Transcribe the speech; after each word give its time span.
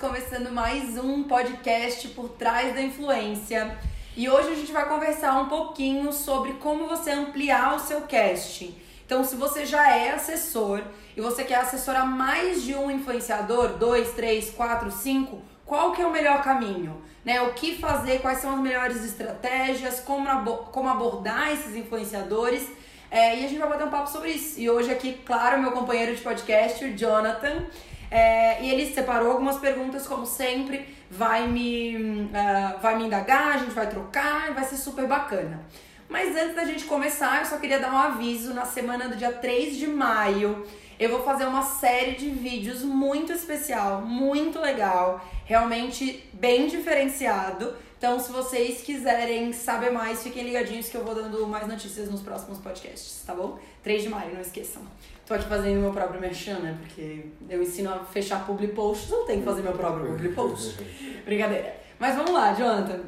começando 0.00 0.52
mais 0.52 0.96
um 0.96 1.24
podcast 1.24 2.06
por 2.08 2.28
trás 2.28 2.72
da 2.72 2.80
influência. 2.80 3.76
E 4.16 4.28
hoje 4.28 4.52
a 4.52 4.54
gente 4.54 4.70
vai 4.70 4.88
conversar 4.88 5.36
um 5.40 5.48
pouquinho 5.48 6.12
sobre 6.12 6.52
como 6.54 6.86
você 6.86 7.10
ampliar 7.10 7.74
o 7.74 7.80
seu 7.80 8.02
casting. 8.02 8.76
Então, 9.04 9.24
se 9.24 9.34
você 9.34 9.66
já 9.66 9.90
é 9.96 10.12
assessor 10.12 10.82
e 11.16 11.20
você 11.20 11.42
quer 11.42 11.56
assessorar 11.56 12.06
mais 12.06 12.62
de 12.62 12.76
um 12.76 12.88
influenciador, 12.88 13.70
dois, 13.70 14.12
três, 14.12 14.50
quatro, 14.50 14.92
cinco, 14.92 15.42
qual 15.66 15.90
que 15.90 16.00
é 16.00 16.06
o 16.06 16.12
melhor 16.12 16.42
caminho? 16.44 17.02
Né? 17.24 17.42
O 17.42 17.54
que 17.54 17.76
fazer, 17.76 18.20
quais 18.20 18.38
são 18.38 18.54
as 18.54 18.60
melhores 18.60 19.04
estratégias, 19.04 19.98
como, 19.98 20.28
como 20.66 20.88
abordar 20.88 21.50
esses 21.50 21.74
influenciadores. 21.74 22.68
É, 23.10 23.40
e 23.40 23.44
a 23.44 23.48
gente 23.48 23.58
vai 23.58 23.68
bater 23.68 23.84
um 23.84 23.90
papo 23.90 24.08
sobre 24.08 24.30
isso. 24.30 24.60
E 24.60 24.70
hoje 24.70 24.92
aqui, 24.92 25.20
claro, 25.26 25.60
meu 25.60 25.72
companheiro 25.72 26.14
de 26.14 26.22
podcast, 26.22 26.84
o 26.84 26.96
Jonathan. 26.96 27.66
É, 28.10 28.62
e 28.62 28.70
ele 28.70 28.92
separou 28.92 29.32
algumas 29.32 29.58
perguntas, 29.58 30.06
como 30.06 30.24
sempre, 30.24 30.88
vai 31.10 31.46
me, 31.46 31.96
uh, 31.96 32.80
vai 32.80 32.96
me 32.96 33.04
indagar, 33.04 33.54
a 33.54 33.58
gente 33.58 33.72
vai 33.72 33.88
trocar 33.88 34.52
vai 34.54 34.64
ser 34.64 34.76
super 34.76 35.06
bacana. 35.06 35.64
Mas 36.08 36.34
antes 36.34 36.56
da 36.56 36.64
gente 36.64 36.84
começar, 36.84 37.40
eu 37.40 37.46
só 37.46 37.58
queria 37.58 37.78
dar 37.78 37.92
um 37.92 37.98
aviso. 37.98 38.54
Na 38.54 38.64
semana 38.64 39.08
do 39.08 39.16
dia 39.16 39.30
3 39.30 39.76
de 39.76 39.86
maio, 39.86 40.66
eu 40.98 41.10
vou 41.10 41.22
fazer 41.22 41.44
uma 41.44 41.62
série 41.62 42.12
de 42.12 42.30
vídeos 42.30 42.82
muito 42.82 43.30
especial, 43.30 44.00
muito 44.00 44.58
legal, 44.58 45.24
realmente 45.44 46.26
bem 46.32 46.66
diferenciado. 46.66 47.76
Então, 47.98 48.18
se 48.18 48.32
vocês 48.32 48.80
quiserem 48.80 49.52
saber 49.52 49.90
mais, 49.90 50.22
fiquem 50.22 50.44
ligadinhos 50.44 50.88
que 50.88 50.96
eu 50.96 51.04
vou 51.04 51.14
dando 51.14 51.46
mais 51.46 51.66
notícias 51.66 52.08
nos 52.10 52.22
próximos 52.22 52.58
podcasts, 52.58 53.22
tá 53.26 53.34
bom? 53.34 53.58
3 53.82 54.04
de 54.04 54.08
maio, 54.08 54.32
não 54.32 54.40
esqueçam. 54.40 54.82
Tô 55.28 55.34
aqui 55.34 55.44
fazendo 55.44 55.82
meu 55.82 55.92
próprio 55.92 56.18
merchan, 56.18 56.58
né? 56.60 56.78
Porque 56.80 57.26
eu 57.50 57.62
ensino 57.62 57.92
a 57.92 57.98
fechar 57.98 58.46
public 58.46 58.72
posts, 58.72 59.10
eu 59.12 59.24
tenho 59.24 59.40
que 59.40 59.44
fazer 59.44 59.60
meu 59.60 59.74
próprio 59.74 60.06
public 60.06 60.34
post. 60.34 60.82
Brincadeira. 61.22 61.76
Mas 61.98 62.16
vamos 62.16 62.32
lá, 62.32 62.54
Jonathan. 62.54 63.00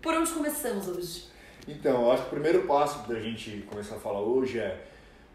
Por 0.00 0.14
onde 0.14 0.30
começamos 0.30 0.88
hoje? 0.88 1.26
Então, 1.68 2.04
eu 2.04 2.12
acho 2.12 2.22
que 2.22 2.28
o 2.28 2.30
primeiro 2.30 2.62
passo 2.62 3.06
da 3.06 3.20
gente 3.20 3.62
começar 3.68 3.96
a 3.96 3.98
falar 3.98 4.22
hoje 4.22 4.58
é 4.58 4.86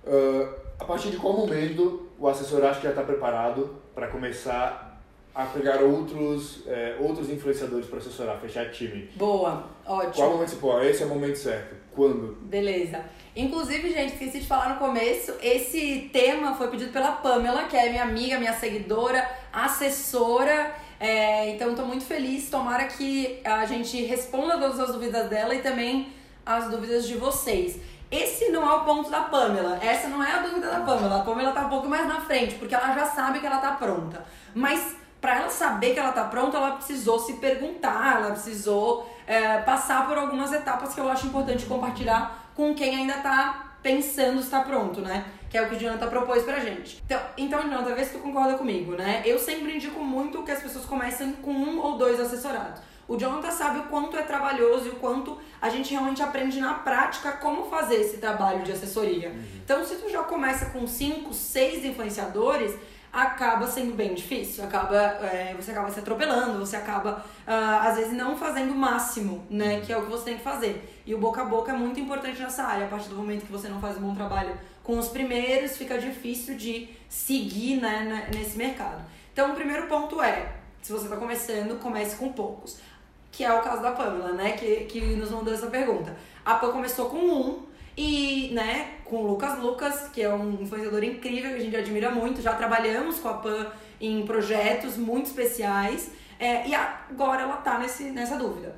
uh, 0.03 0.49
a 0.79 0.83
partir 0.83 1.11
de 1.11 1.17
qual 1.17 1.33
momento 1.33 2.09
o 2.17 2.27
assessor 2.27 2.65
acha 2.65 2.79
que 2.79 2.85
já 2.85 2.89
está 2.89 3.03
preparado 3.03 3.75
para 3.93 4.07
começar 4.07 4.90
a 5.33 5.45
pegar 5.45 5.81
outros, 5.81 6.63
é, 6.67 6.97
outros 6.99 7.29
influenciadores 7.29 7.87
para 7.87 7.99
assessorar, 7.99 8.39
fechar 8.39 8.69
time. 8.69 9.09
Boa, 9.15 9.69
ótimo. 9.85 10.13
Qual 10.13 10.31
momento 10.31 10.49
você 10.49 10.55
pô, 10.57 10.81
esse 10.81 11.03
é 11.03 11.05
o 11.05 11.09
momento 11.09 11.37
certo? 11.37 11.75
Quando? 11.93 12.37
Beleza. 12.41 13.03
Inclusive, 13.35 13.91
gente, 13.91 14.13
esqueci 14.13 14.39
de 14.39 14.47
falar 14.47 14.69
no 14.69 14.75
começo, 14.75 15.33
esse 15.41 16.09
tema 16.11 16.53
foi 16.55 16.67
pedido 16.67 16.91
pela 16.91 17.13
Pamela, 17.13 17.63
que 17.63 17.77
é 17.77 17.89
minha 17.89 18.03
amiga, 18.03 18.37
minha 18.37 18.53
seguidora, 18.53 19.25
assessora. 19.53 20.73
É, 20.99 21.49
então, 21.49 21.71
estou 21.71 21.85
muito 21.85 22.03
feliz. 22.03 22.49
Tomara 22.49 22.85
que 22.85 23.39
a 23.43 23.65
gente 23.65 24.03
responda 24.03 24.57
todas 24.57 24.79
as 24.79 24.91
dúvidas 24.91 25.29
dela 25.29 25.55
e 25.55 25.61
também 25.61 26.09
as 26.45 26.69
dúvidas 26.69 27.07
de 27.07 27.15
vocês. 27.15 27.79
Esse 28.11 28.49
não 28.49 28.69
é 28.69 28.75
o 28.75 28.83
ponto 28.83 29.09
da 29.09 29.21
Pamela. 29.21 29.79
Essa 29.81 30.09
não 30.09 30.21
é 30.21 30.29
a 30.29 30.39
dúvida 30.39 30.69
da 30.69 30.81
Pamela. 30.81 31.21
A 31.21 31.23
Pamela 31.23 31.53
tá 31.53 31.65
um 31.65 31.69
pouco 31.69 31.87
mais 31.87 32.05
na 32.05 32.19
frente, 32.19 32.55
porque 32.55 32.75
ela 32.75 32.93
já 32.93 33.05
sabe 33.05 33.39
que 33.39 33.45
ela 33.45 33.59
tá 33.59 33.71
pronta. 33.71 34.25
Mas 34.53 34.97
para 35.21 35.37
ela 35.37 35.49
saber 35.49 35.93
que 35.93 35.99
ela 35.99 36.11
tá 36.11 36.23
pronta, 36.23 36.57
ela 36.57 36.71
precisou 36.71 37.19
se 37.19 37.33
perguntar, 37.33 38.17
ela 38.17 38.31
precisou 38.31 39.07
é, 39.27 39.59
passar 39.59 40.07
por 40.07 40.17
algumas 40.17 40.51
etapas 40.51 40.95
que 40.95 40.99
eu 40.99 41.07
acho 41.07 41.27
importante 41.27 41.65
compartilhar 41.65 42.51
com 42.55 42.73
quem 42.73 42.95
ainda 42.95 43.13
tá 43.19 43.77
pensando 43.83 44.41
se 44.41 44.49
tá 44.49 44.61
pronto, 44.61 44.99
né? 44.99 45.25
Que 45.49 45.57
é 45.57 45.61
o 45.61 45.69
que 45.69 45.75
o 45.75 45.79
Jonathan 45.79 46.07
propôs 46.07 46.43
pra 46.43 46.59
gente. 46.59 47.01
Então, 47.05 47.19
então 47.37 47.61
Jonathan, 47.61 47.93
vê 47.93 48.03
se 48.03 48.13
tu 48.13 48.19
concorda 48.19 48.57
comigo, 48.57 48.93
né? 48.93 49.21
Eu 49.23 49.37
sempre 49.37 49.75
indico 49.75 50.03
muito 50.03 50.43
que 50.43 50.51
as 50.51 50.61
pessoas 50.61 50.85
comecem 50.85 51.33
com 51.33 51.51
um 51.51 51.79
ou 51.79 51.97
dois 51.97 52.19
assessorados. 52.19 52.81
O 53.07 53.17
Jonathan 53.17 53.51
sabe 53.51 53.79
o 53.79 53.83
quanto 53.83 54.15
é 54.15 54.21
trabalhoso 54.21 54.87
e 54.87 54.89
o 54.89 54.95
quanto 54.95 55.37
a 55.61 55.69
gente 55.69 55.91
realmente 55.91 56.23
aprende 56.23 56.59
na 56.59 56.75
prática 56.75 57.33
como 57.33 57.65
fazer 57.65 57.95
esse 57.95 58.17
trabalho 58.17 58.63
de 58.63 58.71
assessoria. 58.71 59.29
Uhum. 59.29 59.43
Então, 59.63 59.85
se 59.85 59.95
tu 59.95 60.09
já 60.09 60.23
começa 60.23 60.67
com 60.67 60.87
cinco, 60.87 61.33
seis 61.33 61.83
influenciadores, 61.83 62.73
acaba 63.11 63.67
sendo 63.67 63.93
bem 63.93 64.13
difícil, 64.13 64.63
acaba, 64.63 64.97
é, 64.97 65.53
você 65.53 65.71
acaba 65.71 65.91
se 65.91 65.99
atropelando, 65.99 66.59
você 66.59 66.77
acaba, 66.77 67.25
uh, 67.45 67.87
às 67.87 67.97
vezes, 67.97 68.13
não 68.13 68.37
fazendo 68.37 68.71
o 68.71 68.75
máximo, 68.75 69.45
né, 69.49 69.81
que 69.81 69.91
é 69.91 69.97
o 69.97 70.03
que 70.03 70.09
você 70.09 70.25
tem 70.25 70.37
que 70.37 70.43
fazer. 70.43 71.01
E 71.05 71.13
o 71.13 71.17
boca 71.17 71.41
a 71.41 71.45
boca 71.45 71.71
é 71.71 71.75
muito 71.75 71.99
importante 71.99 72.41
nessa 72.41 72.63
área, 72.63 72.85
a 72.85 72.89
partir 72.89 73.09
do 73.09 73.15
momento 73.15 73.45
que 73.45 73.51
você 73.51 73.67
não 73.67 73.81
faz 73.81 73.97
um 73.97 74.01
bom 74.01 74.15
trabalho 74.15 74.57
com 74.83 74.97
os 74.97 75.09
primeiros, 75.09 75.77
fica 75.77 75.97
difícil 75.97 76.55
de 76.55 76.89
seguir, 77.09 77.81
né, 77.81 78.29
nesse 78.33 78.57
mercado. 78.57 79.03
Então, 79.33 79.51
o 79.51 79.55
primeiro 79.55 79.87
ponto 79.87 80.21
é, 80.21 80.53
se 80.81 80.91
você 80.91 81.05
está 81.05 81.17
começando, 81.17 81.79
comece 81.79 82.15
com 82.15 82.31
poucos. 82.31 82.79
Que 83.31 83.43
é 83.43 83.53
o 83.53 83.61
caso 83.61 83.81
da 83.81 83.91
Pamela, 83.91 84.33
né, 84.33 84.53
que, 84.53 84.85
que 84.85 84.99
nos 85.15 85.31
mandou 85.31 85.53
essa 85.53 85.67
pergunta. 85.67 86.15
A 86.43 86.55
Pam 86.55 86.71
começou 86.71 87.09
com 87.09 87.17
um, 87.17 87.65
e, 88.01 88.49
né, 88.51 88.95
com 89.05 89.17
o 89.17 89.27
Lucas 89.27 89.59
Lucas, 89.59 90.09
que 90.11 90.23
é 90.23 90.33
um 90.33 90.53
influenciador 90.53 91.03
incrível, 91.03 91.51
que 91.51 91.57
a 91.57 91.59
gente 91.59 91.75
admira 91.75 92.09
muito. 92.09 92.41
Já 92.41 92.55
trabalhamos 92.55 93.19
com 93.19 93.27
a 93.29 93.35
PAN 93.35 93.67
em 93.99 94.25
projetos 94.25 94.97
muito 94.97 95.27
especiais. 95.27 96.09
É, 96.39 96.67
e 96.67 96.73
agora 96.73 97.43
ela 97.43 97.57
tá 97.57 97.77
nesse, 97.77 98.05
nessa 98.05 98.37
dúvida. 98.37 98.75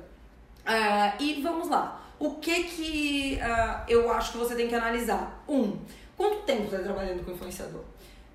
Uh, 0.66 1.22
e 1.22 1.40
vamos 1.40 1.70
lá. 1.70 2.02
O 2.18 2.34
que 2.34 2.64
que 2.64 3.38
uh, 3.40 3.84
eu 3.88 4.12
acho 4.12 4.32
que 4.32 4.36
você 4.38 4.54
tem 4.54 4.68
que 4.68 4.74
analisar? 4.74 5.42
Um, 5.48 5.78
quanto 6.18 6.42
tempo 6.42 6.68
você 6.68 6.76
está 6.76 6.92
trabalhando 6.92 7.24
com 7.24 7.32
influenciador? 7.32 7.80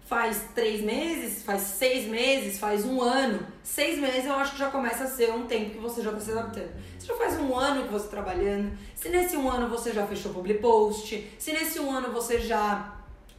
Faz 0.09 0.43
três 0.55 0.81
meses, 0.81 1.43
faz 1.43 1.61
seis 1.61 2.07
meses, 2.07 2.57
faz 2.57 2.83
um 2.83 2.99
ano. 2.99 3.45
Seis 3.63 3.99
meses 3.99 4.25
eu 4.25 4.33
acho 4.33 4.53
que 4.53 4.57
já 4.57 4.71
começa 4.71 5.03
a 5.03 5.07
ser 5.07 5.31
um 5.31 5.45
tempo 5.45 5.69
que 5.69 5.77
você 5.77 6.01
já 6.01 6.09
está 6.09 6.19
se 6.19 6.31
adaptando. 6.31 6.71
Se 6.97 7.05
já 7.05 7.15
faz 7.15 7.39
um 7.39 7.55
ano 7.55 7.83
que 7.83 7.93
você 7.93 8.05
está 8.05 8.17
trabalhando, 8.17 8.75
se 8.95 9.07
nesse 9.09 9.37
um 9.37 9.47
ano 9.47 9.69
você 9.69 9.93
já 9.93 10.07
fechou 10.07 10.33
public 10.33 10.61
post, 10.61 11.29
se 11.37 11.53
nesse 11.53 11.79
um 11.79 11.91
ano 11.91 12.11
você 12.11 12.39
já 12.39 12.95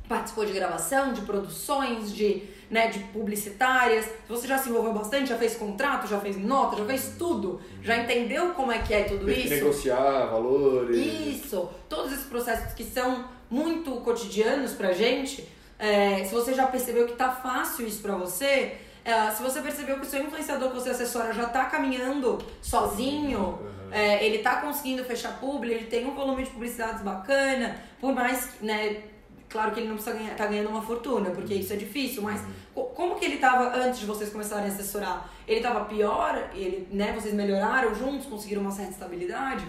participou 0.09 0.47
de 0.47 0.53
gravação, 0.53 1.12
de 1.12 1.22
produções, 1.22 2.12
de, 2.14 2.44
né, 2.70 2.86
de 2.86 3.00
publicitárias, 3.00 4.04
se 4.04 4.28
você 4.28 4.47
já 4.47 4.56
se 4.56 4.69
envolveu 4.69 4.92
bastante, 4.92 5.28
já 5.28 5.36
fez 5.36 5.56
contrato, 5.56 6.06
já 6.06 6.20
fez 6.20 6.36
nota, 6.36 6.76
já 6.76 6.84
fez 6.84 7.14
tudo, 7.19 7.60
já 7.82 7.97
entendeu 7.97 8.50
como 8.50 8.70
é 8.70 8.78
que 8.78 8.94
é 8.94 9.03
tudo 9.04 9.28
isso? 9.28 9.48
negociar 9.48 10.26
valores. 10.26 10.97
Isso, 10.97 11.69
todos 11.88 12.12
esses 12.12 12.26
processos 12.26 12.72
que 12.75 12.84
são 12.84 13.25
muito 13.50 13.91
cotidianos 14.03 14.72
pra 14.72 14.92
gente, 14.92 15.48
é, 15.80 16.22
se 16.24 16.34
você 16.34 16.52
já 16.52 16.66
percebeu 16.66 17.06
que 17.06 17.14
tá 17.14 17.32
fácil 17.32 17.86
isso 17.86 18.02
pra 18.02 18.14
você, 18.14 18.76
é, 19.02 19.30
se 19.30 19.42
você 19.42 19.62
percebeu 19.62 19.96
que 19.96 20.02
o 20.02 20.08
seu 20.08 20.22
influenciador 20.22 20.68
que 20.68 20.74
você 20.74 20.91
assessora 20.91 21.32
já 21.32 21.46
tá 21.46 21.64
caminhando 21.64 22.36
sozinho, 22.60 23.41
uhum. 23.41 23.88
é, 23.91 24.22
ele 24.24 24.38
tá 24.41 24.56
conseguindo 24.56 25.02
fechar 25.02 25.41
publi, 25.41 25.72
ele 25.72 25.86
tem 25.86 26.06
um 26.06 26.14
volume 26.14 26.42
de 26.42 26.50
publicidades 26.50 27.02
bacana, 27.02 27.80
por 27.98 28.14
mais, 28.14 28.60
né, 28.60 29.04
claro 29.48 29.72
que 29.72 29.80
ele 29.80 29.88
não 29.88 29.94
precisa 29.94 30.14
ganhar, 30.14 30.36
tá 30.36 30.46
ganhando 30.46 30.68
uma 30.68 30.82
fortuna, 30.82 31.30
porque 31.30 31.54
isso 31.54 31.72
é 31.72 31.76
difícil, 31.76 32.22
mas 32.22 32.42
uhum. 32.74 32.84
como 32.94 33.14
que 33.14 33.24
ele 33.24 33.38
tava 33.38 33.74
antes 33.74 34.00
de 34.00 34.06
vocês 34.06 34.30
começarem 34.30 34.66
a 34.66 34.68
assessorar? 34.68 35.30
Ele 35.48 35.62
tava 35.62 35.86
pior, 35.86 36.50
ele, 36.52 36.86
né, 36.92 37.14
vocês 37.18 37.32
melhoraram 37.32 37.94
juntos, 37.94 38.26
conseguiram 38.26 38.60
uma 38.60 38.70
certa 38.70 38.92
estabilidade? 38.92 39.64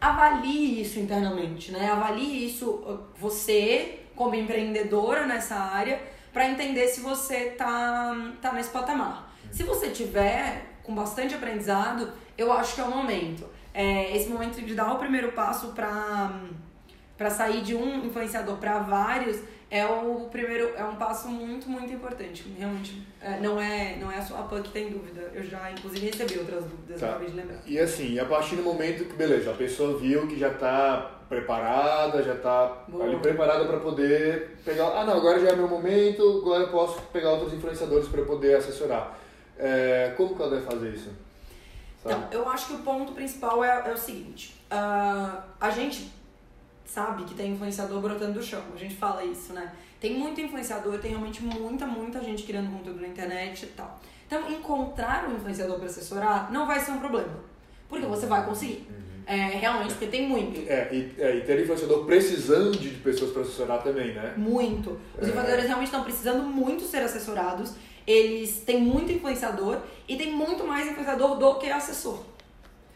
Avalie 0.00 0.80
isso 0.80 1.00
internamente, 1.00 1.72
né? 1.72 1.90
Avalie 1.90 2.46
isso 2.46 2.70
uh, 2.70 3.00
você 3.18 3.98
como 4.18 4.34
empreendedora 4.34 5.24
nessa 5.24 5.54
área 5.54 6.02
para 6.32 6.48
entender 6.48 6.88
se 6.88 7.00
você 7.00 7.50
tá, 7.56 8.14
tá 8.42 8.52
nesse 8.52 8.70
patamar. 8.70 9.32
Se 9.52 9.62
você 9.62 9.90
tiver 9.90 10.74
com 10.82 10.92
bastante 10.94 11.34
aprendizado, 11.34 12.12
eu 12.36 12.52
acho 12.52 12.74
que 12.74 12.80
é 12.80 12.84
o 12.84 12.90
momento. 12.90 13.46
É 13.72 14.14
esse 14.16 14.28
momento 14.28 14.60
de 14.60 14.74
dar 14.74 14.92
o 14.92 14.98
primeiro 14.98 15.32
passo 15.32 15.72
para 15.72 17.30
sair 17.30 17.62
de 17.62 17.76
um 17.76 18.04
influenciador 18.04 18.56
para 18.56 18.80
vários 18.80 19.40
é 19.70 19.84
o 19.84 20.28
primeiro 20.30 20.72
é 20.74 20.84
um 20.84 20.96
passo 20.96 21.28
muito 21.28 21.68
muito 21.68 21.92
importante. 21.92 22.44
Realmente 22.56 23.06
é, 23.20 23.38
não 23.40 23.60
é 23.60 23.96
não 23.96 24.10
é 24.10 24.20
só 24.22 24.38
a 24.38 24.42
PAN 24.42 24.62
que 24.62 24.70
tem 24.70 24.90
dúvida. 24.90 25.30
Eu 25.34 25.42
já 25.42 25.70
inclusive 25.70 26.06
recebi 26.06 26.38
outras 26.38 26.64
dúvidas 26.64 27.00
tá. 27.00 27.10
acabei 27.10 27.28
de 27.28 27.36
lembrar. 27.36 27.58
E 27.66 27.78
assim 27.78 28.18
a 28.18 28.24
partir 28.24 28.56
do 28.56 28.62
momento 28.62 29.04
que 29.04 29.14
beleza 29.14 29.50
a 29.50 29.54
pessoa 29.54 29.98
viu 29.98 30.26
que 30.26 30.38
já 30.38 30.48
está 30.48 31.18
preparada 31.28 32.22
já 32.22 32.34
está 32.34 32.84
ali 32.98 33.16
preparada 33.18 33.66
para 33.66 33.78
poder 33.80 34.56
pegar 34.64 34.86
ah 34.86 35.04
não 35.04 35.14
agora 35.14 35.38
já 35.38 35.50
é 35.50 35.56
meu 35.56 35.68
momento 35.68 36.40
agora 36.42 36.62
eu 36.62 36.70
posso 36.70 37.02
pegar 37.12 37.32
outros 37.32 37.52
influenciadores 37.52 38.08
para 38.08 38.22
poder 38.22 38.56
assessorar. 38.56 39.18
É, 39.58 40.14
como 40.16 40.34
que 40.34 40.40
ela 40.40 40.52
deve 40.52 40.64
fazer 40.64 40.90
isso? 40.94 41.10
Sabe? 42.02 42.24
Então, 42.28 42.40
eu 42.40 42.48
acho 42.48 42.68
que 42.68 42.74
o 42.74 42.78
ponto 42.78 43.12
principal 43.12 43.62
é, 43.62 43.90
é 43.90 43.92
o 43.92 43.96
seguinte. 43.96 44.54
Uh, 44.70 45.42
a 45.60 45.70
gente 45.70 46.12
sabe 46.88 47.24
que 47.24 47.34
tem 47.34 47.52
influenciador 47.52 48.00
brotando 48.00 48.32
do 48.32 48.42
chão. 48.42 48.62
A 48.74 48.78
gente 48.78 48.96
fala 48.96 49.22
isso, 49.22 49.52
né? 49.52 49.72
Tem 50.00 50.18
muito 50.18 50.40
influenciador, 50.40 50.98
tem 50.98 51.10
realmente 51.10 51.42
muita, 51.42 51.86
muita 51.86 52.20
gente 52.22 52.44
criando 52.44 52.70
conteúdo 52.70 53.00
na 53.00 53.08
internet 53.08 53.64
e 53.64 53.68
tal. 53.68 54.00
Então, 54.26 54.50
encontrar 54.50 55.28
um 55.28 55.36
influenciador 55.36 55.76
para 55.76 55.86
assessorar 55.86 56.50
não 56.50 56.66
vai 56.66 56.80
ser 56.80 56.92
um 56.92 56.98
problema. 56.98 57.40
Porque 57.88 58.06
você 58.06 58.26
vai 58.26 58.44
conseguir. 58.44 58.86
Uhum. 58.88 59.08
É, 59.26 59.36
realmente, 59.58 59.90
porque 59.90 60.06
tem 60.06 60.26
muito. 60.26 60.60
É, 60.70 60.88
e, 60.90 61.14
é, 61.18 61.36
e 61.36 61.40
ter 61.42 61.60
influenciador 61.60 62.06
precisando 62.06 62.78
de 62.78 62.88
pessoas 62.90 63.32
para 63.32 63.42
assessorar 63.42 63.82
também, 63.82 64.14
né? 64.14 64.32
Muito. 64.36 64.98
Os 65.18 65.26
é. 65.26 65.28
influenciadores 65.28 65.66
realmente 65.66 65.88
estão 65.88 66.02
precisando 66.02 66.42
muito 66.44 66.84
ser 66.84 67.02
assessorados. 67.02 67.74
eles 68.06 68.62
têm 68.64 68.80
muito 68.80 69.12
influenciador 69.12 69.80
e 70.08 70.16
tem 70.16 70.32
muito 70.32 70.66
mais 70.66 70.88
influenciador 70.88 71.36
do 71.36 71.54
que 71.58 71.68
assessor. 71.70 72.22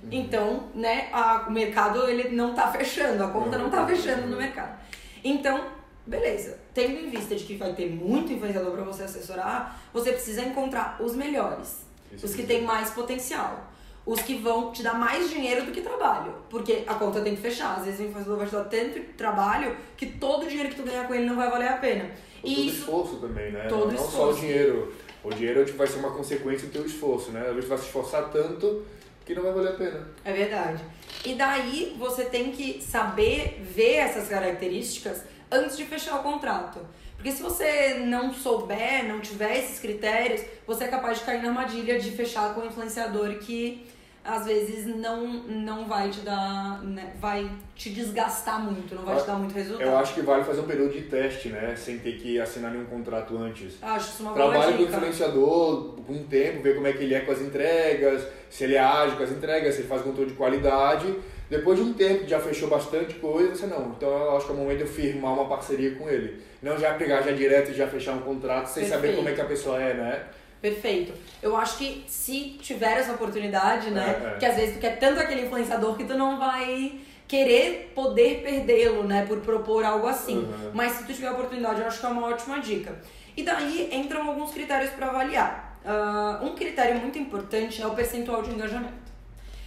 Uhum. 0.02 0.08
Então, 0.10 0.64
né, 0.74 1.08
a, 1.12 1.46
o 1.48 1.52
mercado 1.52 2.08
ele 2.08 2.30
não 2.30 2.54
tá 2.54 2.70
fechando, 2.70 3.22
a 3.22 3.28
conta 3.28 3.56
não, 3.56 3.64
não 3.64 3.70
tá 3.70 3.86
fechando 3.86 4.26
no 4.26 4.36
mercado. 4.36 4.80
Então, 5.22 5.64
beleza. 6.06 6.58
Tendo 6.74 6.98
em 6.98 7.10
vista 7.10 7.34
de 7.36 7.44
que 7.44 7.56
vai 7.56 7.72
ter 7.74 7.90
muito 7.90 8.32
influenciador 8.32 8.72
para 8.72 8.84
você 8.84 9.04
assessorar, 9.04 9.80
você 9.92 10.12
precisa 10.12 10.42
encontrar 10.42 10.96
os 11.00 11.14
melhores, 11.14 11.86
Isso 12.12 12.26
os 12.26 12.34
que 12.34 12.42
têm 12.42 12.62
mais 12.62 12.90
potencial 12.90 13.72
os 14.04 14.20
que 14.20 14.34
vão 14.34 14.72
te 14.72 14.82
dar 14.82 14.94
mais 14.94 15.30
dinheiro 15.30 15.64
do 15.64 15.72
que 15.72 15.80
trabalho. 15.80 16.34
Porque 16.50 16.82
a 16.86 16.94
conta 16.94 17.20
tem 17.20 17.36
que 17.36 17.42
fechar. 17.42 17.76
Às 17.76 17.84
vezes 17.84 18.00
o 18.00 18.04
influenciador 18.04 18.38
vai 18.38 18.46
te 18.46 18.52
dar 18.52 18.64
tanto 18.64 19.00
trabalho 19.16 19.76
que 19.96 20.06
todo 20.06 20.44
o 20.44 20.48
dinheiro 20.48 20.68
que 20.70 20.76
tu 20.76 20.82
ganhar 20.82 21.06
com 21.06 21.14
ele 21.14 21.26
não 21.26 21.36
vai 21.36 21.50
valer 21.50 21.68
a 21.68 21.76
pena. 21.76 22.10
E 22.42 22.54
todo 22.54 22.64
isso, 22.64 22.78
esforço 22.80 23.16
também, 23.16 23.52
né? 23.52 23.66
Todo 23.68 23.86
não 23.86 23.94
esforço. 23.94 24.16
só 24.16 24.30
o 24.30 24.34
dinheiro. 24.34 24.92
O 25.22 25.30
dinheiro 25.30 25.64
tipo, 25.64 25.78
vai 25.78 25.86
ser 25.86 26.00
uma 26.00 26.10
consequência 26.10 26.66
do 26.66 26.72
teu 26.72 26.84
esforço, 26.84 27.30
né? 27.30 27.40
Às 27.40 27.54
vezes 27.54 27.64
tu 27.64 27.68
vai 27.68 27.78
se 27.78 27.84
esforçar 27.84 28.28
tanto 28.30 28.84
que 29.24 29.34
não 29.34 29.42
vai 29.42 29.52
valer 29.52 29.70
a 29.70 29.76
pena. 29.76 30.08
É 30.24 30.32
verdade. 30.32 30.82
E 31.24 31.34
daí 31.34 31.94
você 31.98 32.24
tem 32.24 32.50
que 32.52 32.82
saber 32.82 33.62
ver 33.62 33.96
essas 33.96 34.28
características 34.28 35.22
antes 35.50 35.76
de 35.76 35.84
fechar 35.84 36.18
o 36.20 36.22
contrato. 36.22 36.80
Porque 37.14 37.30
se 37.30 37.42
você 37.42 38.00
não 38.04 38.34
souber, 38.34 39.06
não 39.06 39.20
tiver 39.20 39.58
esses 39.58 39.78
critérios, 39.78 40.40
você 40.66 40.84
é 40.84 40.88
capaz 40.88 41.18
de 41.18 41.24
cair 41.24 41.40
na 41.40 41.50
armadilha 41.50 42.00
de 42.00 42.10
fechar 42.10 42.52
com 42.52 42.62
um 42.62 42.66
influenciador 42.66 43.36
que 43.38 43.86
às 44.24 44.46
vezes 44.46 44.86
não, 44.86 45.26
não 45.44 45.86
vai 45.86 46.08
te 46.08 46.20
dar, 46.20 46.82
né, 46.82 47.12
vai 47.20 47.50
te 47.74 47.90
desgastar 47.90 48.60
muito, 48.60 48.94
não 48.94 49.04
vai 49.04 49.16
te 49.16 49.26
dar 49.26 49.34
muito 49.34 49.52
resultado. 49.52 49.86
Eu 49.86 49.96
acho 49.96 50.14
que 50.14 50.20
vale 50.20 50.44
fazer 50.44 50.60
um 50.60 50.66
período 50.66 50.92
de 50.92 51.02
teste, 51.02 51.48
né, 51.48 51.74
sem 51.76 51.98
ter 51.98 52.18
que 52.18 52.40
assinar 52.40 52.70
nenhum 52.70 52.84
contrato 52.84 53.36
antes. 53.36 53.74
Acho 53.82 54.10
isso 54.10 54.22
uma 54.22 54.32
Trabalhe 54.32 54.76
com 54.76 54.82
o 54.82 54.86
influenciador 54.86 55.94
por 56.06 56.14
um 56.14 56.24
tempo, 56.24 56.62
ver 56.62 56.74
como 56.74 56.86
é 56.86 56.92
que 56.92 57.02
ele 57.02 57.14
é 57.14 57.20
com 57.20 57.32
as 57.32 57.40
entregas, 57.40 58.26
se 58.48 58.64
ele 58.64 58.76
é 58.76 58.80
ágil 58.80 59.16
com 59.16 59.24
as 59.24 59.30
entregas, 59.30 59.74
se 59.74 59.80
ele 59.80 59.88
faz 59.88 60.02
controle 60.02 60.30
de 60.30 60.36
qualidade. 60.36 61.12
Depois 61.50 61.78
de 61.78 61.84
um 61.84 61.92
tempo 61.92 62.26
já 62.26 62.40
fechou 62.40 62.68
bastante 62.68 63.14
coisa, 63.16 63.54
você 63.54 63.66
não. 63.66 63.90
Então 63.90 64.08
eu 64.08 64.36
acho 64.36 64.46
que 64.46 64.52
é 64.52 64.54
o 64.54 64.58
momento 64.58 64.78
de 64.78 64.84
eu 64.84 64.88
firmar 64.88 65.34
uma 65.34 65.46
parceria 65.46 65.94
com 65.96 66.08
ele. 66.08 66.40
Não 66.62 66.78
já 66.78 66.94
pegar 66.94 67.20
já 67.22 67.32
direto 67.32 67.72
e 67.72 67.74
já 67.74 67.86
fechar 67.86 68.12
um 68.12 68.20
contrato 68.20 68.68
sem 68.68 68.84
Perfeito. 68.84 69.02
saber 69.02 69.16
como 69.16 69.28
é 69.28 69.32
que 69.32 69.40
a 69.40 69.44
pessoa 69.44 69.82
é, 69.82 69.92
né? 69.92 70.22
Perfeito. 70.62 71.12
Eu 71.42 71.56
acho 71.56 71.76
que 71.76 72.04
se 72.06 72.56
tiver 72.62 72.98
essa 72.98 73.12
oportunidade, 73.12 73.90
né? 73.90 74.16
É, 74.22 74.26
é. 74.28 74.38
Que 74.38 74.46
às 74.46 74.54
vezes 74.54 74.76
tu 74.76 74.80
quer 74.80 74.96
tanto 74.96 75.18
aquele 75.18 75.42
influenciador 75.42 75.96
que 75.96 76.04
tu 76.04 76.16
não 76.16 76.38
vai 76.38 77.00
querer 77.26 77.90
poder 77.96 78.42
perdê-lo, 78.42 79.02
né? 79.02 79.26
Por 79.26 79.40
propor 79.40 79.84
algo 79.84 80.06
assim. 80.06 80.38
Uhum. 80.38 80.70
Mas 80.72 80.92
se 80.92 81.04
tu 81.04 81.12
tiver 81.12 81.26
a 81.26 81.32
oportunidade, 81.32 81.80
eu 81.80 81.86
acho 81.88 81.98
que 81.98 82.06
é 82.06 82.08
uma 82.08 82.28
ótima 82.28 82.60
dica. 82.60 82.96
E 83.36 83.42
daí 83.42 83.90
entram 83.92 84.28
alguns 84.28 84.52
critérios 84.52 84.90
para 84.90 85.08
avaliar. 85.08 85.80
Uh, 85.84 86.46
um 86.46 86.54
critério 86.54 87.00
muito 87.00 87.18
importante 87.18 87.82
é 87.82 87.86
o 87.86 87.90
percentual 87.90 88.40
de 88.42 88.52
engajamento. 88.52 89.10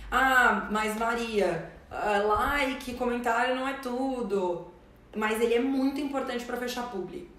Ah, 0.10 0.70
mas 0.72 0.96
Maria, 0.96 1.70
uh, 1.92 2.26
like, 2.26 2.94
comentário 2.94 3.54
não 3.54 3.68
é 3.68 3.74
tudo. 3.74 4.72
Mas 5.14 5.42
ele 5.42 5.56
é 5.56 5.60
muito 5.60 6.00
importante 6.00 6.46
para 6.46 6.56
fechar 6.56 6.84
público. 6.90 7.35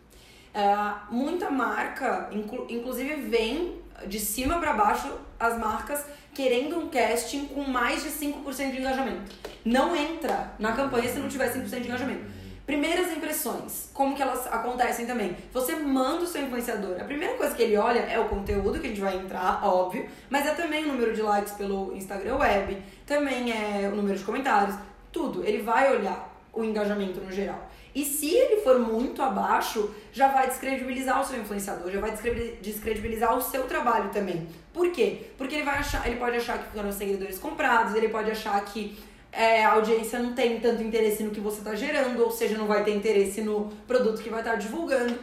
Uh, 0.57 1.15
muita 1.15 1.51
marca, 1.51 2.31
inclu 2.33 2.67
inclusive 2.71 3.17
vem 3.17 3.79
de 4.07 4.19
cima 4.19 4.59
para 4.59 4.73
baixo 4.73 5.13
as 5.39 5.59
marcas 5.59 6.03
querendo 6.33 6.79
um 6.79 6.89
casting 6.89 7.45
com 7.45 7.63
mais 7.63 8.03
de 8.03 8.09
5% 8.09 8.71
de 8.71 8.79
engajamento. 8.79 9.35
Não 9.63 9.95
entra 9.95 10.55
na 10.59 10.73
campanha 10.73 11.11
se 11.11 11.19
não 11.19 11.29
tiver 11.29 11.53
5% 11.53 11.69
de 11.69 11.89
engajamento. 11.89 12.25
Primeiras 12.65 13.13
impressões, 13.13 13.91
como 13.93 14.17
que 14.17 14.23
elas 14.23 14.47
acontecem 14.47 15.05
também? 15.05 15.37
Você 15.53 15.77
manda 15.77 16.25
o 16.25 16.27
seu 16.27 16.43
influenciador. 16.43 17.01
A 17.03 17.05
primeira 17.05 17.35
coisa 17.35 17.55
que 17.55 17.63
ele 17.63 17.77
olha 17.77 18.01
é 18.01 18.19
o 18.19 18.25
conteúdo 18.25 18.81
que 18.81 18.87
a 18.87 18.89
gente 18.89 19.01
vai 19.01 19.15
entrar, 19.15 19.63
óbvio, 19.63 20.09
mas 20.31 20.47
é 20.47 20.55
também 20.55 20.85
o 20.85 20.89
número 20.89 21.15
de 21.15 21.21
likes 21.21 21.53
pelo 21.53 21.95
Instagram 21.95 22.39
Web, 22.39 22.83
também 23.05 23.53
é 23.53 23.89
o 23.89 23.95
número 23.95 24.19
de 24.19 24.25
comentários, 24.25 24.75
tudo. 25.13 25.45
Ele 25.45 25.63
vai 25.63 25.95
olhar 25.95 26.35
o 26.53 26.65
engajamento 26.65 27.21
no 27.21 27.31
geral. 27.31 27.71
E 27.97 28.05
se 28.05 28.29
ele 28.29 28.61
for 28.61 28.79
muito 28.79 29.23
abaixo, 29.23 29.91
já 30.13 30.29
vai 30.29 30.47
descredibilizar 30.49 31.19
o 31.19 31.25
seu 31.25 31.41
influenciador, 31.41 31.91
já 31.91 31.99
vai 31.99 32.13
descredibilizar 32.61 33.35
o 33.35 33.41
seu 33.41 33.63
trabalho 33.63 34.11
também. 34.11 34.47
Por 34.71 34.93
quê? 34.93 35.29
Porque 35.39 35.55
ele 35.55 35.65
vai 35.65 35.79
achar, 35.79 36.07
ele 36.07 36.17
pode 36.17 36.37
achar 36.37 36.59
que 36.59 36.77
foram 36.77 36.93
seguidores 36.93 37.39
comprados, 37.39 37.95
ele 37.95 38.11
pode 38.11 38.31
achar 38.31 38.63
que 38.67 38.99
é, 39.33 39.65
a 39.65 39.73
audiência 39.73 40.19
não 40.19 40.35
tem 40.35 40.61
tanto 40.61 40.83
interesse 40.83 41.23
no 41.23 41.31
que 41.31 41.41
você 41.41 41.61
está 41.61 41.75
gerando, 41.75 42.23
ou 42.23 42.31
seja, 42.31 42.59
não 42.59 42.67
vai 42.67 42.85
ter 42.85 42.95
interesse 42.95 43.41
no 43.41 43.73
produto 43.87 44.23
que 44.23 44.29
vai 44.29 44.41
estar 44.41 44.53
tá 44.53 44.57
divulgando. 44.59 45.19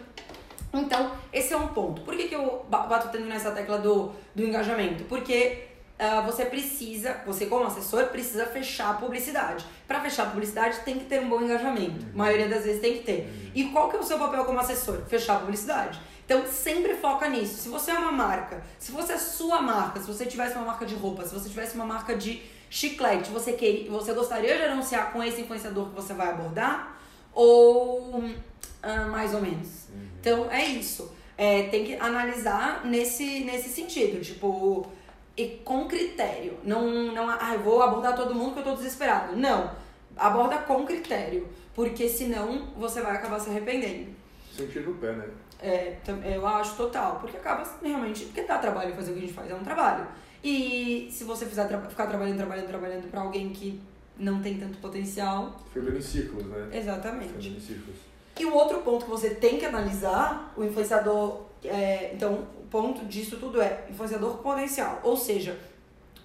Então, 0.74 1.12
esse 1.32 1.54
é 1.54 1.58
um 1.58 1.68
ponto. 1.68 2.02
Por 2.02 2.16
que, 2.16 2.28
que 2.28 2.34
eu 2.34 2.66
bato 2.68 3.10
tanto 3.12 3.26
nessa 3.26 3.52
tecla 3.52 3.78
do, 3.78 4.12
do 4.34 4.44
engajamento? 4.44 5.04
Porque 5.04 5.66
uh, 6.00 6.26
você 6.26 6.46
precisa, 6.46 7.22
você 7.26 7.46
como 7.46 7.66
assessor, 7.66 8.08
precisa 8.08 8.46
fechar 8.46 8.92
a 8.92 8.94
publicidade. 8.94 9.66
Para 9.88 10.02
fechar 10.02 10.24
a 10.24 10.30
publicidade 10.30 10.80
tem 10.80 11.00
que 11.00 11.06
ter 11.06 11.22
um 11.22 11.30
bom 11.30 11.42
engajamento. 11.42 12.06
Uhum. 12.06 12.12
A 12.14 12.18
maioria 12.18 12.48
das 12.48 12.64
vezes 12.64 12.82
tem 12.82 12.98
que 12.98 13.04
ter. 13.04 13.22
Uhum. 13.22 13.52
E 13.56 13.64
qual 13.66 13.90
que 13.90 13.96
é 13.96 14.00
o 14.00 14.04
seu 14.04 14.18
papel 14.18 14.46
como 14.46 14.60
assessor? 14.60 15.02
Fechar 15.08 15.36
a 15.36 15.40
publicidade. 15.40 16.00
Então 16.26 16.46
sempre 16.48 16.96
foca 16.96 17.28
nisso. 17.28 17.56
Se 17.56 17.70
você 17.70 17.92
é 17.92 17.96
uma 17.96 18.12
marca, 18.12 18.64
se 18.80 18.92
fosse 18.92 19.12
a 19.12 19.18
sua 19.18 19.62
marca, 19.62 20.00
se 20.00 20.08
você 20.08 20.26
tivesse 20.26 20.56
uma 20.56 20.66
marca 20.66 20.86
de 20.86 20.96
roupa, 20.96 21.26
se 21.26 21.34
você 21.34 21.50
tivesse 21.50 21.76
uma 21.76 21.86
marca 21.86 22.16
de 22.16 22.42
chiclete, 22.70 23.30
você 23.30 23.54
queria, 23.54 23.92
você 23.92 24.14
gostaria 24.14 24.58
de 24.58 24.64
anunciar 24.64 25.12
com 25.12 25.22
esse 25.22 25.42
influenciador 25.42 25.90
que 25.90 25.96
você 25.96 26.14
vai 26.14 26.30
abordar? 26.30 26.98
Ou 27.34 28.20
uh, 28.20 29.12
mais 29.12 29.34
ou 29.34 29.42
menos? 29.42 29.90
Uhum. 29.90 30.08
Então 30.20 30.52
é 30.52 30.66
isso. 30.66 31.14
É, 31.38 31.64
tem 31.64 31.84
que 31.84 31.96
analisar 31.96 32.86
nesse, 32.86 33.44
nesse 33.44 33.70
sentido. 33.70 34.22
Tipo, 34.22 34.88
e 35.36 35.62
com 35.64 35.88
critério. 35.88 36.58
Não, 36.64 37.12
não, 37.14 37.30
ah, 37.30 37.52
eu 37.54 37.62
vou 37.62 37.82
abordar 37.82 38.16
todo 38.16 38.36
mundo 38.36 38.54
porque 38.54 38.70
eu 38.70 38.74
tô 38.74 38.78
desesperado. 38.78 39.36
Não. 39.36 39.72
Aborda 40.16 40.58
com 40.60 40.86
critério. 40.86 41.48
Porque 41.74 42.08
senão 42.08 42.68
você 42.78 43.02
vai 43.02 43.16
acabar 43.16 43.40
se 43.40 43.50
arrependendo. 43.50 44.12
Sentir 44.56 44.86
no 44.86 44.94
pé, 44.96 45.12
né? 45.14 45.28
É, 45.60 45.98
eu 46.36 46.46
acho 46.46 46.76
total. 46.76 47.18
Porque 47.20 47.38
acaba 47.38 47.68
realmente. 47.82 48.26
Porque 48.26 48.44
dá 48.44 48.60
trabalho 48.60 48.94
fazer 48.94 49.12
o 49.12 49.14
que 49.16 49.20
a 49.20 49.24
gente 49.24 49.34
faz, 49.34 49.50
é 49.50 49.56
um 49.56 49.64
trabalho. 49.64 50.06
E 50.44 51.08
se 51.10 51.24
você 51.24 51.46
fizer, 51.46 51.68
ficar 51.90 52.06
trabalhando, 52.06 52.38
trabalhando, 52.38 52.68
trabalhando 52.68 53.10
pra 53.10 53.22
alguém 53.22 53.50
que 53.50 53.82
não 54.18 54.42
tem 54.42 54.58
tanto 54.58 54.78
potencial. 54.78 55.60
Fica 55.74 55.90
em 55.90 56.02
ciclos, 56.02 56.46
né? 56.46 56.70
Exatamente. 56.72 57.34
Fica 57.34 57.58
em 57.58 57.60
ciclos. 57.60 57.96
E 58.40 58.46
o 58.46 58.54
outro 58.54 58.80
ponto 58.80 59.06
que 59.06 59.12
você 59.12 59.32
tem 59.32 59.58
que 59.58 59.66
analisar, 59.66 60.54
o 60.58 60.64
influenciador. 60.64 61.42
É, 61.64 62.14
então, 62.14 62.46
ponto 62.74 63.06
disso 63.06 63.38
tudo 63.38 63.62
é 63.62 63.86
influenciador 63.88 64.38
potencial, 64.38 65.00
ou 65.04 65.16
seja, 65.16 65.60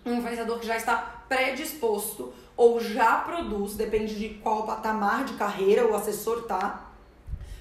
um 0.02 0.14
influenciador 0.14 0.58
que 0.58 0.66
já 0.66 0.78
está 0.78 0.96
predisposto 1.28 2.32
ou 2.56 2.80
já 2.80 3.16
produz, 3.18 3.74
depende 3.74 4.14
de 4.14 4.30
qual 4.36 4.64
patamar 4.64 5.26
de 5.26 5.34
carreira 5.34 5.86
o 5.86 5.94
assessor 5.94 6.44
tá, 6.44 6.90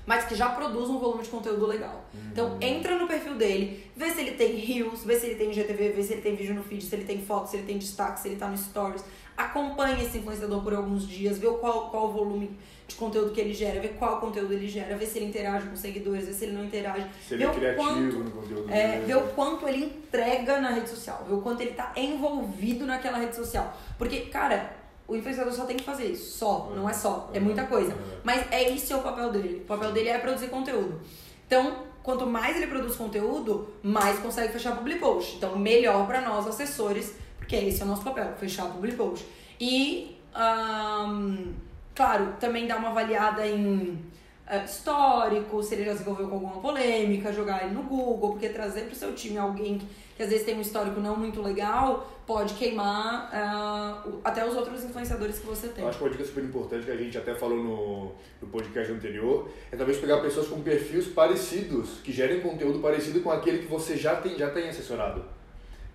mas 0.06 0.24
que 0.24 0.36
já 0.36 0.48
produz 0.48 0.90
um 0.90 1.00
volume 1.00 1.22
de 1.22 1.28
conteúdo 1.28 1.66
legal. 1.66 2.06
Uhum. 2.14 2.30
Então, 2.32 2.58
entra 2.62 2.98
no 2.98 3.08
perfil 3.08 3.36
dele, 3.36 3.92
vê 3.94 4.10
se 4.10 4.22
ele 4.22 4.32
tem 4.32 4.56
reels, 4.56 5.04
vê 5.04 5.20
se 5.20 5.26
ele 5.26 5.36
tem 5.36 5.52
GTV, 5.52 5.90
vê 5.90 6.02
se 6.02 6.14
ele 6.14 6.22
tem 6.22 6.36
vídeo 6.38 6.56
no 6.56 6.64
feed, 6.64 6.82
se 6.82 6.96
ele 6.96 7.04
tem 7.04 7.22
foto, 7.22 7.50
se 7.50 7.58
ele 7.58 7.66
tem 7.66 7.78
destaque, 7.78 8.22
se 8.22 8.30
ele 8.30 8.38
tá 8.38 8.48
no 8.48 8.58
stories. 8.58 9.04
Acompanhe 9.36 10.06
esse 10.06 10.20
influenciador 10.20 10.64
por 10.64 10.74
alguns 10.74 11.06
dias, 11.06 11.38
vê 11.38 11.48
qual, 11.48 11.90
qual 11.90 12.14
volume 12.14 12.58
de 12.88 12.96
conteúdo 12.96 13.32
que 13.32 13.42
ele 13.42 13.54
gera, 13.54 13.82
ver 13.82 13.96
qual 14.00 14.20
conteúdo 14.20 14.54
ele 14.54 14.68
gera, 14.68 14.96
ver 14.96 15.06
se 15.06 15.18
ele 15.18 15.26
interage 15.26 15.68
com 15.68 15.76
seguidores, 15.76 16.26
ver 16.26 16.34
se 16.34 16.46
ele 16.46 16.54
não 16.54 16.64
interage. 16.64 17.06
Se 17.28 17.34
ele 17.34 17.44
é 17.44 17.50
criativo 17.50 17.84
quanto, 17.84 18.20
no 18.20 18.32
conteúdo 18.32 18.74
é. 18.74 19.00
Ver 19.02 19.18
o 19.18 19.28
quanto 19.30 19.68
ele 19.68 19.86
entrega 19.86 20.62
na 20.62 20.70
rede 20.70 20.90
social, 20.90 21.26
ver 21.28 21.34
o 21.34 21.42
quanto 21.42 21.62
ele 21.62 21.72
tá 21.72 21.92
envolvido 21.98 22.86
naquela 22.86 23.18
rede 23.18 23.36
social. 23.36 23.78
Porque, 23.98 24.22
cara, 24.22 24.74
o 25.06 25.16
influenciador 25.16 25.52
só 25.52 25.66
tem 25.66 25.76
que 25.76 25.84
fazer 25.84 26.06
isso, 26.06 26.38
só, 26.38 26.72
não 26.74 26.90
é 26.90 26.94
só, 26.94 27.30
é 27.34 27.40
muita 27.42 27.66
coisa. 27.66 27.94
Mas 28.24 28.50
é 28.52 28.70
isso 28.70 28.94
é 28.94 28.96
o 28.96 29.02
papel 29.02 29.32
dele. 29.32 29.62
O 29.64 29.68
papel 29.68 29.92
dele 29.92 30.10
é 30.10 30.18
produzir 30.18 30.48
conteúdo. 30.48 31.02
Então, 31.46 31.84
quanto 32.02 32.26
mais 32.26 32.56
ele 32.56 32.68
produz 32.68 32.96
conteúdo, 32.96 33.68
mais 33.84 34.18
consegue 34.20 34.54
fechar 34.54 34.78
public 34.78 35.00
post. 35.00 35.36
Então, 35.36 35.60
melhor 35.60 36.08
para 36.08 36.22
nós 36.22 36.48
assessores, 36.48 37.16
porque 37.38 37.56
esse 37.58 37.82
é 37.82 37.86
o 37.86 37.88
nosso 37.88 38.04
papel, 38.04 38.34
fechar 38.38 38.66
public 38.68 38.96
post. 38.96 39.26
E 39.60 40.18
um, 40.36 41.54
Claro, 41.98 42.36
também 42.40 42.68
dá 42.68 42.78
uma 42.78 42.90
avaliada 42.90 43.46
em 43.48 44.00
uh, 44.48 44.64
histórico, 44.64 45.64
se 45.64 45.74
ele 45.74 45.86
já 45.86 45.96
se 45.96 46.04
envolveu 46.04 46.28
com 46.28 46.36
alguma 46.36 46.62
polêmica, 46.62 47.34
jogar 47.34 47.64
ele 47.64 47.74
no 47.74 47.82
Google, 47.82 48.34
porque 48.34 48.50
trazer 48.50 48.82
para 48.82 48.94
o 48.94 48.96
seu 48.96 49.16
time 49.16 49.40
alguém 49.40 49.80
que, 49.80 49.88
que, 50.16 50.22
às 50.22 50.30
vezes 50.30 50.46
tem 50.46 50.56
um 50.56 50.62
histórico 50.62 51.00
não 51.00 51.16
muito 51.16 51.42
legal 51.42 52.08
pode 52.28 52.54
queimar 52.54 53.32
uh, 53.34 54.20
até 54.24 54.46
os 54.46 54.56
outros 54.56 54.84
influenciadores 54.84 55.40
que 55.40 55.48
você 55.48 55.70
tem. 55.70 55.84
Eu 55.84 55.90
acho 55.90 55.98
que 55.98 56.04
uma 56.04 56.10
dica 56.12 56.24
super 56.24 56.44
importante 56.44 56.86
que 56.86 56.92
a 56.92 56.98
gente 56.98 57.18
até 57.18 57.34
falou 57.34 57.58
no, 57.58 58.12
no 58.40 58.48
podcast 58.52 58.94
anterior 58.94 59.50
é 59.72 59.76
talvez 59.76 59.98
pegar 59.98 60.18
pessoas 60.20 60.48
com 60.48 60.62
perfis 60.62 61.08
parecidos, 61.08 62.02
que 62.04 62.12
gerem 62.12 62.42
conteúdo 62.42 62.78
parecido 62.78 63.22
com 63.22 63.32
aquele 63.32 63.60
que 63.60 63.68
você 63.68 63.98
já 63.98 64.18
tem, 64.18 64.38
já 64.38 64.52
tem 64.52 64.70
assessorado. 64.70 65.26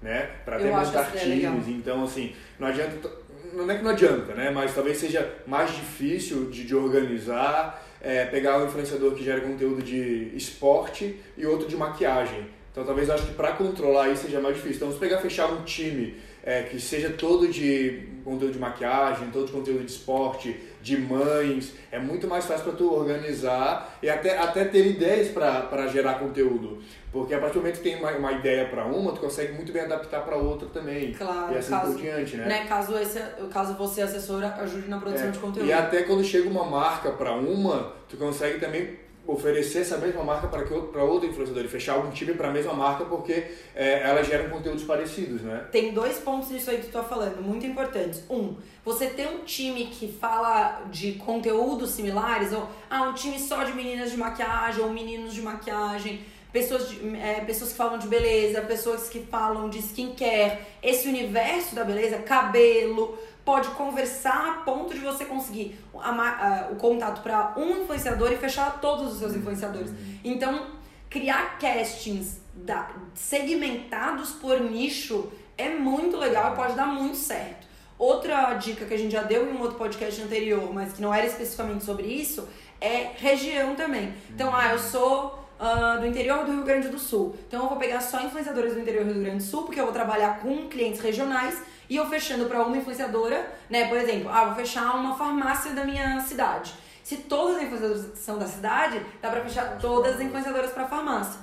Né? 0.00 0.22
Para 0.44 0.58
ter 0.58 0.72
montar 0.72 1.12
times. 1.12 1.68
Então, 1.68 2.02
assim, 2.02 2.34
não 2.58 2.66
adianta 2.66 3.08
não 3.52 3.70
é 3.70 3.76
que 3.76 3.84
não 3.84 3.90
adianta, 3.90 4.34
né? 4.34 4.50
Mas 4.50 4.74
talvez 4.74 4.98
seja 4.98 5.30
mais 5.46 5.74
difícil 5.74 6.50
de, 6.50 6.64
de 6.64 6.74
organizar, 6.74 7.86
é, 8.00 8.24
pegar 8.26 8.58
um 8.58 8.66
influenciador 8.66 9.14
que 9.14 9.22
gera 9.22 9.40
conteúdo 9.40 9.82
de 9.82 10.32
esporte 10.34 11.20
e 11.36 11.46
outro 11.46 11.68
de 11.68 11.76
maquiagem. 11.76 12.46
Então 12.72 12.84
talvez 12.84 13.08
eu 13.08 13.14
acho 13.14 13.26
que 13.26 13.34
para 13.34 13.52
controlar 13.52 14.08
isso 14.08 14.22
seja 14.22 14.40
mais 14.40 14.56
difícil. 14.56 14.76
Então 14.76 14.92
se 14.92 14.98
pegar 14.98 15.18
fechar 15.18 15.46
um 15.52 15.62
time 15.62 16.16
é, 16.42 16.62
que 16.62 16.80
seja 16.80 17.10
todo 17.10 17.46
de 17.48 18.08
conteúdo 18.24 18.52
de 18.52 18.58
maquiagem, 18.58 19.30
todo 19.30 19.46
de 19.46 19.52
conteúdo 19.52 19.84
de 19.84 19.90
esporte, 19.90 20.56
de 20.80 20.98
mães, 20.98 21.74
é 21.90 21.98
muito 21.98 22.26
mais 22.26 22.46
fácil 22.46 22.64
para 22.64 22.72
tu 22.72 22.92
organizar 22.92 23.98
e 24.02 24.08
até, 24.08 24.38
até 24.38 24.64
ter 24.64 24.86
ideias 24.86 25.28
para 25.28 25.86
gerar 25.88 26.14
conteúdo. 26.14 26.82
Porque 27.12 27.34
a 27.34 27.38
partir 27.38 27.54
do 27.54 27.60
momento 27.60 27.76
que 27.76 27.82
tem 27.82 27.96
uma, 27.96 28.10
uma 28.12 28.32
ideia 28.32 28.64
para 28.66 28.86
uma, 28.86 29.12
tu 29.12 29.20
consegue 29.20 29.52
muito 29.52 29.70
bem 29.70 29.82
adaptar 29.82 30.24
para 30.24 30.36
outra 30.36 30.66
também. 30.68 31.12
Claro, 31.12 31.52
e 31.52 31.58
assim 31.58 31.70
caso, 31.70 31.92
por 31.92 32.00
diante, 32.00 32.36
né? 32.36 32.46
né? 32.46 32.66
Caso, 32.66 32.96
esse, 32.98 33.20
caso 33.52 33.74
você, 33.74 34.00
assessora, 34.00 34.54
ajude 34.60 34.88
na 34.88 34.98
produção 34.98 35.28
É, 35.28 35.30
de 35.30 35.38
conteúdo. 35.38 35.68
E 35.68 35.72
até 35.72 36.04
quando 36.04 36.24
chega 36.24 36.48
uma 36.48 36.64
marca 36.64 37.10
para 37.10 37.34
uma, 37.34 37.92
tu 38.08 38.16
consegue 38.16 38.58
também 38.58 39.02
oferecer 39.26 39.80
essa 39.80 39.98
mesma 39.98 40.24
marca 40.24 40.48
para 40.48 40.64
que 40.64 40.74
para 40.74 41.04
outro 41.04 41.28
influenciador 41.28 41.64
e 41.64 41.68
fechar 41.68 41.94
algum 41.94 42.10
time 42.10 42.34
para 42.34 42.48
a 42.48 42.50
mesma 42.50 42.72
marca 42.72 43.04
porque 43.04 43.44
é, 43.74 44.02
elas 44.02 44.26
geram 44.26 44.50
conteúdos 44.50 44.82
parecidos, 44.82 45.42
né? 45.42 45.66
Tem 45.70 45.92
dois 45.92 46.18
pontos 46.18 46.50
nisso 46.50 46.70
aí 46.70 46.78
que 46.78 46.86
tu 46.86 46.92
tá 46.92 47.04
falando, 47.04 47.40
muito 47.40 47.64
importantes. 47.64 48.24
Um, 48.28 48.56
você 48.84 49.06
ter 49.06 49.28
um 49.28 49.44
time 49.44 49.86
que 49.86 50.08
fala 50.08 50.82
de 50.90 51.12
conteúdos 51.12 51.90
similares, 51.90 52.52
ou 52.52 52.68
ah, 52.90 53.02
um 53.02 53.14
time 53.14 53.38
só 53.38 53.62
de 53.62 53.72
meninas 53.72 54.10
de 54.10 54.16
maquiagem, 54.16 54.82
ou 54.82 54.90
meninos 54.90 55.32
de 55.32 55.40
maquiagem, 55.40 56.20
pessoas, 56.52 56.88
de, 56.88 57.16
é, 57.16 57.40
pessoas 57.46 57.70
que 57.70 57.76
falam 57.76 57.98
de 57.98 58.06
beleza, 58.06 58.60
pessoas 58.62 59.08
que 59.08 59.20
falam 59.20 59.68
de 59.70 59.78
skincare, 59.78 60.58
esse 60.82 61.08
universo 61.08 61.74
da 61.74 61.82
beleza, 61.84 62.18
cabelo, 62.18 63.16
pode 63.44 63.68
conversar 63.70 64.50
a 64.50 64.52
ponto 64.64 64.92
de 64.94 65.00
você 65.00 65.24
conseguir 65.24 65.76
a 65.94 66.10
a- 66.10 66.68
o 66.70 66.76
contato 66.76 67.22
para 67.22 67.54
um 67.56 67.82
influenciador 67.82 68.30
e 68.32 68.36
fechar 68.36 68.80
todos 68.80 69.12
os 69.14 69.18
seus 69.18 69.34
influenciadores. 69.34 69.90
Então, 70.22 70.66
criar 71.10 71.58
castings 71.58 72.40
da- 72.54 72.88
segmentados 73.14 74.30
por 74.32 74.60
nicho 74.60 75.32
é 75.58 75.68
muito 75.70 76.16
legal 76.16 76.52
e 76.52 76.56
pode 76.56 76.74
dar 76.74 76.86
muito 76.86 77.16
certo. 77.16 77.66
Outra 77.98 78.54
dica 78.54 78.84
que 78.84 78.94
a 78.94 78.98
gente 78.98 79.12
já 79.12 79.22
deu 79.22 79.48
em 79.48 79.54
um 79.56 79.60
outro 79.60 79.76
podcast 79.78 80.20
anterior, 80.22 80.72
mas 80.72 80.92
que 80.92 81.00
não 81.02 81.14
era 81.14 81.26
especificamente 81.26 81.84
sobre 81.84 82.06
isso, 82.06 82.48
é 82.80 83.10
região 83.16 83.74
também. 83.76 84.12
Então, 84.30 84.54
ah, 84.54 84.72
eu 84.72 84.78
sou 84.78 85.38
ah, 85.62 85.96
do 85.96 86.06
interior 86.06 86.44
do 86.44 86.50
Rio 86.50 86.64
Grande 86.64 86.88
do 86.88 86.98
Sul. 86.98 87.36
Então, 87.46 87.62
eu 87.62 87.68
vou 87.68 87.78
pegar 87.78 88.00
só 88.00 88.20
influenciadores 88.20 88.74
do 88.74 88.80
interior 88.80 89.04
do 89.04 89.12
Rio 89.12 89.22
Grande 89.22 89.38
do 89.38 89.48
Sul, 89.48 89.62
porque 89.62 89.78
eu 89.78 89.84
vou 89.84 89.92
trabalhar 89.92 90.40
com 90.40 90.68
clientes 90.68 91.00
regionais 91.00 91.62
e 91.88 91.94
eu 91.94 92.06
fechando 92.06 92.46
para 92.46 92.62
uma 92.64 92.76
influenciadora, 92.76 93.48
né? 93.70 93.86
Por 93.86 93.96
exemplo, 93.96 94.28
ah, 94.28 94.46
vou 94.46 94.56
fechar 94.56 94.96
uma 94.96 95.16
farmácia 95.16 95.72
da 95.72 95.84
minha 95.84 96.20
cidade. 96.20 96.74
Se 97.04 97.18
todas 97.18 97.56
as 97.56 97.62
influenciadoras 97.62 98.18
são 98.18 98.38
da 98.38 98.46
cidade, 98.46 99.00
dá 99.20 99.30
pra 99.30 99.40
fechar 99.42 99.78
todas 99.78 100.16
as 100.16 100.20
influenciadoras 100.20 100.72
para 100.72 100.88
farmácia. 100.88 101.40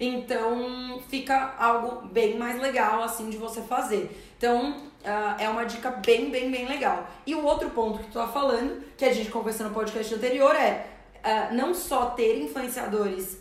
Então 0.00 1.00
fica 1.08 1.54
algo 1.58 2.08
bem 2.08 2.36
mais 2.36 2.60
legal 2.60 3.02
assim 3.02 3.30
de 3.30 3.36
você 3.36 3.62
fazer. 3.62 4.10
Então 4.36 4.82
ah, 5.04 5.36
é 5.38 5.48
uma 5.48 5.64
dica 5.64 5.90
bem, 5.90 6.30
bem, 6.30 6.50
bem 6.50 6.66
legal. 6.66 7.06
E 7.26 7.34
o 7.34 7.44
outro 7.44 7.70
ponto 7.70 8.00
que 8.00 8.06
tu 8.06 8.14
tá 8.14 8.26
falando, 8.26 8.82
que 8.96 9.04
a 9.04 9.12
gente 9.12 9.30
conversou 9.30 9.68
no 9.68 9.72
podcast 9.72 10.14
anterior, 10.14 10.54
é 10.56 10.86
ah, 11.22 11.48
não 11.52 11.72
só 11.72 12.06
ter 12.10 12.38
influenciadores 12.38 13.40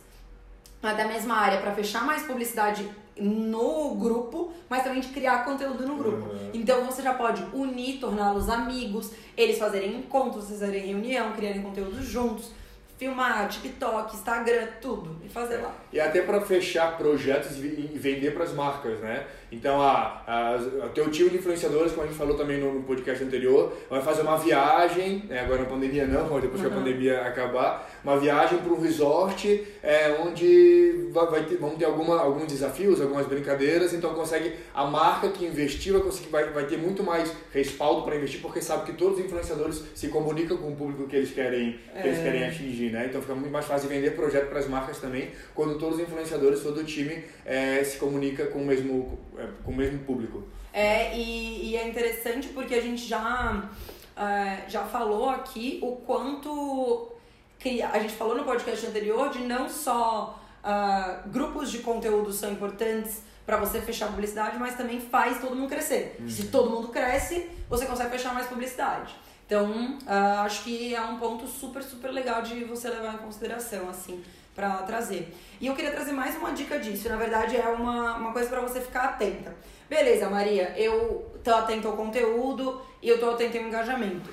da 0.82 1.06
mesma 1.08 1.36
área 1.36 1.60
para 1.60 1.72
fechar 1.74 2.04
mais 2.06 2.24
publicidade 2.24 2.90
no 3.20 3.96
grupo, 3.96 4.52
mas 4.70 4.84
também 4.84 5.00
de 5.00 5.10
criar 5.10 5.46
conteúdo 5.46 5.86
no 5.86 5.96
grupo. 5.96 6.30
Uhum. 6.30 6.52
Então 6.54 6.84
você 6.86 7.02
já 7.02 7.14
pode 7.14 7.44
unir, 7.54 8.00
torná-los 8.00 8.50
amigos, 8.50 9.12
eles 9.38 9.58
fazerem 9.60 9.96
encontros, 9.98 10.50
fazerem 10.50 10.88
reunião, 10.88 11.32
criarem 11.34 11.62
conteúdo 11.62 12.02
juntos, 12.02 12.52
filmar 12.98 13.48
TikTok, 13.48 14.16
Instagram, 14.16 14.68
tudo 14.82 15.18
e 15.24 15.30
fazer 15.30 15.58
lá. 15.58 15.74
E 15.92 16.00
até 16.00 16.22
para 16.22 16.42
fechar 16.42 16.98
projetos 16.98 17.58
e 17.58 17.92
e 17.94 17.98
vender 17.98 18.32
para 18.32 18.44
as 18.44 18.54
marcas, 18.54 19.00
né? 19.00 19.26
Então, 19.52 19.82
a, 19.82 20.24
a, 20.26 20.56
o 20.86 20.90
teu 20.90 21.12
time 21.12 21.30
de 21.30 21.38
influenciadores, 21.38 21.92
como 21.92 22.04
a 22.04 22.08
gente 22.08 22.18
falou 22.18 22.38
também 22.38 22.58
no, 22.60 22.74
no 22.76 22.84
podcast 22.84 23.22
anterior, 23.24 23.74
vai 23.90 24.02
fazer 24.02 24.22
uma 24.22 24.38
viagem, 24.38 25.26
né? 25.28 25.42
agora 25.42 25.60
na 25.64 25.66
pandemia 25.68 26.06
não, 26.08 26.30
mas 26.30 26.42
depois 26.42 26.62
que 26.62 26.68
a 26.68 26.70
Uhum. 26.70 26.78
pandemia 26.78 27.22
acabar, 27.22 27.90
uma 28.04 28.18
viagem 28.18 28.60
para 28.60 28.72
um 28.72 28.80
resort 28.82 29.68
é, 29.84 30.16
onde 30.24 31.10
vai, 31.12 31.28
vai 31.28 31.44
ter, 31.46 31.58
vão 31.58 31.72
ter 31.76 31.86
alguma, 31.86 32.20
alguns 32.22 32.48
desafios, 32.48 33.02
algumas 33.02 33.26
brincadeiras, 33.28 33.94
então 33.94 34.14
consegue, 34.14 34.54
a 34.74 34.86
marca 34.86 35.28
que 35.30 35.46
investiu 35.46 35.96
vai, 35.96 36.02
conseguir, 36.04 36.30
vai, 36.30 36.50
vai 36.52 36.66
ter 36.66 36.78
muito 36.78 37.04
mais 37.04 37.32
respaldo 37.54 38.04
para 38.04 38.16
investir, 38.16 38.40
porque 38.42 38.62
sabe 38.62 38.86
que 38.86 38.94
todos 38.94 39.20
os 39.20 39.26
influenciadores 39.26 39.84
se 39.94 40.08
comunicam 40.08 40.56
com 40.58 40.70
o 40.70 40.76
público 40.76 41.08
que 41.08 41.16
eles 41.18 41.32
querem, 41.32 41.78
que 42.02 42.08
eles 42.08 42.20
É. 42.20 42.24
querem 42.24 42.44
atingir, 42.46 42.92
né? 42.92 43.08
Então 43.10 43.22
fica 43.22 43.36
muito 43.36 43.52
mais 43.52 43.66
fácil 43.66 43.90
vender 43.90 44.12
projeto 44.12 44.48
para 44.48 44.60
as 44.60 44.68
marcas 44.68 44.98
também, 45.00 45.30
quando 45.54 45.78
todos 45.78 45.96
os 45.98 46.02
influenciadores, 46.02 46.62
todo 46.62 46.80
o 46.80 46.84
time 46.86 47.24
é, 47.46 47.84
se 47.84 47.98
comunica 47.98 48.46
com 48.46 48.60
o 48.60 48.66
mesmo, 48.66 49.20
é, 49.38 49.41
com 49.64 49.72
o 49.72 49.76
mesmo 49.76 50.00
público. 50.00 50.44
É, 50.74 51.18
e, 51.18 51.70
e 51.72 51.76
é 51.76 51.88
interessante 51.88 52.48
porque 52.50 52.74
a 52.76 52.82
gente 52.82 53.06
já, 53.06 53.70
é, 54.16 54.70
já 54.70 54.84
falou 54.86 55.30
aqui 55.30 55.80
o 55.82 55.98
quanto. 55.98 57.12
cria- 57.60 57.90
A 57.90 58.00
gente 58.00 58.14
falou 58.14 58.36
no 58.38 58.44
podcast 58.44 58.86
anterior 58.88 59.30
de 59.30 59.40
não 59.40 59.68
só 59.70 60.40
ah, 60.64 61.22
grupos 61.28 61.72
de 61.72 61.80
conteúdo 61.80 62.32
são 62.32 62.52
importantes 62.52 63.24
para 63.46 63.58
você 63.58 63.82
fechar 63.82 64.08
publicidade, 64.08 64.58
mas 64.60 64.76
também 64.76 65.00
faz 65.02 65.42
todo 65.42 65.56
mundo 65.56 65.68
crescer. 65.70 66.16
Se 66.30 66.48
todo 66.48 66.70
mundo 66.70 66.88
cresce, 66.90 67.50
você 67.70 67.86
consegue 67.86 68.12
fechar 68.12 68.34
mais 68.34 68.48
publicidade. 68.48 69.14
Então, 69.46 69.98
ah, 70.08 70.44
acho 70.44 70.64
que 70.64 70.96
é 70.96 71.02
um 71.02 71.18
ponto 71.18 71.46
super, 71.48 71.84
super 71.84 72.12
legal 72.12 72.42
de 72.42 72.64
você 72.64 72.88
levar 72.90 73.16
em 73.16 73.18
consideração, 73.18 73.90
assim, 73.90 74.24
para 74.56 74.70
trazer. 74.84 75.34
E 75.60 75.68
eu 75.68 75.76
queria 75.76 75.92
trazer 75.92 76.12
mais 76.12 76.36
uma 76.36 76.52
dica 76.52 76.78
disso. 76.80 77.08
Na 77.10 77.16
verdade, 77.16 77.56
é 77.56 77.68
uma, 77.68 78.16
uma 78.18 78.32
coisa 78.34 78.50
para 78.50 78.62
você 78.62 78.82
ficar 78.82 79.04
atenta. 79.06 79.56
Beleza, 79.90 80.30
Maria, 80.30 80.74
eu 80.78 81.32
tô 81.44 81.52
atenta 81.54 81.88
ao 81.88 81.96
conteúdo 81.96 82.82
e 83.02 83.08
eu 83.10 83.20
tô 83.20 83.30
atenta 83.32 83.58
ao 83.58 83.64
engajamento. 83.66 84.30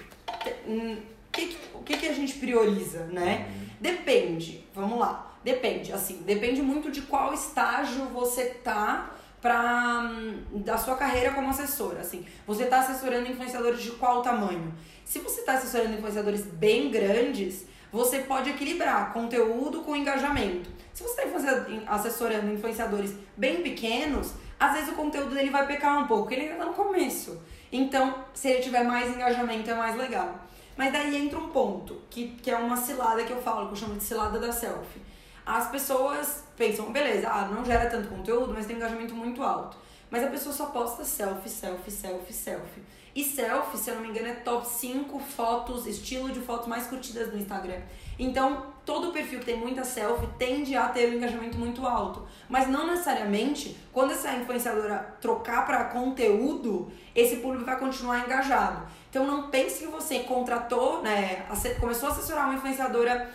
Hum, 0.66 0.98
que- 1.32 1.56
o 1.74 1.82
que, 1.82 1.96
que 1.96 2.06
a 2.08 2.12
gente 2.12 2.34
prioriza, 2.38 3.04
né? 3.06 3.50
Depende, 3.80 4.64
vamos 4.74 4.98
lá. 4.98 5.36
Depende, 5.44 5.92
assim, 5.92 6.22
depende 6.26 6.60
muito 6.60 6.90
de 6.90 7.02
qual 7.02 7.32
estágio 7.32 8.06
você 8.06 8.46
tá 8.46 9.12
pra, 9.40 10.00
hum, 10.12 10.42
da 10.52 10.76
sua 10.76 10.96
carreira 10.96 11.30
como 11.32 11.48
assessora, 11.48 12.00
assim. 12.00 12.26
Você 12.46 12.66
tá 12.66 12.80
assessorando 12.80 13.30
influenciadores 13.30 13.80
de 13.80 13.92
qual 13.92 14.20
tamanho? 14.20 14.74
Se 15.04 15.20
você 15.20 15.42
tá 15.42 15.52
assessorando 15.52 15.94
influenciadores 15.94 16.42
bem 16.42 16.90
grandes, 16.90 17.66
você 17.92 18.20
pode 18.20 18.50
equilibrar 18.50 19.12
conteúdo 19.12 19.82
com 19.82 19.96
engajamento. 19.96 20.70
Se 20.92 21.02
você 21.02 21.22
está 21.22 21.94
assessorando 21.94 22.52
influenciadores 22.52 23.14
bem 23.36 23.62
pequenos, 23.62 24.32
às 24.58 24.74
vezes 24.74 24.88
o 24.90 24.94
conteúdo 24.94 25.34
dele 25.34 25.50
vai 25.50 25.66
pecar 25.66 25.98
um 25.98 26.06
pouco, 26.06 26.32
ele 26.32 26.42
ainda 26.42 26.56
tá 26.56 26.64
no 26.66 26.74
começo. 26.74 27.40
Então, 27.70 28.24
se 28.34 28.48
ele 28.48 28.62
tiver 28.62 28.82
mais 28.82 29.14
engajamento, 29.14 29.70
é 29.70 29.74
mais 29.74 29.96
legal. 29.96 30.34
Mas 30.76 30.92
daí 30.92 31.16
entra 31.16 31.38
um 31.38 31.48
ponto, 31.48 32.00
que, 32.10 32.28
que 32.42 32.50
é 32.50 32.56
uma 32.56 32.76
cilada 32.76 33.24
que 33.24 33.32
eu 33.32 33.42
falo, 33.42 33.66
que 33.66 33.72
eu 33.72 33.76
chamo 33.76 33.96
de 33.96 34.04
cilada 34.04 34.38
da 34.38 34.52
selfie. 34.52 35.00
As 35.44 35.70
pessoas 35.70 36.44
pensam, 36.56 36.92
beleza, 36.92 37.28
ah, 37.28 37.46
não 37.46 37.64
gera 37.64 37.88
tanto 37.88 38.08
conteúdo, 38.08 38.52
mas 38.52 38.66
tem 38.66 38.76
engajamento 38.76 39.14
muito 39.14 39.42
alto. 39.42 39.76
Mas 40.10 40.24
a 40.24 40.28
pessoa 40.28 40.54
só 40.54 40.66
posta 40.66 41.04
selfie, 41.04 41.48
selfie, 41.48 41.90
selfie, 41.90 42.32
selfie. 42.32 42.82
E 43.14 43.24
selfie, 43.24 43.78
se 43.78 43.90
eu 43.90 43.96
não 43.96 44.02
me 44.02 44.08
engano, 44.08 44.28
é 44.28 44.34
top 44.34 44.66
5 44.66 45.18
fotos, 45.18 45.86
estilo 45.86 46.30
de 46.30 46.40
fotos 46.40 46.68
mais 46.68 46.86
curtidas 46.86 47.32
no 47.32 47.38
Instagram. 47.38 47.80
Então, 48.18 48.66
todo 48.84 49.12
perfil 49.12 49.40
que 49.40 49.46
tem 49.46 49.56
muita 49.56 49.84
selfie 49.84 50.26
tende 50.38 50.76
a 50.76 50.88
ter 50.88 51.10
um 51.10 51.14
engajamento 51.14 51.58
muito 51.58 51.86
alto. 51.86 52.26
Mas 52.48 52.68
não 52.68 52.86
necessariamente, 52.86 53.76
quando 53.92 54.12
essa 54.12 54.32
influenciadora 54.34 55.16
trocar 55.20 55.66
para 55.66 55.84
conteúdo, 55.84 56.92
esse 57.14 57.36
público 57.36 57.64
vai 57.64 57.78
continuar 57.78 58.20
engajado. 58.20 58.86
Então, 59.10 59.26
não 59.26 59.50
pense 59.50 59.84
que 59.84 59.90
você 59.90 60.20
contratou, 60.20 61.02
né, 61.02 61.46
começou 61.80 62.08
a 62.08 62.12
assessorar 62.12 62.44
uma 62.46 62.54
influenciadora 62.54 63.30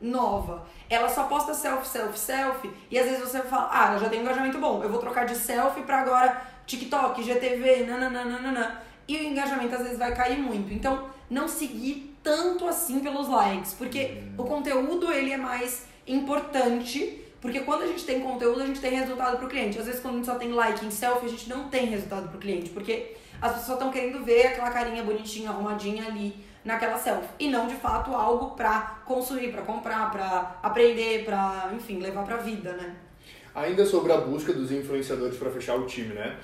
nova. 0.00 0.66
Ela 0.88 1.08
só 1.08 1.24
posta 1.24 1.54
selfie, 1.54 1.88
selfie, 1.88 2.18
selfie. 2.18 2.70
E 2.90 2.98
às 2.98 3.04
vezes 3.06 3.20
você 3.20 3.42
fala, 3.42 3.68
ah, 3.72 3.88
ela 3.88 3.98
já 3.98 4.08
tem 4.08 4.20
um 4.20 4.22
engajamento 4.22 4.58
bom, 4.58 4.82
eu 4.82 4.88
vou 4.88 4.98
trocar 4.98 5.26
de 5.26 5.34
selfie 5.34 5.82
pra 5.82 6.00
agora 6.00 6.57
TikTok, 6.68 7.22
GTV, 7.22 7.86
nananana. 7.86 8.82
E 9.08 9.16
o 9.16 9.22
engajamento 9.22 9.74
às 9.74 9.82
vezes 9.82 9.98
vai 9.98 10.14
cair 10.14 10.38
muito. 10.38 10.72
Então, 10.72 11.08
não 11.28 11.48
seguir 11.48 12.14
tanto 12.22 12.68
assim 12.68 13.00
pelos 13.00 13.26
likes, 13.26 13.72
porque 13.72 14.22
o 14.36 14.44
conteúdo 14.44 15.10
ele 15.10 15.32
é 15.32 15.38
mais 15.38 15.86
importante, 16.06 17.24
porque 17.40 17.60
quando 17.60 17.82
a 17.82 17.86
gente 17.86 18.04
tem 18.04 18.20
conteúdo, 18.20 18.62
a 18.62 18.66
gente 18.66 18.80
tem 18.80 18.92
resultado 18.92 19.38
pro 19.38 19.48
cliente. 19.48 19.78
Às 19.78 19.86
vezes 19.86 20.00
quando 20.00 20.14
a 20.14 20.16
gente 20.18 20.26
só 20.26 20.34
tem 20.34 20.52
like 20.52 20.84
em 20.84 20.90
selfie, 20.90 21.26
a 21.26 21.30
gente 21.30 21.48
não 21.48 21.68
tem 21.68 21.86
resultado 21.86 22.28
pro 22.28 22.38
cliente, 22.38 22.68
porque 22.70 23.16
as 23.40 23.52
pessoas 23.52 23.78
estão 23.78 23.90
querendo 23.90 24.22
ver 24.22 24.48
aquela 24.48 24.70
carinha 24.70 25.02
bonitinha, 25.02 25.48
arrumadinha 25.48 26.06
ali 26.06 26.34
naquela 26.68 26.98
selfie, 26.98 27.30
e 27.40 27.48
não 27.48 27.66
de 27.66 27.74
fato 27.76 28.14
algo 28.14 28.54
pra 28.54 29.00
consumir, 29.06 29.50
pra 29.50 29.62
comprar, 29.62 30.10
pra 30.10 30.58
aprender, 30.62 31.24
pra, 31.24 31.72
enfim, 31.74 31.98
levar 31.98 32.24
pra 32.24 32.36
vida, 32.36 32.72
né? 32.74 32.94
Ainda 33.54 33.86
sobre 33.86 34.12
a 34.12 34.18
busca 34.18 34.52
dos 34.52 34.70
influenciadores 34.70 35.38
para 35.38 35.50
fechar 35.50 35.76
o 35.76 35.86
time, 35.86 36.12
né? 36.12 36.36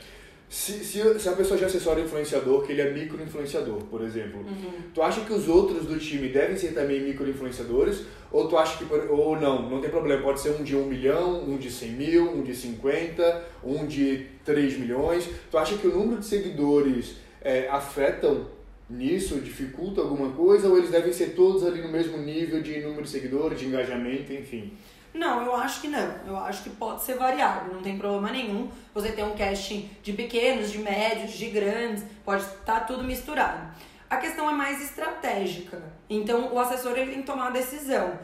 Se, 0.49 0.83
se, 0.83 1.19
se 1.19 1.29
a 1.29 1.33
pessoa 1.33 1.59
já 1.59 1.67
assessora 1.67 2.01
influenciador, 2.01 2.65
que 2.65 2.73
ele 2.73 2.81
é 2.81 2.91
micro-influenciador, 2.91 3.83
por 3.85 4.01
exemplo, 4.01 4.41
uhum. 4.41 4.73
tu 4.95 5.03
acha 5.03 5.21
que 5.21 5.33
os 5.33 5.47
outros 5.47 5.85
do 5.85 5.99
time 5.99 6.29
devem 6.29 6.57
ser 6.57 6.73
também 6.73 7.03
micro-influenciadores? 7.03 8.05
Ou 8.33 8.49
tu 8.49 8.57
acha 8.57 8.79
que, 8.79 8.95
ou 8.95 9.39
não, 9.39 9.69
não 9.69 9.81
tem 9.83 9.91
problema, 9.91 10.23
pode 10.23 10.41
ser 10.41 10.53
um 10.59 10.65
de 10.65 10.75
1 10.75 10.87
milhão, 10.87 11.43
um 11.45 11.59
de 11.59 11.71
100 11.71 11.91
mil, 11.91 12.33
um 12.33 12.43
de 12.43 12.55
50, 12.55 13.45
um 13.63 13.87
de 13.87 14.27
3 14.43 14.79
milhões. 14.79 15.29
Tu 15.51 15.59
acha 15.59 15.77
que 15.77 15.87
o 15.87 15.95
número 15.95 16.21
de 16.21 16.27
seguidores 16.27 17.17
é, 17.43 17.69
afetam 17.69 18.54
nisso, 18.89 19.41
dificulta 19.41 20.01
alguma 20.01 20.31
coisa? 20.31 20.69
Ou 20.69 20.79
eles 20.79 20.91
devem 20.91 21.13
ser 21.13 21.35
todos 21.35 21.65
ali 21.65 21.81
no 21.81 21.89
mesmo 21.89 22.19
nível 22.19 22.63
de 22.63 22.81
número 22.81 23.03
de 23.03 23.11
seguidores, 23.11 23.59
de 23.59 23.67
engajamento, 23.67 24.33
enfim? 24.33 24.77
Não, 25.15 25.45
eu 25.45 25.55
acho 25.55 25.81
que 25.81 25.89
não. 25.89 26.15
Eu 26.27 26.37
acho 26.37 26.65
que 26.65 26.71
pode 26.71 27.03
ser 27.05 27.15
variável, 27.15 27.73
não 27.73 27.81
tem 27.81 27.97
problema 27.97 28.33
nenhum. 28.33 28.69
Você 28.93 29.13
tem 29.13 29.25
um 29.25 29.37
casting 29.37 29.89
de 30.03 30.13
pequenos, 30.13 30.73
de 30.73 30.79
médios, 30.79 31.33
de 31.35 31.47
grandes, 31.51 32.05
pode 32.25 32.43
estar 32.43 32.57
tá 32.65 32.81
tudo 32.81 33.05
misturado. 33.05 33.73
A 34.11 34.17
questão 34.17 34.51
é 34.51 34.53
mais 34.53 34.83
estratégica. 34.83 35.81
Então, 36.11 36.53
o 36.53 36.59
assessor 36.59 36.99
ele 36.99 37.13
tem 37.13 37.21
que 37.21 37.27
tomar 37.27 37.49
a 37.49 37.51
decisão. 37.51 38.19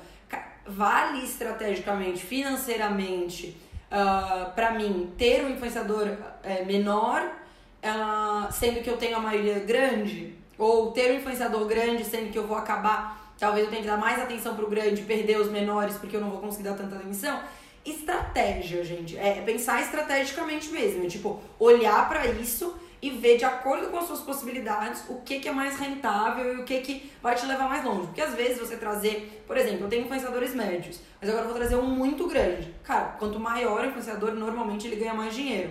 Vale 0.67 1.25
estrategicamente, 1.25 2.23
financeiramente, 2.25 3.57
uh, 3.91 3.93
ah, 3.93 4.53
para 4.55 4.73
mim, 4.73 5.13
ter 5.17 5.45
um 5.45 5.51
influenciador 5.51 6.07
uh, 6.07 6.67
menor, 6.67 7.23
uh, 7.23 8.53
sendo 8.53 8.83
que 8.83 8.91
eu 8.91 8.97
tenho 8.97 9.17
a 9.17 9.21
maioria 9.21 9.59
grande? 9.61 10.40
Ou 10.61 10.93
ter 10.93 11.11
um 11.11 11.17
influenciador 11.17 11.67
grande, 11.67 12.05
sendo 12.05 12.31
que 12.31 12.39
eu 12.39 12.47
vou 12.47 12.57
acabar 12.57 13.21
talvez 13.41 13.65
eu 13.65 13.71
tenha 13.71 13.83
que 13.83 13.89
dar 13.89 13.97
mais 13.97 14.21
atenção 14.21 14.55
pro 14.55 14.69
grande, 14.69 15.03
perder 15.03 15.41
os 15.41 15.51
menores 15.51 15.97
porque 15.97 16.15
eu 16.15 16.21
não 16.21 16.31
vou 16.31 16.41
conseguir 16.41 16.65
dar 16.69 16.75
tanta 16.75 16.97
atenção. 16.97 17.41
Estratégia, 17.85 18.85
gente, 18.85 19.17
é 19.17 19.41
pensar 19.41 19.81
estrategicamente 19.81 20.69
mesmo, 20.69 21.07
é, 21.07 21.09
tipo, 21.09 21.41
olhar 21.59 22.07
para 22.07 22.27
isso 22.27 22.79
e 23.01 23.09
ver 23.09 23.39
de 23.39 23.47
acordo 23.47 23.89
com 23.89 23.97
as 23.97 24.05
suas 24.05 24.21
possibilidades 24.21 25.03
o 25.09 25.23
que, 25.23 25.41
que 25.41 25.49
é 25.49 25.53
mais 25.53 25.79
rentável 25.79 26.55
e 26.55 26.61
o 26.61 26.65
que, 26.65 26.81
que 26.81 27.11
vai 27.23 27.35
te 27.35 27.47
levar 27.47 27.67
mais 27.67 27.83
longe. 27.83 28.09
Porque 28.09 28.21
às 28.21 28.35
vezes 28.35 28.59
você 28.59 28.77
trazer, 28.77 29.43
por 29.47 29.57
exemplo, 29.57 29.87
eu 29.87 29.89
tenho 29.89 30.05
influenciadores 30.05 30.55
médios, 30.55 31.01
mas 31.19 31.31
agora 31.31 31.47
eu 31.47 31.49
vou 31.49 31.59
trazer 31.59 31.77
um 31.77 31.87
muito 31.87 32.27
grande. 32.27 32.75
Cara, 32.85 33.17
quanto 33.19 33.41
maior 33.41 33.81
o 33.81 33.87
influenciador, 33.87 34.33
normalmente 34.33 34.87
ele 34.87 34.97
ganha 34.97 35.15
mais 35.15 35.35
dinheiro. 35.35 35.71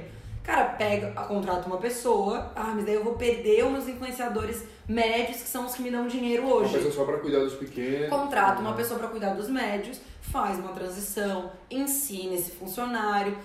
Cara, 0.49 0.65
pega, 0.65 1.11
contrata 1.11 1.67
uma 1.67 1.77
pessoa, 1.77 2.51
ah, 2.55 2.73
mas 2.73 2.83
daí 2.83 2.95
eu 2.95 3.03
vou 3.03 3.13
perder 3.13 3.63
os 3.65 3.71
meus 3.71 3.87
influenciadores 3.87 4.63
médios, 4.87 5.43
que 5.43 5.47
são 5.47 5.67
os 5.67 5.75
que 5.75 5.83
me 5.83 5.91
dão 5.91 6.07
dinheiro 6.07 6.43
hoje. 6.51 6.69
Uma 6.69 6.77
pessoa 6.77 6.91
só 6.91 7.05
para 7.05 7.19
cuidar 7.19 7.41
dos 7.41 7.53
pequenos. 7.53 8.09
Contrata 8.09 8.59
uma 8.59 8.73
pessoa 8.73 8.97
para 8.97 9.09
cuidar 9.09 9.35
dos 9.35 9.47
médios, 9.47 10.01
faz 10.19 10.57
uma 10.57 10.71
transição, 10.71 11.51
ensina 11.69 12.33
esse 12.33 12.49
funcionário, 12.49 13.37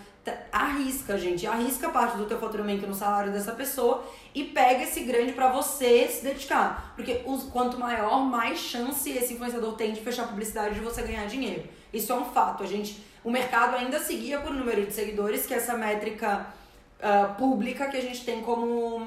arrisca, 0.50 1.18
gente, 1.18 1.46
arrisca 1.46 1.90
parte 1.90 2.16
do 2.16 2.24
teu 2.24 2.38
faturamento 2.38 2.86
no 2.86 2.94
salário 2.94 3.30
dessa 3.30 3.52
pessoa 3.52 4.02
e 4.34 4.44
pega 4.44 4.84
esse 4.84 5.00
grande 5.00 5.34
para 5.34 5.52
você 5.52 6.08
se 6.08 6.24
dedicar. 6.24 6.94
Porque 6.96 7.20
os, 7.26 7.42
quanto 7.42 7.78
maior, 7.78 8.24
mais 8.24 8.58
chance 8.58 9.10
esse 9.10 9.34
influenciador 9.34 9.74
tem 9.74 9.92
de 9.92 10.00
fechar 10.00 10.26
publicidade 10.26 10.76
de 10.76 10.80
você 10.80 11.02
ganhar 11.02 11.26
dinheiro. 11.26 11.64
Isso 11.92 12.10
é 12.10 12.16
um 12.16 12.24
fato. 12.24 12.62
A 12.62 12.66
gente, 12.66 13.04
o 13.22 13.30
mercado 13.30 13.76
ainda 13.76 14.00
seguia 14.00 14.40
por 14.40 14.54
número 14.54 14.86
de 14.86 14.94
seguidores, 14.94 15.44
que 15.44 15.52
essa 15.52 15.76
métrica 15.76 16.46
uh, 17.00 17.34
pública 17.34 17.88
que 17.88 17.96
a 17.96 18.00
gente 18.00 18.24
tem 18.24 18.42
como 18.42 19.02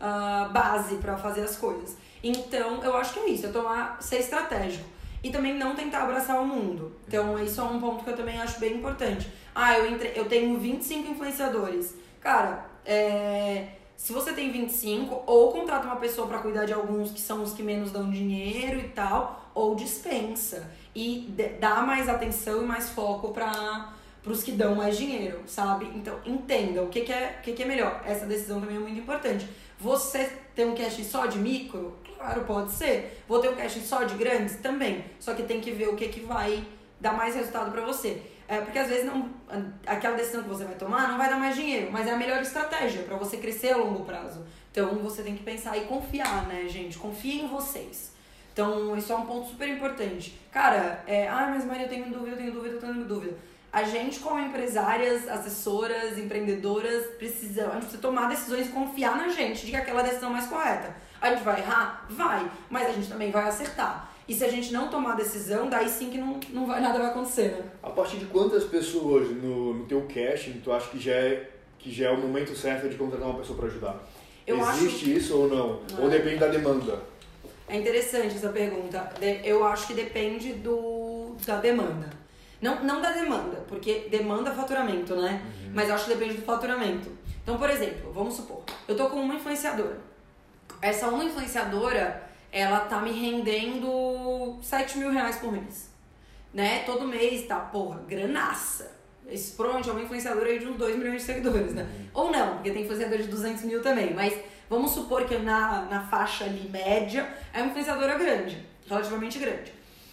uh, 0.00 0.52
base 0.52 0.96
para 0.96 1.16
fazer 1.16 1.42
as 1.42 1.56
coisas. 1.56 1.96
Então, 2.22 2.82
eu 2.82 2.96
acho 2.96 3.14
que 3.14 3.20
é 3.20 3.28
isso, 3.30 3.46
é 3.46 3.50
tomar, 3.50 4.00
ser 4.00 4.18
estratégico. 4.18 4.84
E 5.22 5.30
também 5.30 5.54
não 5.54 5.74
tentar 5.74 6.04
abraçar 6.04 6.40
o 6.40 6.46
mundo. 6.46 6.96
Então, 7.06 7.38
isso 7.42 7.60
é 7.60 7.64
um 7.64 7.78
ponto 7.78 8.04
que 8.04 8.10
eu 8.10 8.16
também 8.16 8.40
acho 8.40 8.58
bem 8.58 8.76
importante. 8.76 9.30
Ah, 9.54 9.78
eu, 9.78 9.86
entre, 9.86 10.12
eu 10.14 10.26
tenho 10.26 10.58
25 10.58 11.12
influenciadores. 11.12 11.94
Cara, 12.20 12.64
é, 12.86 13.68
se 13.96 14.14
você 14.14 14.32
tem 14.32 14.50
25, 14.50 15.24
ou 15.26 15.52
contrata 15.52 15.86
uma 15.86 15.96
pessoa 15.96 16.26
para 16.26 16.38
cuidar 16.38 16.64
de 16.64 16.72
alguns 16.72 17.10
que 17.10 17.20
são 17.20 17.42
os 17.42 17.52
que 17.52 17.62
menos 17.62 17.92
dão 17.92 18.10
dinheiro 18.10 18.80
e 18.80 18.88
tal, 18.88 19.50
ou 19.54 19.74
dispensa. 19.74 20.70
E 20.94 21.34
dá 21.60 21.82
mais 21.82 22.08
atenção 22.08 22.62
e 22.62 22.66
mais 22.66 22.88
foco 22.88 23.28
para 23.28 23.92
para 24.22 24.32
os 24.32 24.42
que 24.42 24.52
dão 24.52 24.74
mais 24.74 24.96
dinheiro, 24.96 25.40
sabe? 25.46 25.86
Então, 25.94 26.18
entenda 26.26 26.82
o 26.82 26.88
que, 26.88 27.00
que, 27.02 27.12
é, 27.12 27.36
o 27.38 27.42
que, 27.42 27.52
que 27.52 27.62
é 27.62 27.66
melhor. 27.66 28.02
Essa 28.04 28.26
decisão 28.26 28.60
também 28.60 28.76
é 28.76 28.80
muito 28.80 29.00
importante. 29.00 29.48
Você 29.78 30.30
ter 30.54 30.66
um 30.66 30.74
cash 30.74 31.04
só 31.06 31.26
de 31.26 31.38
micro? 31.38 31.96
Claro, 32.16 32.44
pode 32.44 32.72
ser. 32.72 33.22
Vou 33.26 33.40
ter 33.40 33.48
um 33.48 33.56
cash 33.56 33.80
só 33.82 34.04
de 34.04 34.14
grandes? 34.16 34.56
Também. 34.56 35.04
Só 35.18 35.32
que 35.32 35.42
tem 35.42 35.60
que 35.60 35.70
ver 35.70 35.88
o 35.88 35.96
que, 35.96 36.08
que 36.08 36.20
vai 36.20 36.62
dar 37.00 37.14
mais 37.14 37.34
resultado 37.34 37.70
para 37.70 37.80
você. 37.80 38.20
É, 38.46 38.60
porque 38.60 38.78
às 38.78 38.88
vezes 38.88 39.06
não, 39.06 39.30
aquela 39.86 40.16
decisão 40.16 40.42
que 40.42 40.48
você 40.48 40.64
vai 40.64 40.74
tomar 40.74 41.08
não 41.08 41.16
vai 41.16 41.30
dar 41.30 41.36
mais 41.36 41.54
dinheiro, 41.54 41.88
mas 41.92 42.08
é 42.08 42.10
a 42.10 42.16
melhor 42.16 42.42
estratégia 42.42 43.04
para 43.04 43.16
você 43.16 43.36
crescer 43.36 43.72
a 43.72 43.76
longo 43.76 44.04
prazo. 44.04 44.44
Então 44.72 44.96
você 44.96 45.22
tem 45.22 45.36
que 45.36 45.44
pensar 45.44 45.78
e 45.78 45.82
confiar, 45.82 46.46
né, 46.48 46.66
gente? 46.68 46.98
Confie 46.98 47.42
em 47.42 47.46
vocês. 47.46 48.12
Então, 48.52 48.96
isso 48.96 49.12
é 49.12 49.16
um 49.16 49.24
ponto 49.24 49.48
super 49.48 49.68
importante. 49.68 50.36
Cara, 50.50 51.02
é, 51.06 51.28
ah, 51.28 51.46
mas 51.54 51.64
Maria, 51.64 51.84
eu 51.84 51.88
tenho 51.88 52.10
dúvida, 52.10 52.32
eu 52.32 52.36
tenho 52.36 52.52
dúvida, 52.52 52.74
eu 52.74 52.80
tenho 52.80 53.04
dúvida 53.04 53.36
a 53.72 53.84
gente, 53.84 54.18
como 54.18 54.38
empresárias, 54.40 55.28
assessoras, 55.28 56.18
empreendedoras, 56.18 57.06
precisa, 57.18 57.68
a 57.68 57.74
gente 57.74 57.82
precisa 57.82 58.02
tomar 58.02 58.28
decisões 58.28 58.66
e 58.66 58.70
confiar 58.70 59.16
na 59.16 59.28
gente 59.28 59.64
de 59.64 59.70
que 59.70 59.76
aquela 59.76 60.02
decisão 60.02 60.30
é 60.30 60.32
mais 60.32 60.46
correta. 60.46 60.96
A 61.20 61.30
gente 61.30 61.44
vai 61.44 61.60
errar? 61.60 62.06
Vai, 62.10 62.50
mas 62.68 62.88
a 62.88 62.92
gente 62.92 63.08
também 63.08 63.30
vai 63.30 63.46
acertar. 63.48 64.10
E 64.26 64.34
se 64.34 64.44
a 64.44 64.48
gente 64.48 64.72
não 64.72 64.88
tomar 64.88 65.16
decisão, 65.16 65.68
daí 65.68 65.88
sim 65.88 66.10
que 66.10 66.18
não, 66.18 66.40
não 66.50 66.66
vai, 66.66 66.80
nada 66.80 66.98
vai 66.98 67.08
acontecer, 67.08 67.52
né? 67.52 67.64
A 67.82 67.90
partir 67.90 68.16
de 68.16 68.26
quantas 68.26 68.64
pessoas 68.64 69.28
no, 69.30 69.74
no 69.74 69.86
teu 69.86 70.02
casting 70.02 70.60
tu 70.62 70.72
acha 70.72 70.88
que 70.88 70.98
já 70.98 71.12
é, 71.12 71.50
que 71.78 71.92
já 71.92 72.06
é 72.06 72.10
o 72.10 72.16
momento 72.16 72.56
certo 72.56 72.88
de 72.88 72.96
contratar 72.96 73.28
uma 73.28 73.38
pessoa 73.38 73.58
para 73.58 73.68
ajudar? 73.68 73.96
Eu 74.46 74.58
Existe 74.60 75.16
isso 75.16 75.36
ou 75.36 75.48
não? 75.48 75.80
não? 75.92 76.04
Ou 76.04 76.10
depende 76.10 76.38
da 76.38 76.48
demanda? 76.48 77.02
É 77.68 77.76
interessante 77.76 78.34
essa 78.34 78.48
pergunta. 78.48 79.12
Eu 79.44 79.64
acho 79.64 79.86
que 79.86 79.94
depende 79.94 80.54
do, 80.54 81.36
da 81.46 81.58
demanda. 81.58 82.19
Não, 82.60 82.84
não 82.84 83.00
da 83.00 83.10
demanda, 83.12 83.64
porque 83.66 84.08
demanda 84.10 84.50
faturamento, 84.52 85.16
né? 85.16 85.42
Uhum. 85.64 85.70
Mas 85.74 85.88
eu 85.88 85.94
acho 85.94 86.04
que 86.04 86.14
depende 86.14 86.34
do 86.34 86.42
faturamento. 86.42 87.10
Então, 87.42 87.56
por 87.56 87.70
exemplo, 87.70 88.12
vamos 88.12 88.34
supor, 88.34 88.62
eu 88.86 88.96
tô 88.96 89.08
com 89.08 89.20
uma 89.20 89.34
influenciadora. 89.34 89.98
Essa 90.82 91.08
uma 91.08 91.24
influenciadora, 91.24 92.22
ela 92.52 92.80
tá 92.80 93.00
me 93.00 93.12
rendendo 93.12 94.58
7 94.62 94.98
mil 94.98 95.10
reais 95.10 95.36
por 95.36 95.50
mês. 95.50 95.90
Né? 96.52 96.80
Todo 96.84 97.06
mês 97.06 97.46
tá, 97.46 97.56
porra, 97.56 98.02
granaça. 98.06 99.00
Isso 99.30 99.54
provavelmente 99.56 99.88
é 99.88 99.92
uma 99.92 100.02
influenciadora 100.02 100.48
aí 100.48 100.58
de 100.58 100.66
uns 100.66 100.76
2 100.76 100.96
milhões 100.96 101.20
de 101.20 101.22
seguidores, 101.22 101.72
né? 101.72 101.82
Uhum. 101.82 102.06
Ou 102.14 102.32
não, 102.32 102.54
porque 102.54 102.70
tem 102.70 102.82
influenciador 102.82 103.18
de 103.18 103.28
200 103.28 103.62
mil 103.62 103.80
também. 103.80 104.12
Mas 104.12 104.34
vamos 104.68 104.90
supor 104.90 105.24
que 105.24 105.36
na, 105.38 105.82
na 105.82 106.06
faixa 106.08 106.44
ali 106.44 106.68
média 106.68 107.28
é 107.52 107.58
uma 107.58 107.68
influenciadora 107.68 108.18
grande, 108.18 108.66
relativamente 108.88 109.38
grande, 109.38 109.72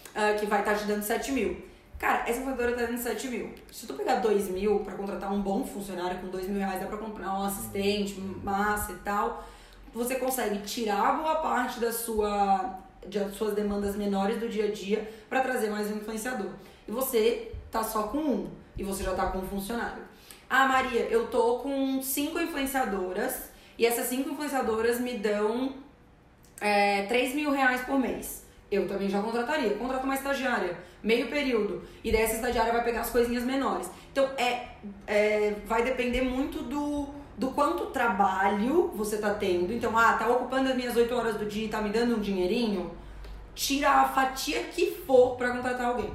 uh, 0.09 0.39
que 0.39 0.45
vai 0.45 0.59
estar 0.59 0.73
tá 0.73 0.77
te 0.77 0.85
dando 0.85 1.01
7 1.01 1.31
mil. 1.31 1.66
Cara, 1.97 2.29
essa 2.29 2.39
influenciadora 2.39 2.75
tá 2.75 2.85
dando 2.85 2.97
7 2.97 3.27
mil. 3.27 3.53
Se 3.71 3.87
tu 3.87 3.95
pegar 3.95 4.17
2 4.17 4.49
mil 4.49 4.81
pra 4.81 4.93
contratar 4.93 5.33
um 5.33 5.41
bom 5.41 5.65
funcionário 5.65 6.19
com 6.19 6.27
2 6.27 6.47
mil 6.47 6.59
reais, 6.59 6.79
dá 6.79 6.85
pra 6.85 6.97
comprar 6.97 7.33
um 7.33 7.43
assistente, 7.43 8.19
massa 8.43 8.91
e 8.91 8.95
tal, 8.97 9.43
você 9.93 10.15
consegue 10.15 10.59
tirar 10.59 11.17
boa 11.17 11.37
parte 11.37 11.79
da 11.79 11.91
sua, 11.91 12.79
de 13.07 13.19
suas 13.31 13.55
demandas 13.55 13.95
menores 13.95 14.39
do 14.39 14.47
dia 14.47 14.65
a 14.65 14.71
dia 14.71 15.11
para 15.27 15.41
trazer 15.41 15.71
mais 15.71 15.89
um 15.89 15.95
influenciador. 15.95 16.51
E 16.87 16.91
você 16.91 17.51
tá 17.71 17.83
só 17.83 18.03
com 18.03 18.19
um, 18.19 18.49
e 18.77 18.83
você 18.83 19.03
já 19.03 19.15
tá 19.15 19.27
com 19.31 19.39
um 19.39 19.47
funcionário. 19.47 20.03
Ah, 20.47 20.67
Maria, 20.67 21.01
eu 21.09 21.27
tô 21.27 21.59
com 21.59 22.01
cinco 22.01 22.39
influenciadoras, 22.39 23.49
e 23.77 23.85
essas 23.85 24.05
cinco 24.07 24.29
influenciadoras 24.29 24.99
me 24.99 25.17
dão 25.17 25.73
é, 26.61 27.07
3 27.07 27.33
mil 27.33 27.51
reais 27.51 27.81
por 27.81 27.99
mês. 27.99 28.46
Eu 28.69 28.87
também 28.87 29.09
já 29.09 29.21
contrataria. 29.21 29.75
Contrata 29.75 30.03
uma 30.03 30.15
estagiária 30.15 30.77
meio 31.01 31.29
período. 31.29 31.83
E 32.03 32.11
daí 32.11 32.21
essa 32.21 32.35
estagiária 32.35 32.73
vai 32.73 32.83
pegar 32.83 33.01
as 33.01 33.09
coisinhas 33.09 33.43
menores. 33.43 33.89
Então, 34.11 34.29
é, 34.37 34.67
é 35.05 35.55
vai 35.65 35.83
depender 35.83 36.21
muito 36.21 36.63
do, 36.63 37.07
do 37.37 37.51
quanto 37.51 37.87
trabalho 37.87 38.91
você 38.95 39.17
tá 39.17 39.33
tendo. 39.33 39.71
Então, 39.73 39.97
ah, 39.97 40.13
tá 40.13 40.27
ocupando 40.27 40.69
as 40.69 40.75
minhas 40.75 40.95
8 40.95 41.13
horas 41.15 41.35
do 41.35 41.45
dia 41.45 41.65
e 41.65 41.69
tá 41.69 41.81
me 41.81 41.89
dando 41.89 42.17
um 42.17 42.19
dinheirinho. 42.19 42.91
Tira 43.55 43.89
a 43.89 44.09
fatia 44.09 44.63
que 44.65 44.91
for 44.91 45.35
para 45.35 45.51
contratar 45.51 45.87
alguém. 45.87 46.11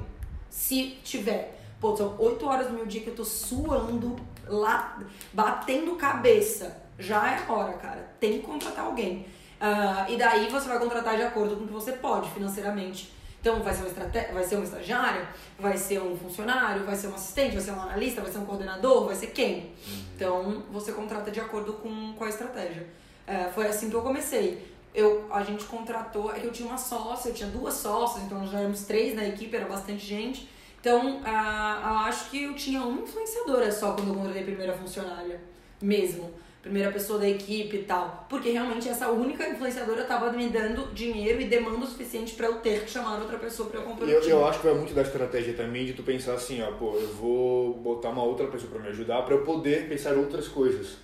Se 0.49 0.97
tiver. 1.03 1.59
Pô, 1.79 1.95
são 1.95 2.15
8 2.19 2.45
horas 2.45 2.67
do 2.67 2.73
meu 2.73 2.85
dia 2.85 3.01
que 3.01 3.09
eu 3.09 3.15
tô 3.15 3.25
suando 3.25 4.15
lá, 4.47 4.99
batendo 5.33 5.95
cabeça. 5.95 6.81
Já 6.99 7.31
é 7.31 7.51
hora, 7.51 7.73
cara. 7.73 8.15
Tem 8.19 8.33
que 8.33 8.45
contratar 8.45 8.85
alguém. 8.85 9.25
Uh, 9.63 10.11
e 10.11 10.17
daí 10.17 10.49
você 10.49 10.67
vai 10.67 10.77
contratar 10.77 11.15
de 11.15 11.23
acordo 11.23 11.55
com 11.55 11.63
o 11.63 11.67
que 11.67 11.73
você 11.73 11.93
pode 11.93 12.29
financeiramente 12.31 13.13
então, 13.43 13.61
vai 13.61 13.73
ser, 13.73 13.83
um 13.83 14.33
vai 14.33 14.43
ser 14.45 14.55
um 14.55 14.63
estagiário, 14.63 15.27
vai 15.59 15.77
ser 15.77 16.01
um 16.01 16.17
funcionário, 16.17 16.85
vai 16.85 16.95
ser 16.95 17.07
um 17.07 17.15
assistente, 17.15 17.51
vai 17.51 17.61
ser 17.61 17.71
um 17.71 17.81
analista, 17.81 18.21
vai 18.21 18.31
ser 18.31 18.37
um 18.37 18.45
coordenador, 18.45 19.05
vai 19.05 19.15
ser 19.15 19.27
quem? 19.27 19.55
Uhum. 19.55 20.03
Então, 20.15 20.63
você 20.71 20.93
contrata 20.93 21.29
de 21.29 21.41
acordo 21.41 21.73
com, 21.73 22.13
com 22.13 22.23
a 22.23 22.29
estratégia. 22.29 22.87
É, 23.27 23.49
foi 23.53 23.67
assim 23.67 23.89
que 23.89 23.97
eu 23.97 24.01
comecei. 24.01 24.65
Eu, 24.95 25.27
a 25.29 25.43
gente 25.43 25.65
contratou, 25.65 26.33
é 26.33 26.39
que 26.39 26.47
eu 26.47 26.53
tinha 26.53 26.69
uma 26.69 26.77
sócia, 26.77 27.27
eu 27.27 27.33
tinha 27.33 27.49
duas 27.49 27.73
sócias, 27.73 28.23
então 28.23 28.47
já 28.47 28.59
éramos 28.59 28.83
três 28.85 29.13
na 29.13 29.27
equipe, 29.27 29.53
era 29.53 29.65
bastante 29.65 30.05
gente. 30.05 30.47
Então, 30.79 31.17
uh, 31.17 31.25
eu 31.25 31.97
acho 32.07 32.29
que 32.29 32.43
eu 32.43 32.55
tinha 32.55 32.81
uma 32.81 33.01
influenciadora 33.01 33.69
só 33.73 33.91
quando 33.91 34.07
eu 34.07 34.15
contratei 34.15 34.41
a 34.41 34.45
primeira 34.45 34.71
funcionária. 34.71 35.41
mesmo. 35.81 36.33
Primeira 36.63 36.89
pessoa 36.93 37.19
da 37.19 37.27
equipe 37.27 37.75
e 37.75 37.83
tal. 37.83 38.25
Porque 38.29 38.49
realmente 38.49 38.87
essa 38.87 39.09
única 39.09 39.47
influenciadora 39.47 40.05
tava 40.05 40.31
me 40.31 40.47
dando 40.47 40.93
dinheiro 40.93 41.41
e 41.41 41.45
demanda 41.45 41.83
o 41.83 41.85
suficiente 41.85 42.35
para 42.35 42.47
eu 42.47 42.55
ter 42.55 42.85
que 42.85 42.89
chamar 42.89 43.19
outra 43.19 43.37
pessoa 43.37 43.69
para 43.69 43.81
eu 43.81 43.83
comprar 43.83 44.07
eu, 44.07 44.21
eu 44.21 44.47
acho 44.47 44.59
que 44.61 44.67
vai 44.67 44.75
muito 44.75 44.93
da 44.93 45.01
estratégia 45.01 45.53
também 45.53 45.85
de 45.85 45.91
tu 45.91 46.03
pensar 46.03 46.35
assim, 46.35 46.61
ó, 46.61 46.71
pô, 46.71 46.95
eu 46.95 47.09
vou 47.09 47.73
botar 47.73 48.09
uma 48.09 48.23
outra 48.23 48.47
pessoa 48.47 48.71
para 48.71 48.81
me 48.81 48.87
ajudar 48.87 49.23
para 49.23 49.35
eu 49.35 49.43
poder 49.43 49.89
pensar 49.89 50.15
outras 50.15 50.47
coisas 50.47 50.95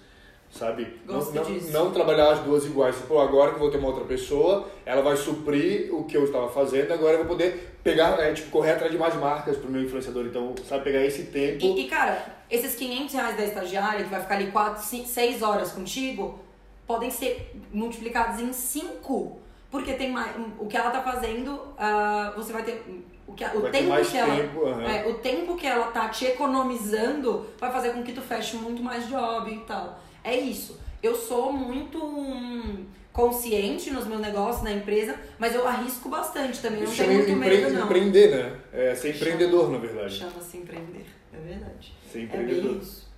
sabe? 0.52 1.00
Não, 1.06 1.20
não, 1.20 1.44
não 1.72 1.92
trabalhar 1.92 2.32
as 2.32 2.40
duas 2.40 2.66
iguais. 2.66 2.96
Tipo, 2.96 3.20
agora 3.20 3.52
que 3.52 3.56
eu 3.56 3.60
vou 3.60 3.72
ter 3.72 3.78
uma 3.78 3.88
outra 3.88 4.04
pessoa, 4.04 4.68
ela 4.86 5.02
vai 5.02 5.16
suprir 5.16 5.94
o 5.94 6.04
que 6.04 6.18
eu 6.18 6.24
estava 6.24 6.50
fazendo, 6.50 6.92
agora 6.92 7.14
eu 7.14 7.20
vou 7.20 7.28
poder 7.28 7.78
pegar, 7.84 8.20
é, 8.20 8.34
tipo, 8.34 8.50
correr 8.50 8.72
atrás 8.72 8.92
de 8.92 8.98
mais 8.98 9.16
marcas 9.16 9.58
pro 9.58 9.70
meu 9.70 9.84
influenciador. 9.84 10.26
Então, 10.26 10.56
sabe, 10.68 10.84
pegar 10.84 11.06
esse 11.06 11.26
tempo. 11.26 11.64
E, 11.64 11.86
e, 11.86 11.88
cara, 11.88 12.26
esses 12.50 12.76
500 12.76 13.14
reais 13.14 13.38
da 13.38 13.44
estagiária, 13.44 14.04
que 14.04 14.10
vai 14.10 14.22
ficar 14.22 14.36
ali 14.36 14.52
4, 14.52 14.84
5, 14.84 15.08
6 15.08 15.42
horas 15.42 15.72
contigo, 15.72 16.40
podem 16.88 17.12
ser 17.12 17.52
multiplicados 17.72 18.40
em 18.40 18.52
5. 18.52 19.40
Porque 19.70 19.94
tem 19.94 20.12
mais. 20.12 20.36
O 20.58 20.66
que 20.66 20.76
ela 20.76 20.90
tá 20.90 21.04
fazendo, 21.04 21.54
uh, 21.54 22.36
você 22.36 22.52
vai 22.52 22.64
ter. 22.64 22.84
O, 23.28 23.34
que, 23.34 23.46
o 23.46 23.70
tempo 23.70 24.04
que 24.04 24.18
ela. 24.18 24.36
tempo, 24.36 24.60
uhum. 24.62 24.82
é, 24.82 25.08
o 25.08 25.14
tempo 25.20 25.56
que 25.56 25.68
ela 25.68 25.92
tá 25.92 26.10
te 26.10 26.26
economizando 26.26 27.46
vai 27.60 27.72
fazer 27.72 27.92
com 27.92 28.02
que 28.02 28.12
tu 28.12 28.22
feche 28.22 28.58
muito 28.58 28.82
mais 28.82 29.08
job 29.08 29.54
e 29.54 29.60
tal. 29.60 30.00
É 30.24 30.36
isso. 30.36 30.80
Eu 31.02 31.16
sou 31.16 31.54
muito 31.54 32.04
hum, 32.04 32.86
consciente 33.12 33.92
nos 33.92 34.06
meus 34.06 34.22
negócios, 34.22 34.64
na 34.64 34.72
empresa, 34.72 35.16
mas 35.38 35.56
eu 35.56 35.68
arrisco 35.68 36.10
bastante 36.10 36.62
também. 36.62 36.84
Não 36.84 36.92
tenho 36.92 37.14
muito 37.14 37.32
empre 37.32 37.50
medo, 37.50 37.74
não. 37.74 37.86
Empreender, 37.86 38.30
né? 38.30 38.60
É 38.74 38.96
ser 38.96 39.16
empreendedor, 39.16 39.66
Chama, 39.66 39.74
na 39.74 39.80
verdade. 39.80 40.16
Chama-se 40.16 40.58
empreender. 40.58 41.06
É 41.34 41.38
verdade. 41.38 41.94
Ser 42.12 42.24
empreendedor. 42.24 42.66
É 42.66 42.74
bem 42.74 42.80
isso. 42.82 43.10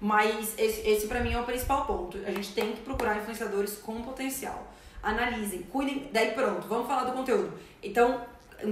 Mas 0.00 0.58
esse, 0.58 0.88
esse 0.88 1.06
para 1.06 1.20
mim 1.20 1.32
é 1.32 1.40
o 1.40 1.44
principal 1.44 1.86
ponto. 1.86 2.18
A 2.26 2.30
gente 2.30 2.52
tem 2.52 2.72
que 2.72 2.80
procurar 2.80 3.18
influenciadores 3.18 3.78
com 3.78 4.02
potencial. 4.02 4.72
Analisem, 5.02 5.62
cuidem. 5.62 6.10
Daí 6.12 6.32
pronto, 6.32 6.66
vamos 6.66 6.86
falar 6.86 7.04
do 7.04 7.12
conteúdo. 7.12 7.52
Então, 7.82 8.20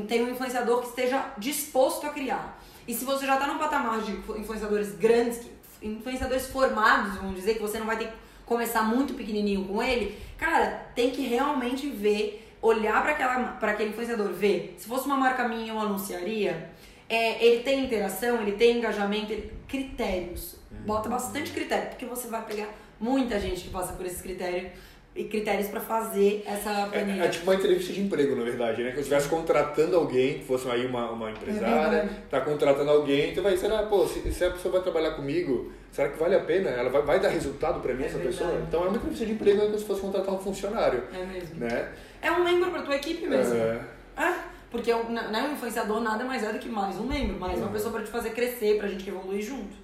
tem 0.08 0.24
um 0.24 0.30
influenciador 0.30 0.80
que 0.82 0.88
esteja 0.88 1.32
disposto 1.38 2.06
a 2.06 2.10
criar. 2.10 2.60
E 2.86 2.94
se 2.94 3.04
você 3.04 3.26
já 3.26 3.34
está 3.34 3.46
num 3.46 3.58
patamar 3.58 4.00
de 4.00 4.12
influenciadores 4.12 4.96
grandes, 4.96 5.46
influenciadores 5.82 6.46
formados, 6.46 7.16
vamos 7.16 7.36
dizer, 7.36 7.54
que 7.54 7.62
você 7.62 7.78
não 7.78 7.86
vai 7.86 7.96
ter 7.96 8.08
que 8.08 8.14
começar 8.44 8.82
muito 8.82 9.14
pequenininho 9.14 9.64
com 9.64 9.82
ele, 9.82 10.18
cara, 10.36 10.88
tem 10.94 11.10
que 11.10 11.22
realmente 11.22 11.88
ver, 11.88 12.56
olhar 12.60 13.00
para 13.02 13.12
aquela 13.12 13.44
para 13.52 13.72
aquele 13.72 13.90
influenciador, 13.90 14.32
ver. 14.32 14.74
Se 14.78 14.86
fosse 14.86 15.06
uma 15.06 15.16
marca 15.16 15.46
minha, 15.48 15.72
eu 15.72 15.78
anunciaria. 15.78 16.70
É, 17.08 17.44
ele 17.44 17.62
tem 17.62 17.84
interação, 17.84 18.40
ele 18.40 18.52
tem 18.52 18.78
engajamento, 18.78 19.32
ele, 19.32 19.52
critérios. 19.66 20.56
Bota 20.86 21.08
bastante 21.08 21.50
critério, 21.50 21.88
porque 21.90 22.06
você 22.06 22.28
vai 22.28 22.44
pegar 22.44 22.68
muita 22.98 23.40
gente 23.40 23.62
que 23.62 23.70
passa 23.70 23.94
por 23.94 24.04
esses 24.06 24.20
critérios 24.20 24.70
e 25.14 25.24
critérios 25.24 25.68
para 25.68 25.80
fazer 25.80 26.42
essa 26.46 26.86
planilha. 26.86 27.24
É, 27.24 27.26
é, 27.26 27.28
tipo 27.28 27.44
uma 27.44 27.54
entrevista 27.54 27.92
de 27.92 28.00
emprego, 28.00 28.36
na 28.36 28.44
verdade, 28.44 28.82
né? 28.82 28.90
Que 28.90 28.98
eu 28.98 29.00
estivesse 29.00 29.28
contratando 29.28 29.96
alguém, 29.96 30.38
que 30.38 30.44
fosse 30.44 30.68
aí 30.70 30.86
uma, 30.86 31.10
uma 31.10 31.30
empresária, 31.30 31.96
é 31.96 32.08
tá 32.30 32.40
contratando 32.40 32.90
alguém, 32.90 33.30
então 33.30 33.42
vai, 33.42 33.56
será, 33.56 33.82
pô, 33.84 34.06
se, 34.06 34.32
se, 34.32 34.44
a 34.44 34.50
pessoa 34.50 34.72
vai 34.72 34.82
trabalhar 34.82 35.12
comigo, 35.12 35.72
será 35.90 36.08
que 36.08 36.18
vale 36.18 36.36
a 36.36 36.40
pena? 36.40 36.70
Ela 36.70 36.90
vai, 36.90 37.02
vai 37.02 37.20
dar 37.20 37.28
resultado 37.28 37.80
para 37.80 37.92
mim, 37.92 38.04
é 38.04 38.06
essa 38.06 38.18
verdade. 38.18 38.38
pessoa? 38.38 38.62
Então 38.66 38.84
é 38.84 38.88
uma 38.88 38.96
entrevista 38.96 39.26
de 39.26 39.32
emprego 39.32 39.60
como 39.62 39.78
se 39.78 39.84
fosse 39.84 40.00
contratar 40.00 40.34
um 40.34 40.38
funcionário. 40.38 41.02
É 41.12 41.24
mesmo. 41.26 41.58
Né? 41.58 41.88
É 42.22 42.30
um 42.30 42.44
membro 42.44 42.70
para 42.70 42.82
tua 42.82 42.96
equipe 42.96 43.26
mesmo. 43.26 43.56
É. 43.56 43.80
é 44.16 44.34
porque 44.70 44.92
o, 44.92 45.08
né, 45.08 45.48
um 45.50 45.54
influenciador 45.54 46.00
nada 46.00 46.24
mais 46.24 46.44
é 46.44 46.52
do 46.52 46.60
que 46.60 46.68
mais 46.68 46.96
um 46.96 47.04
membro, 47.04 47.38
mais 47.40 47.58
uma 47.58 47.66
uhum. 47.66 47.72
pessoa 47.72 47.92
para 47.92 48.04
te 48.04 48.10
fazer 48.10 48.30
crescer, 48.30 48.78
pra 48.78 48.86
gente 48.86 49.08
evoluir 49.08 49.42
junto. 49.42 49.74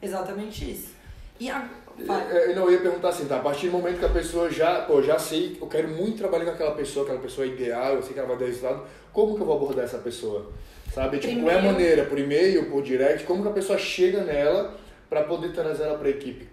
Exatamente 0.00 0.70
isso. 0.70 0.94
E 1.38 1.50
a, 1.50 1.68
é, 2.08 2.54
não, 2.54 2.64
eu 2.64 2.72
ia 2.72 2.80
perguntar 2.80 3.10
assim, 3.10 3.26
tá? 3.26 3.36
A 3.36 3.40
partir 3.40 3.68
do 3.68 3.72
momento 3.72 3.98
que 3.98 4.04
a 4.04 4.10
pessoa 4.10 4.50
já, 4.50 4.82
pô, 4.82 5.02
já 5.02 5.18
sei, 5.18 5.58
eu 5.60 5.66
quero 5.66 5.88
muito 5.88 6.18
trabalhar 6.18 6.46
com 6.46 6.50
aquela 6.52 6.72
pessoa, 6.72 7.04
aquela 7.04 7.20
pessoa 7.20 7.46
é 7.46 7.50
ideal, 7.50 7.94
eu 7.94 8.02
sei 8.02 8.12
que 8.12 8.18
ela 8.18 8.28
vai 8.28 8.38
dar 8.38 8.46
resultado, 8.46 8.82
como 9.12 9.34
que 9.34 9.40
eu 9.40 9.46
vou 9.46 9.56
abordar 9.56 9.84
essa 9.84 9.98
pessoa? 9.98 10.50
Sabe? 10.92 11.18
Tipo, 11.18 11.42
qual 11.42 11.50
é 11.50 11.58
a 11.58 11.62
maneira? 11.62 12.04
Por 12.04 12.18
e-mail, 12.18 12.70
por 12.70 12.82
direct, 12.82 13.24
como 13.24 13.42
que 13.42 13.48
a 13.48 13.52
pessoa 13.52 13.78
chega 13.78 14.22
nela 14.24 14.76
para 15.08 15.22
poder 15.24 15.52
trazer 15.52 15.84
ela 15.84 15.98
para 15.98 16.08
a 16.08 16.10
equipe? 16.10 16.48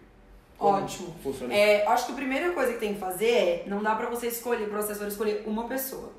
Como 0.57 0.83
Ótimo. 0.83 1.15
Funciona? 1.23 1.53
É, 1.53 1.85
acho 1.87 2.07
que 2.07 2.11
a 2.13 2.15
primeira 2.15 2.51
coisa 2.51 2.73
que 2.73 2.79
tem 2.79 2.93
que 2.93 2.99
fazer 2.99 3.29
é, 3.29 3.63
não 3.67 3.81
dá 3.81 3.95
para 3.95 4.09
você 4.09 4.27
escolher, 4.27 4.67
para 4.67 4.77
o 4.77 4.79
assessor 4.79 5.07
escolher 5.07 5.43
uma 5.45 5.67
pessoa. 5.67 6.11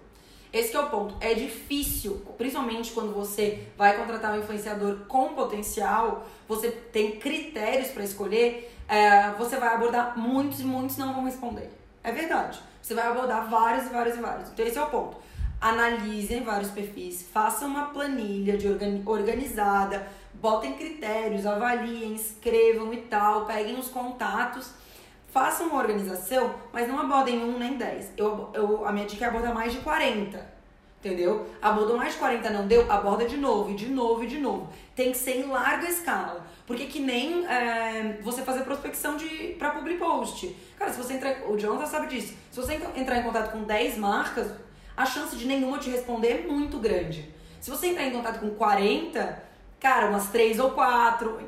Esse 0.53 0.75
é 0.75 0.81
o 0.81 0.88
ponto. 0.88 1.14
É 1.21 1.35
difícil, 1.35 2.23
principalmente 2.38 2.93
quando 2.93 3.12
você 3.12 3.64
vai 3.77 3.97
contratar 3.97 4.35
um 4.35 4.38
influenciador 4.38 5.01
com 5.07 5.35
potencial, 5.35 6.27
você 6.47 6.71
tem 6.71 7.12
critérios 7.12 7.88
para 7.88 8.03
escolher, 8.03 8.73
é, 8.88 9.31
você 9.33 9.57
vai 9.57 9.74
abordar 9.74 10.18
muitos 10.18 10.61
e 10.61 10.64
muitos 10.64 10.96
não 10.96 11.12
vão 11.12 11.24
responder. 11.24 11.70
É 12.03 12.11
verdade. 12.11 12.59
Você 12.81 12.94
vai 12.94 13.07
abordar 13.07 13.48
vários 13.48 13.87
e 13.87 13.90
vários 13.90 14.16
e 14.16 14.20
vários. 14.20 14.51
Então 14.51 14.66
esse 14.66 14.79
é 14.79 14.83
o 14.83 14.87
ponto. 14.87 15.16
Analisem 15.61 16.42
vários 16.42 16.70
perfis, 16.70 17.29
façam 17.33 17.68
uma 17.68 17.87
planilha 17.87 18.57
de 18.57 18.68
organizada, 19.05 20.07
botem 20.35 20.74
critérios, 20.74 21.44
avaliem, 21.44 22.14
escrevam 22.14 22.94
e 22.94 22.98
tal, 23.03 23.44
peguem 23.44 23.79
os 23.79 23.88
contatos 23.88 24.72
façam 25.31 25.68
uma 25.68 25.79
organização, 25.79 26.55
mas 26.72 26.88
não 26.88 26.98
abordem 26.98 27.38
um 27.38 27.59
nem 27.59 27.77
dez. 27.77 28.12
Eu, 28.16 28.51
eu, 28.53 28.85
a 28.87 28.92
minha 28.92 29.07
dica 29.07 29.27
é 29.27 29.29
abordar 29.29 29.55
mais 29.55 29.72
de 29.72 29.79
40. 29.81 30.59
Entendeu? 30.98 31.46
Abordou 31.62 31.96
mais 31.96 32.14
de 32.14 32.18
40, 32.18 32.51
não 32.51 32.66
deu? 32.66 32.90
Aborda 32.90 33.24
de 33.24 33.37
novo, 33.37 33.70
e 33.70 33.74
de 33.77 33.88
novo, 33.88 34.24
e 34.24 34.27
de 34.27 34.38
novo. 34.38 34.68
Tem 34.96 35.12
que 35.12 35.18
ser 35.18 35.37
em 35.37 35.46
larga 35.46 35.88
escala. 35.88 36.44
Porque 36.68 36.85
que 36.85 37.00
nem 37.00 37.46
é, 37.46 38.18
você 38.20 38.42
fazer 38.42 38.62
prospecção 38.62 39.16
de, 39.16 39.57
pra 39.59 39.70
public 39.70 39.98
post. 39.98 40.54
Cara, 40.78 40.92
se 40.92 40.98
você 40.98 41.14
entrar. 41.14 41.50
O 41.50 41.57
Jonathan 41.57 41.87
sabe 41.87 42.09
disso. 42.09 42.35
Se 42.52 42.61
você 42.61 42.74
entrar 42.94 43.18
em 43.18 43.22
contato 43.22 43.52
com 43.52 43.62
10 43.62 43.96
marcas, 43.96 44.52
a 44.94 45.07
chance 45.07 45.35
de 45.35 45.46
nenhuma 45.46 45.78
te 45.78 45.88
responder 45.88 46.44
é 46.44 46.46
muito 46.46 46.78
grande. 46.78 47.26
Se 47.59 47.70
você 47.70 47.87
entrar 47.87 48.04
em 48.04 48.11
contato 48.11 48.40
com 48.40 48.50
40, 48.50 49.42
cara, 49.81 50.11
umas 50.11 50.28
três 50.28 50.59
ou 50.59 50.72
quatro. 50.72 51.40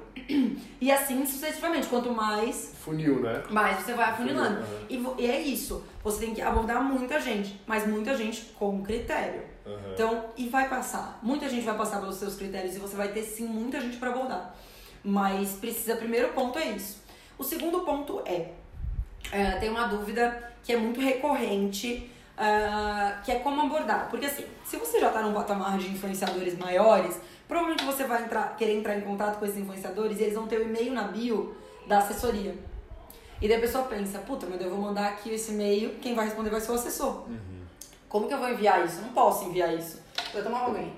E 0.80 0.90
assim 0.90 1.26
sucessivamente. 1.26 1.86
Quanto 1.88 2.10
mais. 2.10 2.72
Funil, 2.82 3.20
né? 3.20 3.42
Mais 3.50 3.84
você 3.84 3.92
vai 3.92 4.08
afunilando. 4.08 4.62
Uhum. 4.62 5.16
E, 5.18 5.22
e, 5.22 5.30
é 5.30 5.38
isso. 5.38 5.84
Você 6.02 6.24
tem 6.24 6.34
que 6.34 6.40
abordar 6.40 6.82
muita 6.82 7.20
gente, 7.20 7.60
mas 7.66 7.86
muita 7.86 8.16
gente 8.16 8.40
com 8.58 8.82
critério. 8.82 9.42
Uhum. 9.66 9.92
Então, 9.92 10.24
e 10.34 10.48
vai 10.48 10.66
passar. 10.66 11.18
Muita 11.22 11.46
gente 11.46 11.66
vai 11.66 11.76
passar 11.76 12.00
pelos 12.00 12.16
seus 12.16 12.36
critérios 12.36 12.74
e 12.74 12.78
você 12.78 12.96
vai 12.96 13.08
ter 13.08 13.22
sim 13.22 13.46
muita 13.46 13.78
gente 13.82 13.98
para 13.98 14.08
abordar. 14.08 14.56
Mas 15.04 15.52
precisa, 15.52 15.96
primeiro 15.96 16.28
ponto 16.32 16.58
é 16.58 16.70
isso. 16.70 17.02
O 17.38 17.44
segundo 17.44 17.80
ponto 17.80 18.22
é, 18.26 18.52
é 19.32 19.52
tem 19.52 19.70
uma 19.70 19.86
dúvida 19.86 20.52
que 20.62 20.72
é 20.72 20.76
muito 20.76 21.00
recorrente, 21.00 22.10
uh, 22.36 23.22
que 23.24 23.32
é 23.32 23.36
como 23.36 23.62
abordar. 23.62 24.08
Porque 24.10 24.26
assim, 24.26 24.44
se 24.64 24.76
você 24.76 25.00
já 25.00 25.08
está 25.08 25.22
num 25.22 25.32
patamar 25.32 25.78
de 25.78 25.88
influenciadores 25.88 26.58
maiores, 26.58 27.18
Provavelmente 27.50 27.84
você 27.84 28.04
vai 28.04 28.22
entrar, 28.22 28.54
querer 28.56 28.76
entrar 28.76 28.96
em 28.96 29.00
contato 29.00 29.40
com 29.40 29.44
esses 29.44 29.58
influenciadores 29.58 30.20
e 30.20 30.22
eles 30.22 30.36
vão 30.36 30.46
ter 30.46 30.60
o 30.60 30.62
e-mail 30.62 30.92
na 30.92 31.08
bio 31.08 31.56
da 31.84 31.98
assessoria. 31.98 32.54
E 33.42 33.48
daí 33.48 33.56
a 33.56 33.60
pessoa 33.60 33.86
pensa, 33.86 34.20
puta, 34.20 34.46
mas 34.48 34.60
eu 34.60 34.70
vou 34.70 34.78
mandar 34.78 35.08
aqui 35.08 35.30
esse 35.30 35.50
e-mail, 35.50 35.96
quem 36.00 36.14
vai 36.14 36.26
responder 36.26 36.48
vai 36.48 36.60
ser 36.60 36.70
o 36.70 36.74
assessor. 36.76 37.28
Uhum. 37.28 37.62
Como 38.08 38.28
que 38.28 38.34
eu 38.34 38.38
vou 38.38 38.48
enviar 38.48 38.84
isso? 38.86 38.98
Eu 38.98 39.02
não 39.02 39.12
posso 39.12 39.46
enviar 39.46 39.74
isso. 39.74 40.00
Vou 40.32 40.44
tomar 40.44 40.60
alguém. 40.60 40.92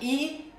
E. 0.00 0.49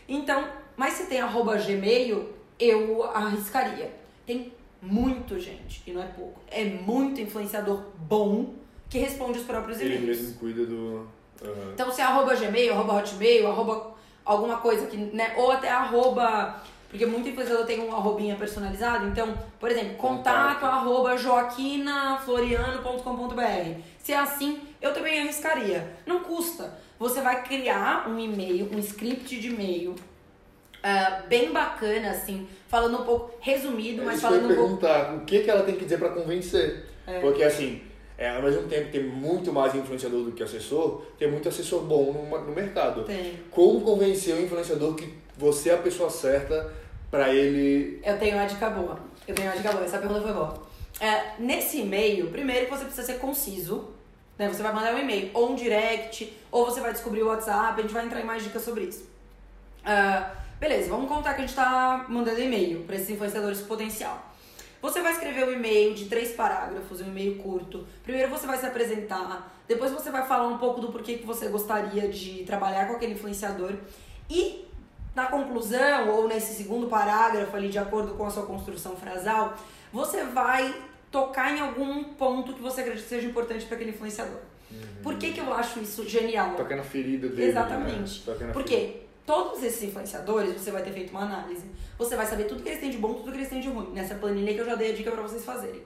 Então, 0.08 0.48
mas 0.76 0.94
se 0.94 1.08
tem 1.08 1.22
arroba 1.22 1.58
gmail, 1.58 2.34
eu 2.60 3.04
arriscaria. 3.04 3.92
Tem 4.26 4.54
muito 4.82 5.40
gente, 5.40 5.82
e 5.88 5.92
não 5.92 6.02
é 6.02 6.08
pouco, 6.08 6.40
é 6.50 6.64
muito 6.66 7.20
influenciador 7.22 7.82
bom 7.98 8.54
que 8.90 9.00
responde 9.00 9.40
os 9.40 9.46
próprios 9.46 9.80
e-mails. 9.80 10.02
Ele 10.02 10.08
mesmo 10.08 10.34
cuida 10.38 10.66
do. 10.66 11.08
Uhum. 11.42 11.72
Então, 11.74 11.92
se 11.92 12.02
é 12.02 12.04
arroba 12.04 12.36
Gmail, 12.36 12.74
arroba 12.74 13.00
Hotmail, 13.00 13.48
arroba 13.48 13.96
alguma 14.24 14.58
coisa 14.58 14.86
que, 14.88 14.98
né? 14.98 15.34
Ou 15.38 15.52
até 15.52 15.70
arroba. 15.70 16.62
Porque 16.96 17.06
muito 17.06 17.28
influenciador 17.28 17.66
tem 17.66 17.82
um 17.82 17.94
arrobinha 17.94 18.38
personalizado. 18.38 19.06
Então, 19.08 19.38
por 19.60 19.70
exemplo, 19.70 19.96
Contato. 19.96 20.60
contato 20.60 20.66
arroba 20.66 21.18
joaquinafloriano.com.br. 21.18 23.80
Se 24.00 24.14
é 24.14 24.18
assim, 24.18 24.62
eu 24.82 24.94
também 24.94 25.20
arriscaria. 25.20 25.86
Não 26.06 26.22
custa. 26.22 26.74
Você 26.98 27.20
vai 27.20 27.44
criar 27.44 28.08
um 28.08 28.18
e-mail, 28.18 28.70
um 28.74 28.80
script 28.80 29.38
de 29.38 29.50
e-mail 29.50 29.94
ah, 30.82 31.24
bem 31.28 31.52
bacana, 31.52 32.12
assim, 32.12 32.48
falando 32.70 33.02
um 33.02 33.04
pouco 33.04 33.36
resumido, 33.42 34.02
É 34.04 34.06
mas 34.06 34.16
isso 34.18 34.26
eu 34.28 34.30
falando 34.30 34.46
um 34.46 34.56
pouco. 34.56 34.78
perguntar, 34.78 35.16
o 35.16 35.26
que, 35.26 35.42
que 35.42 35.50
ela 35.50 35.64
tem 35.64 35.76
que 35.76 35.84
dizer 35.84 35.98
pra 35.98 36.08
convencer? 36.10 36.86
É. 37.06 37.20
Porque 37.20 37.44
assim, 37.44 37.82
é, 38.18 38.30
ao 38.30 38.42
mesmo 38.42 38.64
tempo 38.70 38.90
tem 38.90 39.04
muito 39.04 39.52
mais 39.52 39.76
influenciador 39.76 40.24
do 40.24 40.32
que 40.32 40.42
assessor, 40.42 41.02
tem 41.20 41.30
muito 41.30 41.50
assessor 41.50 41.82
bom 41.82 42.14
no, 42.14 42.40
no 42.46 42.56
mercado. 42.56 43.04
Tem. 43.04 43.38
Como 43.52 43.82
convencer 43.82 44.34
o 44.36 44.42
influenciador 44.42 44.96
que 44.96 45.14
você 45.38 45.72
é 45.72 45.74
a 45.74 45.78
pessoa 45.78 46.10
certa 46.10 46.72
pra 47.10 47.34
ele. 47.34 48.02
Eu 48.04 48.18
tenho 48.18 48.36
uma 48.36 48.46
dica 48.46 48.70
boa. 48.70 49.00
Eu 49.28 49.36
tenho 49.36 49.50
uma 49.50 49.58
dica 49.58 49.72
boa. 49.72 49.84
Essa 49.84 49.98
pergunta 49.98 50.22
foi 50.22 50.34
boa. 50.34 50.64
É, 51.00 51.34
nesse 51.40 51.82
e-mail, 51.82 52.30
primeiro 52.30 52.70
você 52.70 52.86
precisa 52.86 53.06
ser 53.06 53.20
conciso. 53.20 53.90
Né? 54.38 54.48
Você 54.50 54.62
vai 54.62 54.74
mandar 54.74 54.94
um 54.94 55.00
e-mail 55.00 55.32
ou 55.34 55.52
um 55.52 55.56
direct, 55.56 56.36
ou 56.52 56.66
você 56.66 56.82
vai 56.82 56.92
descobrir 56.92 57.24
o 57.24 57.28
WhatsApp, 57.28 57.80
a 57.80 57.82
gente 57.82 57.94
vai 57.94 58.06
entrar 58.06 58.22
em 58.22 58.26
mais 58.26 58.44
dicas 58.44 58.64
sobre 58.64 58.84
isso. 58.84 59.10
Ah, 59.84 60.32
beleza, 60.60 60.90
vamos 60.90 61.08
contar 61.08 61.34
que 61.34 61.42
a 61.42 61.46
gente 61.46 61.56
tá 61.56 62.06
mandando 62.10 62.42
e-mail 62.42 62.84
para 62.84 62.96
esses 62.96 63.10
influenciadores 63.10 63.62
potencial. 63.62 64.34
Você 64.82 65.02
vai 65.02 65.14
escrever 65.14 65.48
um 65.48 65.52
e-mail 65.52 65.96
de 65.96 66.06
três 66.06 66.34
parágrafos, 66.34 67.02
um 67.02 67.08
e-mail 67.08 67.38
curto. 67.38 67.88
Primeiro 68.04 68.30
você 68.30 68.46
vai 68.46 68.58
se 68.58 68.66
apresentar, 68.66 69.56
depois 69.68 69.92
você 69.92 70.12
vai 70.12 70.28
falar 70.28 70.48
um 70.48 70.58
pouco 70.58 70.80
do 70.80 70.92
porquê 70.92 71.18
que 71.18 71.26
você 71.26 71.48
gostaria 71.48 72.08
de 72.08 72.44
trabalhar 72.44 72.88
com 72.88 72.94
aquele 72.94 73.14
influenciador. 73.14 73.74
E 74.30 74.66
na 75.16 75.28
conclusão, 75.28 76.10
ou 76.10 76.28
nesse 76.28 76.54
segundo 76.54 76.88
parágrafo 76.88 77.56
ali, 77.56 77.70
de 77.70 77.80
acordo 77.80 78.14
com 78.16 78.26
a 78.26 78.30
sua 78.30 78.46
construção 78.46 78.96
frasal, 78.98 79.56
você 79.92 80.24
vai 80.26 80.76
tocar 81.10 81.56
em 81.56 81.62
algum 81.62 82.04
ponto 82.04 82.54
que 82.54 82.62
você 82.62 82.82
acredita 82.82 83.04
que 83.04 83.10
seja 83.10 83.28
importante 83.28 83.66
para 83.66 83.76
aquele 83.76 83.92
influenciador. 83.92 84.42
Por 85.02 85.18
que, 85.18 85.32
que 85.32 85.40
eu 85.40 85.54
acho 85.54 85.80
isso 85.80 86.08
genial? 86.08 86.56
Toca 86.56 86.76
na 86.76 86.84
ferida 86.84 87.30
dele. 87.30 87.52
Exatamente. 87.52 88.20
Né? 88.20 88.34
Na 88.34 88.36
ferida. 88.36 88.54
Porque 88.54 89.02
todos 89.26 89.64
esses 89.64 89.84
influenciadores, 89.84 90.60
você 90.60 90.72
vai 90.72 90.84
ter 90.84 90.92
feito 90.92 91.12
uma 91.12 91.22
análise. 91.22 91.66
Você 91.98 92.16
vai 92.16 92.26
saber 92.26 92.46
tudo 92.46 92.62
que 92.62 92.70
eles 92.70 92.82
têm 92.82 92.90
de 92.90 92.98
bom, 92.98 93.14
tudo 93.14 93.32
que 93.32 93.38
eles 93.38 93.50
têm 93.50 93.62
de 93.62 93.70
ruim. 93.70 93.92
Nessa 93.94 94.16
planilha 94.16 94.54
que 94.54 94.60
eu 94.60 94.66
já 94.66 94.76
dei 94.76 94.92
a 94.92 94.96
dica 94.96 95.12
pra 95.12 95.22
vocês 95.22 95.46
fazerem. 95.46 95.82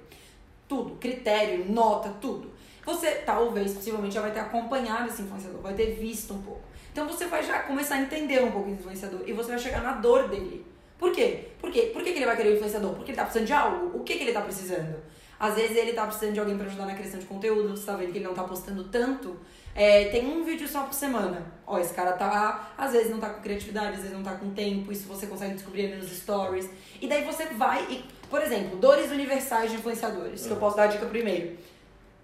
Tudo. 0.68 0.96
Critério, 0.96 1.66
nota, 1.72 2.10
tudo. 2.22 2.50
Você, 2.86 3.12
talvez, 3.26 3.74
possivelmente, 3.74 4.16
já 4.16 4.22
vai 4.22 4.32
ter 4.32 4.40
acompanhado 4.40 5.10
esse 5.10 5.22
influenciador, 5.22 5.62
vai 5.62 5.74
ter 5.74 5.92
visto 6.00 6.34
um 6.34 6.42
pouco. 6.42 6.62
Então 7.00 7.08
você 7.08 7.28
vai 7.28 7.42
já 7.42 7.60
começar 7.60 7.96
a 7.96 8.02
entender 8.02 8.44
um 8.44 8.52
pouco 8.52 8.68
esse 8.68 8.78
influenciador 8.78 9.22
e 9.26 9.32
você 9.32 9.52
vai 9.52 9.58
chegar 9.58 9.82
na 9.82 9.94
dor 9.94 10.28
dele. 10.28 10.66
Por 10.98 11.14
quê? 11.14 11.46
Por 11.58 11.72
quê? 11.72 11.92
Por 11.94 12.04
que, 12.04 12.12
que 12.12 12.18
ele 12.18 12.26
vai 12.26 12.36
querer 12.36 12.50
o 12.50 12.56
influenciador? 12.56 12.94
Porque 12.94 13.12
ele 13.12 13.16
tá 13.16 13.24
precisando 13.24 13.48
de 13.48 13.54
algo? 13.54 13.98
O 13.98 14.04
que, 14.04 14.16
que 14.16 14.24
ele 14.24 14.34
tá 14.34 14.42
precisando? 14.42 14.98
Às 15.40 15.56
vezes 15.56 15.78
ele 15.78 15.94
tá 15.94 16.06
precisando 16.06 16.34
de 16.34 16.42
alguém 16.42 16.58
pra 16.58 16.66
ajudar 16.66 16.86
na 16.86 16.96
criação 16.96 17.18
de 17.18 17.26
conteúdo, 17.26 17.70
você 17.70 17.86
tá 17.86 17.96
vendo 17.96 18.12
que 18.12 18.18
ele 18.18 18.26
não 18.26 18.34
tá 18.34 18.44
postando 18.44 18.84
tanto. 18.90 19.40
É, 19.74 20.10
tem 20.10 20.28
um 20.28 20.44
vídeo 20.44 20.68
só 20.68 20.84
por 20.84 20.94
semana. 20.94 21.42
Ó, 21.66 21.80
esse 21.80 21.94
cara 21.94 22.12
tá, 22.12 22.74
às 22.78 22.92
vezes 22.92 23.10
não 23.10 23.20
tá 23.22 23.30
com 23.30 23.42
criatividade, 23.42 23.92
às 23.92 24.02
vezes 24.02 24.12
não 24.12 24.22
tá 24.22 24.34
com 24.34 24.50
tempo, 24.50 24.92
isso 24.92 25.08
você 25.08 25.26
consegue 25.26 25.54
descobrir 25.54 25.86
ali 25.86 26.02
nos 26.02 26.12
stories. 26.12 26.70
E 27.02 27.08
daí 27.08 27.24
você 27.24 27.46
vai 27.46 27.82
e, 27.90 28.04
por 28.30 28.42
exemplo, 28.42 28.76
dores 28.76 29.10
universais 29.10 29.72
de 29.72 29.78
influenciadores, 29.78 30.46
que 30.46 30.52
eu 30.52 30.58
posso 30.58 30.76
dar 30.76 30.84
a 30.84 30.88
dica 30.88 31.06
primeiro. 31.06 31.56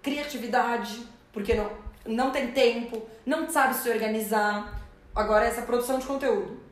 Criatividade, 0.02 1.02
porque 1.32 1.54
não, 1.54 1.85
não 2.06 2.30
tem 2.30 2.52
tempo, 2.52 3.02
não 3.24 3.48
sabe 3.48 3.74
se 3.74 3.88
organizar. 3.88 4.80
Agora, 5.14 5.46
essa 5.46 5.62
produção 5.62 5.98
de 5.98 6.06
conteúdo. 6.06 6.66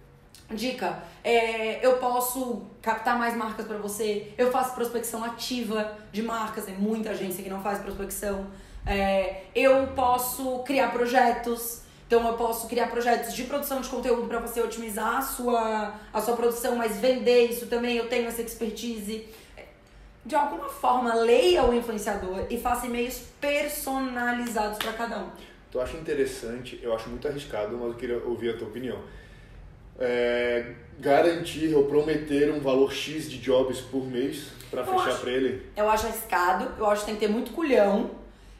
Dica, 0.50 1.02
é, 1.22 1.84
eu 1.84 1.96
posso 1.96 2.66
captar 2.82 3.18
mais 3.18 3.34
marcas 3.34 3.66
pra 3.66 3.78
você, 3.78 4.32
eu 4.36 4.50
faço 4.50 4.74
prospecção 4.74 5.24
ativa 5.24 5.96
de 6.12 6.22
marcas, 6.22 6.66
tem 6.66 6.74
muita 6.74 7.10
agência 7.10 7.42
que 7.42 7.48
não 7.48 7.62
faz 7.62 7.78
prospecção. 7.78 8.46
É, 8.86 9.44
eu 9.54 9.86
posso 9.96 10.58
criar 10.60 10.88
projetos, 10.88 11.80
então 12.06 12.26
eu 12.28 12.34
posso 12.34 12.68
criar 12.68 12.88
projetos 12.88 13.32
de 13.32 13.44
produção 13.44 13.80
de 13.80 13.88
conteúdo 13.88 14.28
pra 14.28 14.38
você 14.38 14.60
otimizar 14.60 15.16
a 15.16 15.22
sua, 15.22 15.94
a 16.12 16.20
sua 16.20 16.36
produção, 16.36 16.76
mas 16.76 16.98
vender 16.98 17.46
isso 17.46 17.66
também, 17.66 17.96
eu 17.96 18.08
tenho 18.08 18.28
essa 18.28 18.42
expertise. 18.42 19.26
De 20.24 20.34
alguma 20.34 20.68
forma, 20.68 21.14
leia 21.14 21.64
o 21.64 21.74
influenciador 21.74 22.46
e 22.48 22.58
faça 22.58 22.86
e-mails 22.86 23.22
personalizados 23.40 24.78
pra 24.78 24.92
cada 24.92 25.18
um. 25.18 25.28
Tu 25.70 25.80
acha 25.80 25.96
interessante, 25.96 26.80
eu 26.82 26.94
acho 26.94 27.10
muito 27.10 27.28
arriscado, 27.28 27.76
mas 27.76 27.88
eu 27.88 27.94
queria 27.94 28.18
ouvir 28.24 28.50
a 28.50 28.56
tua 28.56 28.68
opinião. 28.68 28.98
É, 29.98 30.72
garantir 30.98 31.74
ou 31.74 31.84
prometer 31.84 32.50
um 32.52 32.60
valor 32.60 32.92
X 32.92 33.30
de 33.30 33.38
jobs 33.38 33.80
por 33.80 34.04
mês 34.04 34.48
Eu 34.72 34.84
fechar 34.84 35.20
pra 35.20 35.30
ele? 35.30 35.62
Eu 35.76 35.88
acho 35.88 36.06
arriscado, 36.06 36.72
eu 36.78 36.86
acho 36.86 37.00
que 37.02 37.06
tem 37.06 37.14
que 37.16 37.26
ter 37.26 37.32
muito 37.32 37.52
culhão. 37.52 38.10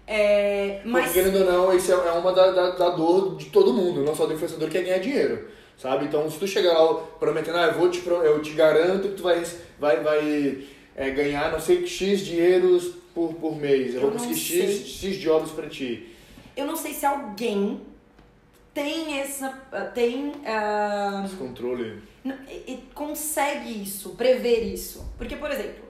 É, 0.07 0.83
mas 0.85 1.07
Porque, 1.07 1.23
querendo 1.23 1.47
ou 1.47 1.53
não, 1.53 1.77
isso 1.77 1.91
é 1.91 2.13
uma 2.13 2.33
da, 2.33 2.51
da, 2.51 2.71
da 2.73 2.91
dor 2.91 3.37
de 3.37 3.47
todo 3.47 3.73
mundo, 3.73 4.03
não 4.03 4.15
só 4.15 4.27
do 4.27 4.35
influenciador 4.35 4.69
que 4.69 4.77
quer 4.77 4.85
ganhar 4.85 4.99
dinheiro, 4.99 5.49
sabe? 5.79 6.05
Então, 6.05 6.31
se 6.31 6.39
tu 6.39 6.47
chegar 6.47 6.75
lá 6.75 6.95
prometendo, 7.19 7.57
ah, 7.57 7.67
eu, 7.69 7.75
vou 7.75 7.89
te, 7.89 8.07
eu 8.07 8.43
te 8.43 8.53
garanto 8.53 9.09
que 9.09 9.15
tu 9.15 9.23
vai, 9.23 9.43
vai, 9.79 10.01
vai 10.03 10.67
é, 10.97 11.11
ganhar 11.11 11.51
não 11.53 11.61
sei 11.61 11.87
X 11.87 12.21
dinheiros 12.21 12.95
por, 13.15 13.35
por 13.35 13.57
mês, 13.57 13.95
eu, 13.95 14.03
Eu 14.03 14.11
vou 14.11 14.19
conseguir. 14.19 14.69
X, 14.69 14.87
X 14.89 15.17
jobs 15.17 15.51
pra 15.53 15.69
ti. 15.69 16.09
eu 16.57 16.67
não 16.67 16.77
sei 16.77 16.93
se 16.93 17.07
alguém 17.07 17.81
tem 18.73 19.21
essa. 19.21 19.49
tem. 19.95 20.33
ah, 20.45 21.23
Esse 21.25 21.37
controle. 21.37 22.03
consegue 22.93 23.83
isso, 23.83 24.11
prever 24.11 24.63
isso. 24.65 25.05
Porque, 25.17 25.37
por 25.37 25.51
exemplo, 25.51 25.85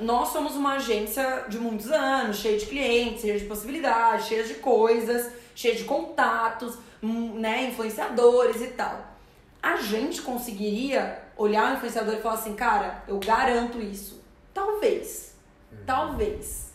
nós 0.00 0.28
somos 0.28 0.56
uma 0.56 0.76
agência 0.76 1.44
de 1.48 1.58
muitos 1.58 1.90
anos, 1.90 2.38
cheia 2.38 2.58
de 2.58 2.64
clientes, 2.66 3.20
cheia 3.22 3.38
de 3.38 3.44
possibilidades, 3.44 4.26
cheia 4.26 4.44
de 4.44 4.54
coisas, 4.54 5.30
cheia 5.54 5.74
de 5.74 5.84
contatos, 5.84 6.78
hum, 7.02 7.34
né, 7.38 7.68
influenciadores 7.68 8.62
e 8.62 8.68
tal. 8.68 9.12
A 9.62 9.76
gente 9.76 10.22
conseguiria 10.22 11.22
olhar 11.36 11.70
o 11.72 11.76
influenciador 11.76 12.14
e 12.14 12.20
falar 12.22 12.34
assim, 12.36 12.54
cara, 12.54 13.04
eu 13.06 13.18
garanto 13.18 13.78
isso. 13.80 14.21
Talvez. 14.52 15.34
Talvez. 15.86 16.72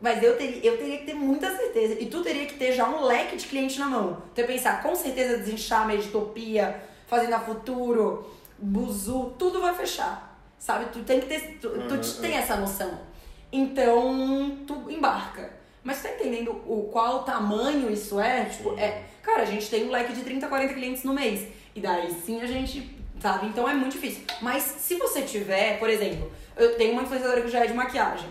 Mas 0.00 0.22
eu 0.22 0.36
teria, 0.36 0.64
eu 0.64 0.76
teria 0.76 0.98
que 0.98 1.06
ter 1.06 1.14
muita 1.14 1.54
certeza. 1.56 1.94
E 2.00 2.06
tu 2.06 2.22
teria 2.22 2.46
que 2.46 2.54
ter 2.54 2.72
já 2.72 2.88
um 2.88 3.04
leque 3.04 3.36
de 3.36 3.46
cliente 3.46 3.78
na 3.78 3.86
mão. 3.86 4.22
Então 4.32 4.44
eu 4.44 4.46
pensar, 4.48 4.82
com 4.82 4.94
certeza 4.94 5.38
desenchar 5.38 5.86
Meditopia, 5.86 6.82
Fazenda 7.06 7.38
Futuro, 7.40 8.30
Buzu, 8.58 9.34
tudo 9.38 9.60
vai 9.60 9.74
fechar. 9.74 10.38
Sabe? 10.58 10.86
Tu 10.92 11.00
tem 11.04 11.20
que 11.20 11.26
ter. 11.26 11.58
Tu, 11.60 11.68
tu 11.68 11.94
Uhum, 11.94 12.20
tem 12.20 12.34
essa 12.36 12.56
noção. 12.56 13.00
Então, 13.52 14.58
tu 14.66 14.90
embarca. 14.90 15.52
Mas 15.82 15.98
tu 15.98 16.04
tá 16.04 16.14
entendendo 16.14 16.50
o 16.66 16.88
qual 16.90 17.22
tamanho 17.24 17.90
isso 17.90 18.18
é? 18.18 18.46
Tipo, 18.46 18.78
é. 18.78 19.04
Cara, 19.22 19.42
a 19.42 19.46
gente 19.46 19.68
tem 19.68 19.86
um 19.86 19.90
leque 19.90 20.12
de 20.12 20.22
30, 20.22 20.46
40 20.48 20.74
clientes 20.74 21.04
no 21.04 21.12
mês. 21.12 21.48
E 21.74 21.80
daí 21.80 22.10
sim 22.12 22.40
a 22.40 22.46
gente. 22.46 22.98
Sabe? 23.20 23.46
Então 23.46 23.68
é 23.68 23.74
muito 23.74 23.92
difícil. 23.92 24.24
Mas 24.40 24.62
se 24.62 24.96
você 24.96 25.22
tiver, 25.22 25.78
por 25.78 25.88
exemplo, 25.88 26.30
eu 26.56 26.76
tenho 26.76 26.92
uma 26.92 27.02
influenciadora 27.02 27.40
que 27.40 27.48
já 27.48 27.64
é 27.64 27.66
de 27.66 27.74
maquiagem. 27.74 28.28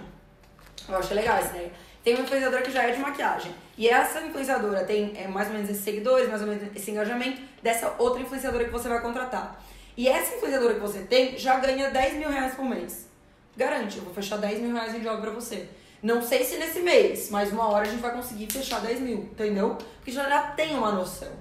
Eu 0.88 0.98
acho 0.98 1.14
legal 1.14 1.38
essa 1.38 1.50
ideia. 1.50 1.72
Tem 2.04 2.16
uma 2.16 2.24
influenciadora 2.24 2.62
que 2.62 2.72
já 2.72 2.84
é 2.84 2.92
de 2.92 3.00
maquiagem. 3.00 3.54
E 3.78 3.88
essa 3.88 4.22
influenciadora 4.22 4.84
tem 4.84 5.14
é, 5.16 5.28
mais 5.28 5.48
ou 5.48 5.54
menos 5.54 5.70
esses 5.70 5.84
seguidores, 5.84 6.30
mais 6.30 6.42
ou 6.42 6.48
menos 6.48 6.64
esse 6.76 6.92
engajamento 6.92 7.42
dessa 7.62 7.96
outra 7.98 8.22
influenciadora 8.22 8.66
que 8.66 8.72
você 8.72 8.90
vai 8.90 9.02
contratar. 9.02 9.64
E 9.96 10.08
essa 10.08 10.36
influenciadora 10.36 10.74
que 10.74 10.80
você 10.80 11.00
tem 11.00 11.38
já 11.38 11.60
ganha 11.60 11.90
10 11.90 12.16
mil 12.16 12.30
reais 12.30 12.54
por 12.56 12.66
mês. 12.66 13.08
Garante, 13.56 13.98
eu 13.98 14.04
vou 14.04 14.14
fechar 14.14 14.38
10 14.38 14.60
mil 14.60 14.74
reais 14.74 14.94
em 14.94 15.00
job 15.00 15.22
pra 15.22 15.32
você. 15.32 15.70
Não 16.02 16.22
sei 16.22 16.44
se 16.44 16.58
nesse 16.58 16.82
mês, 16.82 17.30
mas 17.30 17.54
uma 17.54 17.70
hora 17.70 17.88
a 17.88 17.90
gente 17.90 18.02
vai 18.02 18.12
conseguir 18.12 18.52
fechar 18.52 18.82
10 18.82 19.00
mil, 19.00 19.20
entendeu? 19.20 19.78
Porque 19.98 20.12
já, 20.12 20.28
já 20.28 20.42
tem 20.48 20.76
uma 20.76 20.92
noção. 20.92 21.32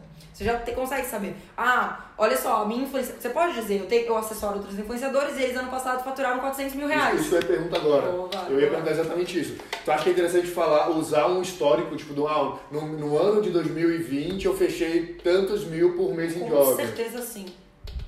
Você 0.42 0.48
já 0.48 0.58
te- 0.58 0.72
consegue 0.72 1.06
saber. 1.06 1.36
Ah, 1.56 2.00
olha 2.18 2.36
só, 2.36 2.62
a 2.62 2.66
minha 2.66 2.82
influência. 2.82 3.14
Você 3.18 3.28
pode 3.28 3.54
dizer, 3.54 3.78
eu, 3.80 3.86
tenho, 3.86 4.06
eu 4.06 4.16
assessoro 4.16 4.56
outros 4.56 4.76
influenciadores 4.76 5.36
e 5.38 5.42
eles 5.42 5.56
ano 5.56 5.70
passado 5.70 6.02
faturaram 6.02 6.40
400 6.40 6.74
mil 6.74 6.88
reais. 6.88 7.14
Isso, 7.20 7.26
isso 7.26 7.34
eu 7.36 7.40
ia 7.40 7.46
perguntar 7.46 7.76
agora. 7.76 8.10
Vai, 8.10 8.52
eu 8.52 8.60
ia 8.60 8.68
perguntar 8.68 8.90
exatamente 8.90 9.38
isso. 9.40 9.56
Tu 9.84 9.90
acha 9.92 10.02
que 10.02 10.10
é 10.10 10.12
interessante 10.12 10.48
falar, 10.48 10.90
usar 10.90 11.28
um 11.28 11.40
histórico, 11.40 11.94
tipo, 11.96 12.12
do, 12.12 12.26
ah, 12.26 12.58
no, 12.72 12.80
no 12.98 13.16
ano 13.16 13.40
de 13.40 13.50
2020 13.50 14.44
eu 14.44 14.56
fechei 14.56 15.14
tantos 15.22 15.64
mil 15.64 15.94
por 15.96 16.12
mês 16.12 16.36
em 16.36 16.40
Com 16.40 16.48
job. 16.48 16.74
certeza 16.74 17.22
sim. 17.22 17.46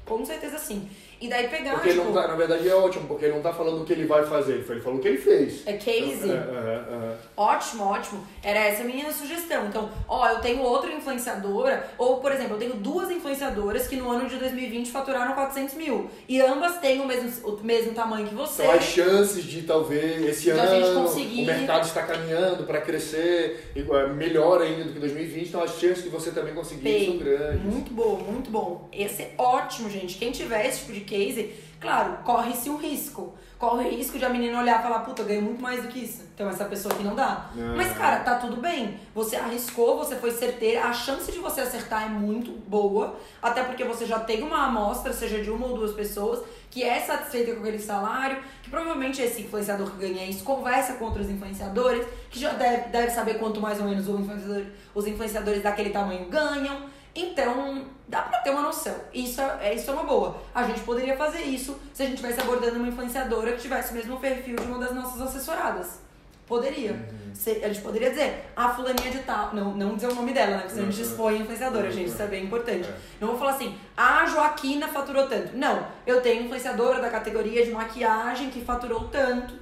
Com 0.04 0.24
certeza 0.24 0.58
sim. 0.58 0.88
E 1.20 1.28
daí 1.28 1.48
pegar, 1.48 1.74
Porque 1.74 1.88
ele 1.90 1.98
tipo, 2.00 2.12
não 2.12 2.20
tá, 2.22 2.28
na 2.28 2.34
verdade 2.34 2.68
é 2.68 2.74
ótimo, 2.74 3.06
porque 3.06 3.24
ele 3.26 3.34
não 3.34 3.42
tá 3.42 3.52
falando 3.52 3.82
o 3.82 3.84
que 3.84 3.92
ele 3.92 4.06
vai 4.06 4.24
fazer, 4.24 4.54
ele 4.54 4.80
falou 4.80 4.98
o 4.98 5.02
que 5.02 5.08
ele 5.08 5.18
fez. 5.18 5.62
é 5.66 5.74
case. 5.74 6.30
É, 6.30 6.34
aham, 6.34 6.84
aham. 6.92 7.14
Ótimo, 7.36 7.84
ótimo. 7.84 8.26
Era 8.42 8.58
essa 8.60 8.82
a 8.82 8.84
minha 8.84 9.10
sugestão. 9.12 9.66
Então, 9.66 9.88
ó, 10.08 10.28
eu 10.28 10.40
tenho 10.40 10.60
outra 10.60 10.92
influenciadora, 10.92 11.88
ou, 11.98 12.18
por 12.18 12.32
exemplo, 12.32 12.54
eu 12.54 12.58
tenho 12.58 12.74
duas 12.74 13.10
influenciadoras 13.10 13.86
que 13.88 13.96
no 13.96 14.10
ano 14.10 14.28
de 14.28 14.36
2020 14.36 14.90
faturaram 14.90 15.34
400 15.34 15.74
mil. 15.74 16.10
E 16.28 16.40
ambas 16.40 16.78
têm 16.78 17.00
o 17.00 17.06
mesmo, 17.06 17.48
o 17.48 17.62
mesmo 17.64 17.92
tamanho 17.94 18.26
que 18.26 18.34
você. 18.34 18.62
Então 18.62 18.74
as 18.74 18.84
chances 18.84 19.44
de 19.44 19.62
talvez 19.62 20.24
esse 20.26 20.50
gente 20.52 20.58
ano 20.60 21.02
conseguir- 21.02 21.42
o 21.42 21.46
mercado 21.46 21.84
está 21.86 22.02
caminhando 22.02 22.64
para 22.64 22.80
crescer 22.80 23.70
igual- 23.74 24.08
melhor 24.14 24.60
ainda 24.62 24.84
do 24.84 24.92
que 24.92 24.98
2020, 24.98 25.48
então 25.48 25.62
as 25.62 25.78
chances 25.78 26.02
de 26.02 26.08
você 26.08 26.30
também 26.30 26.54
conseguir 26.54 26.82
Bem, 26.82 27.06
são 27.06 27.18
grandes. 27.18 27.62
Muito 27.64 27.92
bom, 27.92 28.16
muito 28.16 28.50
bom. 28.50 28.88
Esse 28.92 29.22
é 29.22 29.34
ótimo, 29.38 29.88
gente. 29.90 30.16
Quem 30.18 30.30
tiver 30.32 30.66
esse 30.66 30.80
tipo 30.80 30.92
de 30.92 31.00
case, 31.04 31.54
claro, 31.80 32.18
corre-se 32.24 32.68
um 32.70 32.76
risco. 32.76 33.34
Corre 33.58 33.86
o 33.86 33.90
risco 33.90 34.18
de 34.18 34.24
a 34.24 34.28
menina 34.28 34.60
olhar 34.60 34.80
e 34.80 34.82
falar, 34.82 34.98
puta, 35.00 35.22
eu 35.22 35.26
ganho 35.26 35.42
muito 35.42 35.62
mais 35.62 35.82
do 35.82 35.88
que 35.88 36.00
isso. 36.00 36.22
Então 36.34 36.48
essa 36.48 36.64
pessoa 36.64 36.92
aqui 36.92 37.04
não 37.04 37.14
dá. 37.14 37.50
Não. 37.54 37.76
Mas, 37.76 37.96
cara, 37.96 38.20
tá 38.20 38.34
tudo 38.34 38.56
bem. 38.56 38.98
Você 39.14 39.36
arriscou, 39.36 39.96
você 39.96 40.16
foi 40.16 40.32
certeira, 40.32 40.84
a 40.84 40.92
chance 40.92 41.30
de 41.30 41.38
você 41.38 41.60
acertar 41.60 42.04
é 42.04 42.08
muito 42.08 42.50
boa, 42.68 43.16
até 43.40 43.62
porque 43.62 43.84
você 43.84 44.04
já 44.04 44.18
tem 44.18 44.42
uma 44.42 44.66
amostra, 44.66 45.12
seja 45.12 45.40
de 45.40 45.50
uma 45.50 45.66
ou 45.66 45.78
duas 45.78 45.92
pessoas, 45.92 46.44
que 46.70 46.82
é 46.82 46.98
satisfeita 47.00 47.54
com 47.54 47.60
aquele 47.60 47.78
salário, 47.78 48.38
que 48.62 48.68
provavelmente 48.68 49.22
esse 49.22 49.42
influenciador 49.42 49.88
que 49.92 49.98
ganha 49.98 50.28
isso 50.28 50.42
conversa 50.42 50.94
com 50.94 51.04
outros 51.04 51.30
influenciadores, 51.30 52.04
que 52.28 52.40
já 52.40 52.52
deve, 52.52 52.88
deve 52.88 53.10
saber 53.10 53.38
quanto 53.38 53.60
mais 53.60 53.80
ou 53.80 53.86
menos 53.86 54.08
influenciador, 54.08 54.64
os 54.94 55.06
influenciadores 55.06 55.62
daquele 55.62 55.90
tamanho 55.90 56.28
ganham. 56.28 56.82
Então, 57.14 57.84
dá 58.08 58.22
pra 58.22 58.38
ter 58.40 58.50
uma 58.50 58.62
noção. 58.62 58.94
Isso 59.12 59.40
é, 59.40 59.74
isso 59.74 59.90
é 59.90 59.94
uma 59.94 60.04
boa. 60.04 60.36
A 60.54 60.62
gente 60.64 60.80
poderia 60.80 61.16
fazer 61.16 61.42
isso 61.42 61.78
se 61.92 62.02
a 62.02 62.06
gente 62.06 62.16
estivesse 62.16 62.40
abordando 62.40 62.76
uma 62.78 62.88
influenciadora 62.88 63.52
que 63.52 63.62
tivesse 63.62 63.92
o 63.92 63.94
mesmo 63.96 64.18
perfil 64.18 64.56
de 64.56 64.62
uma 64.66 64.78
das 64.78 64.94
nossas 64.94 65.20
assessoradas. 65.20 66.02
Poderia. 66.46 66.92
Uhum. 66.92 67.34
Se- 67.34 67.64
a 67.64 67.68
gente 67.68 67.80
poderia 67.80 68.10
dizer, 68.10 68.44
a 68.54 68.68
fulaninha 68.68 69.10
de 69.10 69.20
tal. 69.20 69.54
Não, 69.54 69.74
não 69.74 69.94
dizer 69.94 70.08
o 70.08 70.14
nome 70.14 70.32
dela, 70.34 70.50
né? 70.50 70.58
Porque 70.58 70.74
senão 70.74 70.88
a 70.88 70.90
gente 70.90 71.02
Uhum. 71.02 71.10
expõe 71.10 71.34
a 71.36 71.38
influenciadora, 71.38 71.86
Uhum. 71.86 71.92
gente. 71.92 72.08
Isso 72.10 72.22
é 72.22 72.26
bem 72.26 72.44
importante. 72.44 72.86
É. 72.86 72.94
Não 73.18 73.28
vou 73.28 73.38
falar 73.38 73.52
assim, 73.52 73.74
a 73.96 74.26
Joaquina 74.26 74.86
faturou 74.88 75.26
tanto. 75.26 75.56
Não, 75.56 75.86
eu 76.06 76.20
tenho 76.20 76.44
influenciadora 76.44 77.00
da 77.00 77.08
categoria 77.08 77.64
de 77.64 77.70
maquiagem 77.70 78.50
que 78.50 78.60
faturou 78.62 79.08
tanto. 79.08 79.54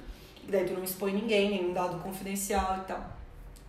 E 0.45 0.51
daí 0.51 0.65
tu 0.65 0.73
não 0.73 0.83
expõe 0.83 1.13
ninguém, 1.13 1.51
nenhum 1.51 1.71
dado 1.71 1.99
confidencial 2.03 2.79
e 2.83 2.85
tal. 2.85 3.01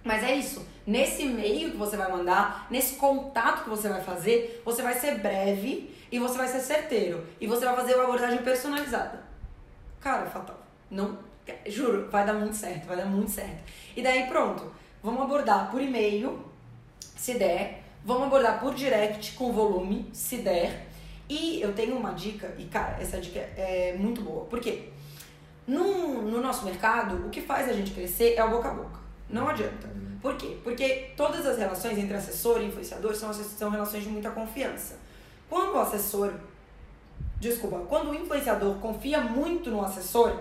Mas 0.05 0.23
é 0.23 0.35
isso. 0.35 0.65
Nesse 0.87 1.23
e-mail 1.23 1.71
que 1.71 1.77
você 1.79 1.97
vai 1.97 2.13
mandar, 2.13 2.67
nesse 2.71 2.97
contato 2.97 3.65
que 3.65 3.71
você 3.71 3.89
vai 3.89 4.03
fazer, 4.03 4.61
você 4.63 4.83
vai 4.83 4.93
ser 4.93 5.19
breve 5.19 5.91
e 6.13 6.19
você 6.19 6.37
vai 6.37 6.47
ser 6.47 6.61
certeiro. 6.61 7.27
E 7.41 7.47
você 7.47 7.65
vai 7.65 7.75
fazer 7.75 7.95
uma 7.95 8.05
abordagem 8.05 8.43
personalizada. 8.43 9.25
Cara, 10.01 10.27
fatal. 10.27 10.61
Não, 10.91 11.19
juro, 11.67 12.11
vai 12.11 12.27
dar 12.27 12.35
muito 12.35 12.55
certo, 12.55 12.87
vai 12.87 12.99
dar 12.99 13.07
muito 13.07 13.31
certo. 13.31 13.65
E 13.97 14.03
daí 14.03 14.27
pronto, 14.27 14.71
vamos 15.03 15.23
abordar 15.23 15.71
por 15.71 15.81
e-mail, 15.81 16.45
se 17.01 17.35
der. 17.35 17.83
Vamos 18.05 18.27
abordar 18.27 18.61
por 18.61 18.75
direct 18.75 19.33
com 19.33 19.51
volume, 19.51 20.11
se 20.13 20.37
der. 20.37 20.87
E 21.27 21.63
eu 21.63 21.73
tenho 21.73 21.97
uma 21.97 22.13
dica, 22.13 22.55
e 22.59 22.65
cara, 22.65 22.99
essa 23.01 23.19
dica 23.19 23.41
é 23.57 23.97
muito 23.99 24.21
boa. 24.21 24.45
Por 24.45 24.61
quê? 24.61 24.91
No, 25.67 26.21
no 26.21 26.43
nosso 26.43 26.67
mercado, 26.67 27.27
o 27.27 27.31
que 27.31 27.41
faz 27.41 27.67
a 27.67 27.73
gente 27.73 27.93
crescer 27.93 28.35
é 28.37 28.45
o 28.45 28.51
boca 28.51 28.69
a 28.69 28.75
boca. 28.75 29.04
Não 29.29 29.49
adianta. 29.49 29.89
Por 30.21 30.37
quê? 30.37 30.59
Porque 30.63 31.13
todas 31.17 31.45
as 31.47 31.59
relações 31.59 31.99
entre 31.99 32.17
assessor 32.17 32.61
e 32.61 32.67
influenciador 32.67 33.15
são, 33.15 33.33
são 33.33 33.71
relações 33.71 34.05
de 34.05 34.09
muita 34.09 34.31
confiança. 34.31 34.97
Quando 35.49 35.75
o 35.75 35.81
assessor. 35.81 36.33
Desculpa, 37.39 37.81
quando 37.89 38.11
o 38.11 38.15
influenciador 38.15 38.77
confia 38.77 39.21
muito 39.21 39.71
no 39.71 39.85
assessor, 39.85 40.35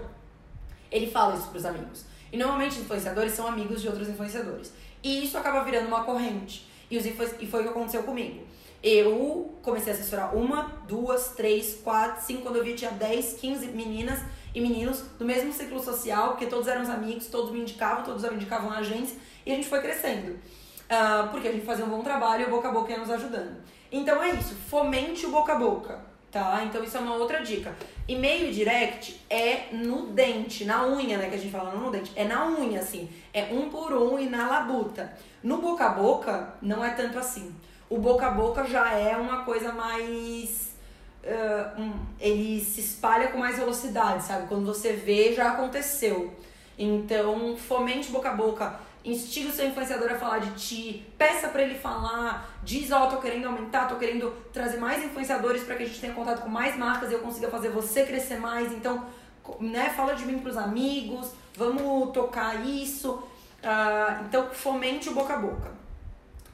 ele 0.91 1.09
fala 1.09 1.35
isso 1.35 1.47
pros 1.47 1.65
amigos. 1.65 2.05
E 2.31 2.37
normalmente 2.37 2.79
influenciadores 2.79 3.33
são 3.33 3.47
amigos 3.47 3.81
de 3.81 3.87
outros 3.87 4.07
influenciadores. 4.07 4.71
E 5.03 5.25
isso 5.25 5.37
acaba 5.37 5.63
virando 5.63 5.87
uma 5.87 6.03
corrente. 6.03 6.67
E, 6.89 6.97
os 6.97 7.05
e 7.05 7.11
foi 7.11 7.61
o 7.61 7.63
que 7.63 7.69
aconteceu 7.69 8.03
comigo. 8.03 8.45
Eu 8.81 9.53
comecei 9.61 9.93
a 9.93 9.95
assessorar 9.95 10.35
uma, 10.35 10.63
duas, 10.87 11.29
três, 11.29 11.75
quatro, 11.83 12.25
cinco, 12.25 12.43
quando 12.43 12.57
eu 12.57 12.63
vi 12.63 12.73
tinha 12.73 12.91
10, 12.91 13.33
15 13.33 13.67
meninas 13.67 14.19
e 14.53 14.61
meninos 14.61 15.01
do 15.17 15.25
mesmo 15.25 15.51
ciclo 15.51 15.79
social, 15.79 16.29
porque 16.29 16.45
todos 16.45 16.67
eram 16.67 16.81
os 16.81 16.89
amigos, 16.89 17.27
todos 17.27 17.51
me 17.51 17.59
indicavam, 17.59 18.03
todos 18.03 18.23
me 18.23 18.35
indicavam 18.35 18.71
agência, 18.71 19.17
e 19.45 19.51
a 19.51 19.55
gente 19.55 19.67
foi 19.67 19.81
crescendo. 19.81 20.37
Ah, 20.89 21.27
porque 21.31 21.47
a 21.47 21.51
gente 21.51 21.65
fazia 21.65 21.85
um 21.85 21.89
bom 21.89 22.01
trabalho 22.01 22.43
e 22.43 22.45
o 22.45 22.49
boca 22.49 22.69
a 22.69 22.71
boca 22.71 22.91
ia 22.91 22.99
nos 22.99 23.09
ajudando. 23.09 23.63
Então 23.91 24.21
é 24.21 24.31
isso, 24.31 24.55
fomente 24.69 25.25
o 25.25 25.31
boca 25.31 25.53
a 25.53 25.55
boca, 25.55 25.99
tá? 26.31 26.63
Então 26.63 26.83
isso 26.83 26.97
é 26.97 26.99
uma 26.99 27.15
outra 27.15 27.41
dica. 27.41 27.75
E-mail 28.07 28.51
direct 28.51 29.21
é 29.29 29.69
no 29.71 30.07
dente, 30.07 30.65
na 30.65 30.85
unha, 30.85 31.17
né? 31.17 31.29
Que 31.29 31.35
a 31.35 31.37
gente 31.37 31.51
fala, 31.51 31.71
não 31.71 31.85
no 31.85 31.91
dente, 31.91 32.11
é 32.15 32.25
na 32.25 32.45
unha, 32.47 32.79
assim. 32.79 33.09
É 33.33 33.45
um 33.51 33.69
por 33.69 33.93
um 33.93 34.19
e 34.19 34.27
na 34.27 34.47
labuta. 34.47 35.13
No 35.41 35.57
boca 35.57 35.85
a 35.85 35.89
boca, 35.89 36.55
não 36.61 36.83
é 36.83 36.91
tanto 36.91 37.17
assim. 37.17 37.55
O 37.89 37.97
boca 37.97 38.27
a 38.27 38.31
boca 38.31 38.65
já 38.65 38.93
é 38.93 39.15
uma 39.15 39.43
coisa 39.43 39.71
mais. 39.71 40.72
Ah, 41.25 41.73
um, 41.77 41.93
ele 42.19 42.63
se 42.63 42.81
espalha 42.81 43.29
com 43.29 43.37
mais 43.37 43.57
velocidade, 43.57 44.23
sabe? 44.23 44.47
Quando 44.47 44.65
você 44.65 44.93
vê, 44.93 45.33
já 45.33 45.51
aconteceu. 45.51 46.33
Então, 46.77 47.55
fomente 47.57 48.11
boca 48.11 48.29
a 48.29 48.33
boca. 48.33 48.79
Instiga 49.05 49.49
o 49.49 49.51
seu 49.51 49.67
influenciador 49.67 50.09
a 50.11 50.15
falar 50.15 50.39
de 50.39 50.51
ti, 50.51 51.05
peça 51.17 51.49
pra 51.49 51.61
ele 51.61 51.77
falar, 51.77 52.57
diz, 52.63 52.89
ó, 52.89 53.07
tô 53.07 53.17
querendo 53.17 53.45
aumentar, 53.47 53.85
tô 53.85 53.97
querendo 53.97 54.33
trazer 54.53 54.77
mais 54.77 55.03
influenciadores 55.03 55.63
para 55.63 55.75
que 55.75 55.83
a 55.83 55.85
gente 55.85 55.99
tenha 55.99 56.13
contato 56.13 56.41
com 56.41 56.47
mais 56.47 56.77
marcas 56.77 57.11
e 57.11 57.13
eu 57.13 57.19
consiga 57.19 57.49
fazer 57.49 57.67
você 57.67 58.05
crescer 58.05 58.37
mais. 58.37 58.71
Então, 58.71 59.05
né, 59.59 59.89
fala 59.89 60.15
de 60.15 60.25
mim 60.25 60.39
pros 60.39 60.55
amigos, 60.55 61.31
vamos 61.57 62.13
tocar 62.13 62.65
isso. 62.65 63.21
Ah, 63.61 64.21
então, 64.25 64.49
fomente 64.51 65.09
o 65.09 65.13
boca 65.13 65.33
a 65.33 65.37
boca. 65.37 65.71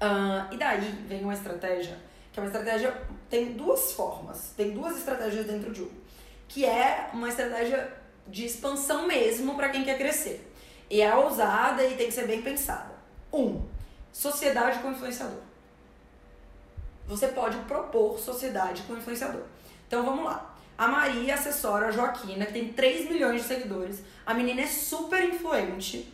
Ah, 0.02 0.48
e 0.52 0.58
daí 0.58 0.92
vem 1.08 1.24
uma 1.24 1.34
estratégia, 1.34 2.00
que 2.32 2.40
é 2.40 2.44
uma 2.44 2.48
estratégia, 2.48 2.96
tem 3.30 3.54
duas 3.54 3.94
formas, 3.94 4.54
tem 4.56 4.72
duas 4.72 4.98
estratégias 4.98 5.46
dentro 5.46 5.72
de 5.72 5.82
um, 5.82 5.90
que 6.48 6.66
é 6.66 7.10
uma 7.14 7.30
estratégia 7.30 7.92
de 8.28 8.46
expansão 8.46 9.08
mesmo 9.08 9.56
para 9.56 9.70
quem 9.70 9.84
quer 9.84 9.98
crescer. 9.98 10.52
E 10.90 11.02
é 11.02 11.16
ousada 11.16 11.84
e 11.84 11.96
tem 11.96 12.08
que 12.08 12.14
ser 12.14 12.26
bem 12.26 12.42
pensada. 12.42 12.92
Um, 13.32 13.64
sociedade 14.12 14.80
com 14.80 14.92
influenciador. 14.92 15.42
Você 17.08 17.28
pode 17.30 17.58
propor 17.60 18.20
sociedade 18.20 18.84
com 18.84 18.96
influenciador. 18.96 19.44
Então 19.88 20.06
vamos 20.06 20.26
lá. 20.26 20.56
A 20.78 20.88
Maria 20.88 21.34
assessora 21.34 21.88
a 21.88 21.92
Joaquina, 21.92 22.46
que 22.46 22.54
tem 22.54 22.72
3 22.72 23.10
milhões 23.10 23.42
de 23.42 23.48
seguidores. 23.48 24.02
A 24.26 24.34
menina 24.34 24.62
é 24.62 24.68
super 24.68 25.24
influente. 25.24 26.14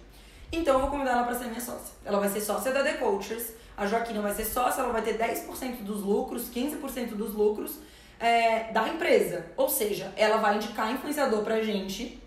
Então 0.51 0.75
eu 0.75 0.79
vou 0.81 0.89
convidar 0.89 1.11
ela 1.11 1.23
para 1.23 1.35
ser 1.35 1.45
minha 1.45 1.61
sócia. 1.61 1.93
Ela 2.03 2.19
vai 2.19 2.29
ser 2.29 2.41
sócia 2.41 2.71
da 2.71 2.81
The 2.81 2.93
Coaches. 2.93 3.53
A 3.77 3.85
Joaquina 3.85 4.21
vai 4.21 4.33
ser 4.33 4.45
sócia, 4.45 4.81
ela 4.81 4.91
vai 4.91 5.01
ter 5.01 5.17
10% 5.17 5.83
dos 5.83 6.01
lucros, 6.01 6.49
15% 6.53 7.09
dos 7.09 7.33
lucros 7.33 7.79
é, 8.19 8.71
da 8.71 8.87
empresa. 8.87 9.45
Ou 9.57 9.67
seja, 9.67 10.13
ela 10.15 10.37
vai 10.37 10.55
indicar 10.55 10.91
influenciador 10.91 11.43
pra 11.43 11.61
gente 11.61 12.21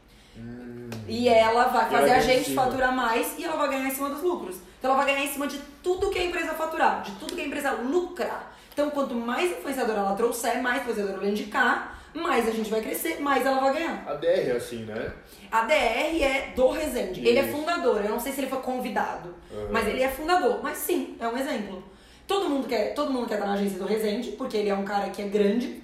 e 1.08 1.28
ela 1.28 1.68
vai 1.68 1.90
fazer 1.90 2.12
a 2.12 2.20
gente 2.20 2.54
faturar 2.54 2.94
mais 2.94 3.38
e 3.38 3.44
ela 3.44 3.56
vai 3.56 3.68
ganhar 3.68 3.88
em 3.88 3.94
cima 3.94 4.10
dos 4.10 4.22
lucros. 4.22 4.56
Então 4.78 4.90
ela 4.90 5.02
vai 5.02 5.12
ganhar 5.12 5.24
em 5.24 5.32
cima 5.32 5.46
de 5.46 5.58
tudo 5.82 6.10
que 6.10 6.18
a 6.18 6.24
empresa 6.24 6.52
faturar, 6.52 7.02
de 7.02 7.12
tudo 7.12 7.34
que 7.34 7.40
a 7.40 7.46
empresa 7.46 7.72
lucrar. 7.72 8.54
Então 8.72 8.90
quanto 8.90 9.14
mais 9.14 9.50
influenciador 9.50 9.96
ela 9.96 10.14
trouxer, 10.14 10.62
mais 10.62 10.82
influenciador 10.82 11.14
ela 11.14 11.28
indicar, 11.28 11.97
mais 12.18 12.46
a 12.48 12.50
gente 12.50 12.70
vai 12.70 12.80
crescer, 12.80 13.20
mais 13.20 13.44
ela 13.46 13.60
vai 13.60 13.72
ganhar. 13.74 14.04
A 14.06 14.14
DR 14.14 14.26
é 14.50 14.52
assim, 14.52 14.84
né? 14.84 15.12
A 15.50 15.62
DR 15.62 16.22
é 16.22 16.52
do 16.54 16.68
Resende. 16.70 17.26
Ele 17.26 17.38
é 17.38 17.44
fundador. 17.44 18.02
Eu 18.04 18.10
não 18.10 18.20
sei 18.20 18.32
se 18.32 18.40
ele 18.40 18.48
foi 18.48 18.60
convidado, 18.60 19.34
Uhum. 19.50 19.68
mas 19.70 19.86
ele 19.88 20.02
é 20.02 20.08
fundador. 20.08 20.60
Mas 20.62 20.78
sim, 20.78 21.16
é 21.20 21.26
um 21.28 21.36
exemplo. 21.36 21.82
Todo 22.26 22.48
mundo 22.50 22.66
quer, 22.68 22.92
todo 22.94 23.10
mundo 23.12 23.26
quer 23.26 23.34
estar 23.34 23.46
na 23.46 23.54
agência 23.54 23.78
do 23.78 23.86
Resende, 23.86 24.32
porque 24.32 24.56
ele 24.56 24.68
é 24.68 24.74
um 24.74 24.84
cara 24.84 25.08
que 25.10 25.22
é 25.22 25.26
grande. 25.28 25.82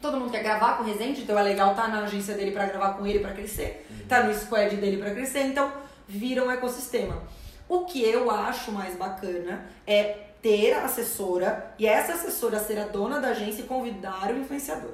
Todo 0.00 0.16
mundo 0.18 0.30
quer 0.30 0.42
gravar 0.42 0.76
com 0.76 0.82
o 0.82 0.86
Resende, 0.86 1.22
então 1.22 1.38
é 1.38 1.42
legal 1.42 1.70
estar 1.70 1.88
na 1.88 2.02
agência 2.02 2.34
dele 2.34 2.50
pra 2.50 2.66
gravar 2.66 2.94
com 2.94 3.06
ele 3.06 3.20
pra 3.20 3.32
crescer. 3.32 3.86
Tá 4.08 4.22
no 4.24 4.34
squad 4.34 4.76
dele 4.76 4.98
pra 4.98 5.10
crescer, 5.12 5.40
então 5.42 5.72
vira 6.08 6.44
um 6.44 6.50
ecossistema. 6.50 7.22
O 7.68 7.84
que 7.84 8.02
eu 8.08 8.30
acho 8.30 8.70
mais 8.72 8.94
bacana 8.96 9.66
é 9.86 10.18
ter 10.42 10.72
a 10.74 10.84
assessora 10.84 11.72
e 11.78 11.86
essa 11.86 12.12
assessora 12.12 12.58
ser 12.60 12.78
a 12.78 12.84
dona 12.84 13.18
da 13.18 13.28
agência 13.28 13.62
e 13.62 13.64
convidar 13.64 14.30
o 14.30 14.38
influenciador. 14.38 14.92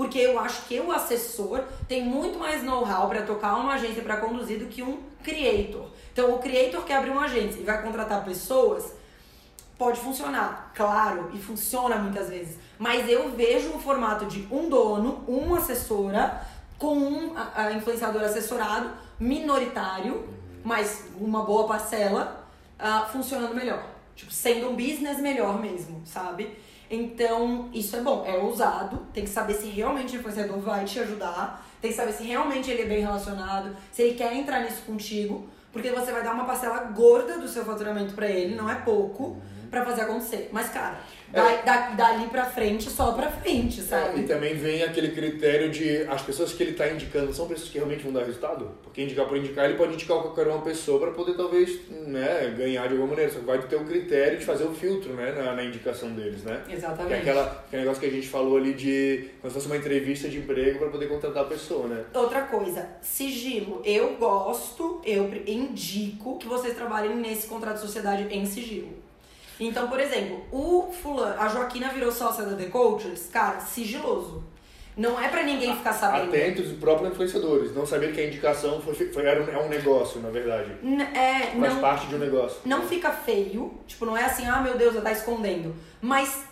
Porque 0.00 0.18
eu 0.18 0.38
acho 0.38 0.62
que 0.62 0.80
o 0.80 0.90
assessor 0.90 1.62
tem 1.86 2.02
muito 2.02 2.38
mais 2.38 2.62
know-how 2.62 3.06
para 3.06 3.20
tocar 3.20 3.56
uma 3.56 3.74
agência 3.74 4.02
para 4.02 4.16
conduzir 4.16 4.58
do 4.58 4.64
que 4.64 4.82
um 4.82 4.98
creator. 5.22 5.88
Então, 6.10 6.34
o 6.34 6.38
creator 6.38 6.82
que 6.86 6.92
abre 6.94 7.10
uma 7.10 7.24
agência 7.24 7.60
e 7.60 7.64
vai 7.64 7.82
contratar 7.82 8.24
pessoas, 8.24 8.94
pode 9.76 10.00
funcionar, 10.00 10.72
claro, 10.74 11.30
e 11.34 11.38
funciona 11.38 11.96
muitas 11.96 12.30
vezes. 12.30 12.56
Mas 12.78 13.10
eu 13.10 13.28
vejo 13.32 13.72
o 13.74 13.78
formato 13.78 14.24
de 14.24 14.48
um 14.50 14.70
dono, 14.70 15.22
uma 15.28 15.58
assessora, 15.58 16.46
com 16.78 16.96
um 16.96 17.34
influenciador 17.76 18.22
assessorado, 18.22 18.92
minoritário, 19.18 20.26
mas 20.64 21.08
uma 21.20 21.42
boa 21.42 21.68
parcela, 21.68 22.48
ah, 22.78 23.06
funcionando 23.12 23.54
melhor. 23.54 23.84
Tipo, 24.16 24.32
sendo 24.32 24.70
um 24.70 24.76
business 24.76 25.18
melhor 25.18 25.60
mesmo, 25.60 26.00
sabe? 26.06 26.56
Então, 26.90 27.68
isso 27.72 27.94
é 27.94 28.00
bom, 28.00 28.24
é 28.26 28.36
ousado, 28.36 29.06
tem 29.14 29.22
que 29.22 29.30
saber 29.30 29.54
se 29.54 29.68
realmente 29.68 30.16
o 30.16 30.18
influenciador 30.18 30.58
vai 30.58 30.84
te 30.84 30.98
ajudar, 30.98 31.64
tem 31.80 31.92
que 31.92 31.96
saber 31.96 32.12
se 32.12 32.24
realmente 32.24 32.68
ele 32.68 32.82
é 32.82 32.86
bem 32.86 33.00
relacionado, 33.00 33.76
se 33.92 34.02
ele 34.02 34.14
quer 34.14 34.34
entrar 34.34 34.60
nisso 34.60 34.82
contigo, 34.84 35.48
Porque 35.72 35.90
você 35.90 36.10
vai 36.10 36.24
dar 36.24 36.34
uma 36.34 36.44
parcela 36.44 36.82
gorda 36.84 37.38
do 37.38 37.46
seu 37.46 37.64
faturamento 37.64 38.14
para 38.14 38.26
ele, 38.26 38.56
não 38.56 38.68
é 38.68 38.74
pouco, 38.74 39.22
uhum. 39.22 39.40
Para 39.70 39.84
fazer 39.84 40.02
acontecer. 40.02 40.48
Mas, 40.52 40.68
cara, 40.70 41.00
é. 41.32 41.62
Da, 41.62 41.90
dali 41.90 42.26
pra 42.26 42.44
frente, 42.44 42.90
só 42.90 43.12
pra 43.12 43.30
frente, 43.30 43.80
sabe? 43.80 44.20
É, 44.20 44.22
e 44.22 44.26
também 44.26 44.54
vem 44.54 44.82
aquele 44.82 45.12
critério 45.12 45.70
de 45.70 46.02
as 46.08 46.22
pessoas 46.22 46.52
que 46.52 46.62
ele 46.62 46.72
tá 46.72 46.88
indicando 46.88 47.32
são 47.32 47.46
pessoas 47.46 47.68
que 47.68 47.78
realmente 47.78 48.02
vão 48.02 48.12
dar 48.12 48.24
resultado? 48.24 48.70
Porque 48.82 49.02
indicar 49.02 49.26
por 49.26 49.36
indicar, 49.36 49.66
ele 49.66 49.74
pode 49.74 49.94
indicar 49.94 50.18
qualquer 50.18 50.48
uma 50.48 50.62
pessoa 50.62 50.98
para 50.98 51.12
poder 51.12 51.34
talvez 51.34 51.88
né, 51.88 52.52
ganhar 52.56 52.86
de 52.88 52.94
alguma 52.94 53.10
maneira. 53.10 53.30
Só 53.30 53.38
que 53.38 53.44
vai 53.44 53.58
ter 53.62 53.76
o 53.76 53.84
critério 53.84 54.38
de 54.38 54.44
fazer 54.44 54.64
o 54.64 54.72
filtro 54.72 55.12
né, 55.12 55.32
na, 55.32 55.54
na 55.54 55.64
indicação 55.64 56.10
deles, 56.12 56.42
né? 56.42 56.62
Exatamente. 56.68 57.08
Que 57.08 57.14
é 57.14 57.18
aquela, 57.18 57.44
aquele 57.66 57.82
negócio 57.82 58.00
que 58.00 58.08
a 58.08 58.10
gente 58.12 58.28
falou 58.28 58.56
ali 58.56 58.74
de 58.74 59.30
como 59.40 59.50
se 59.50 59.54
fosse 59.54 59.66
uma 59.66 59.76
entrevista 59.76 60.28
de 60.28 60.38
emprego 60.38 60.80
para 60.80 60.88
poder 60.88 61.08
contratar 61.08 61.44
a 61.44 61.46
pessoa, 61.46 61.86
né? 61.86 62.04
Outra 62.12 62.42
coisa, 62.42 62.88
sigilo. 63.00 63.82
Eu 63.84 64.16
gosto, 64.16 65.00
eu 65.04 65.30
indico 65.46 66.38
que 66.38 66.48
vocês 66.48 66.74
trabalhem 66.74 67.16
nesse 67.16 67.46
contrato 67.46 67.76
de 67.76 67.82
sociedade 67.82 68.26
em 68.30 68.44
sigilo. 68.44 68.99
Então, 69.60 69.88
por 69.88 70.00
exemplo, 70.00 70.42
o 70.50 70.90
fulano, 70.90 71.38
a 71.38 71.46
Joaquina 71.48 71.88
virou 71.90 72.10
sócia 72.10 72.44
da 72.44 72.56
The 72.56 72.66
Coaches, 72.66 73.28
cara, 73.30 73.60
sigiloso. 73.60 74.42
Não 74.96 75.20
é 75.20 75.28
para 75.28 75.42
ninguém 75.44 75.76
ficar 75.76 75.92
sabendo. 75.92 76.28
Atentos 76.28 76.72
os 76.72 76.78
próprios 76.78 77.12
influenciadores, 77.12 77.74
não 77.74 77.86
saber 77.86 78.12
que 78.12 78.20
a 78.20 78.26
indicação 78.26 78.80
foi, 78.80 78.94
foi, 78.94 79.24
era 79.24 79.42
um, 79.42 79.48
é 79.48 79.58
um 79.62 79.68
negócio, 79.68 80.20
na 80.20 80.30
verdade. 80.30 80.72
N 80.82 81.02
é, 81.02 81.52
Faz 81.58 81.74
não, 81.74 81.80
parte 81.80 82.06
de 82.08 82.14
um 82.16 82.18
negócio. 82.18 82.60
Não 82.64 82.88
fica 82.88 83.10
feio, 83.10 83.72
tipo, 83.86 84.04
não 84.04 84.16
é 84.16 84.24
assim, 84.24 84.46
ah, 84.46 84.60
meu 84.60 84.76
Deus, 84.76 84.94
ela 84.94 85.04
tá 85.04 85.12
escondendo. 85.12 85.74
Mas 86.02 86.44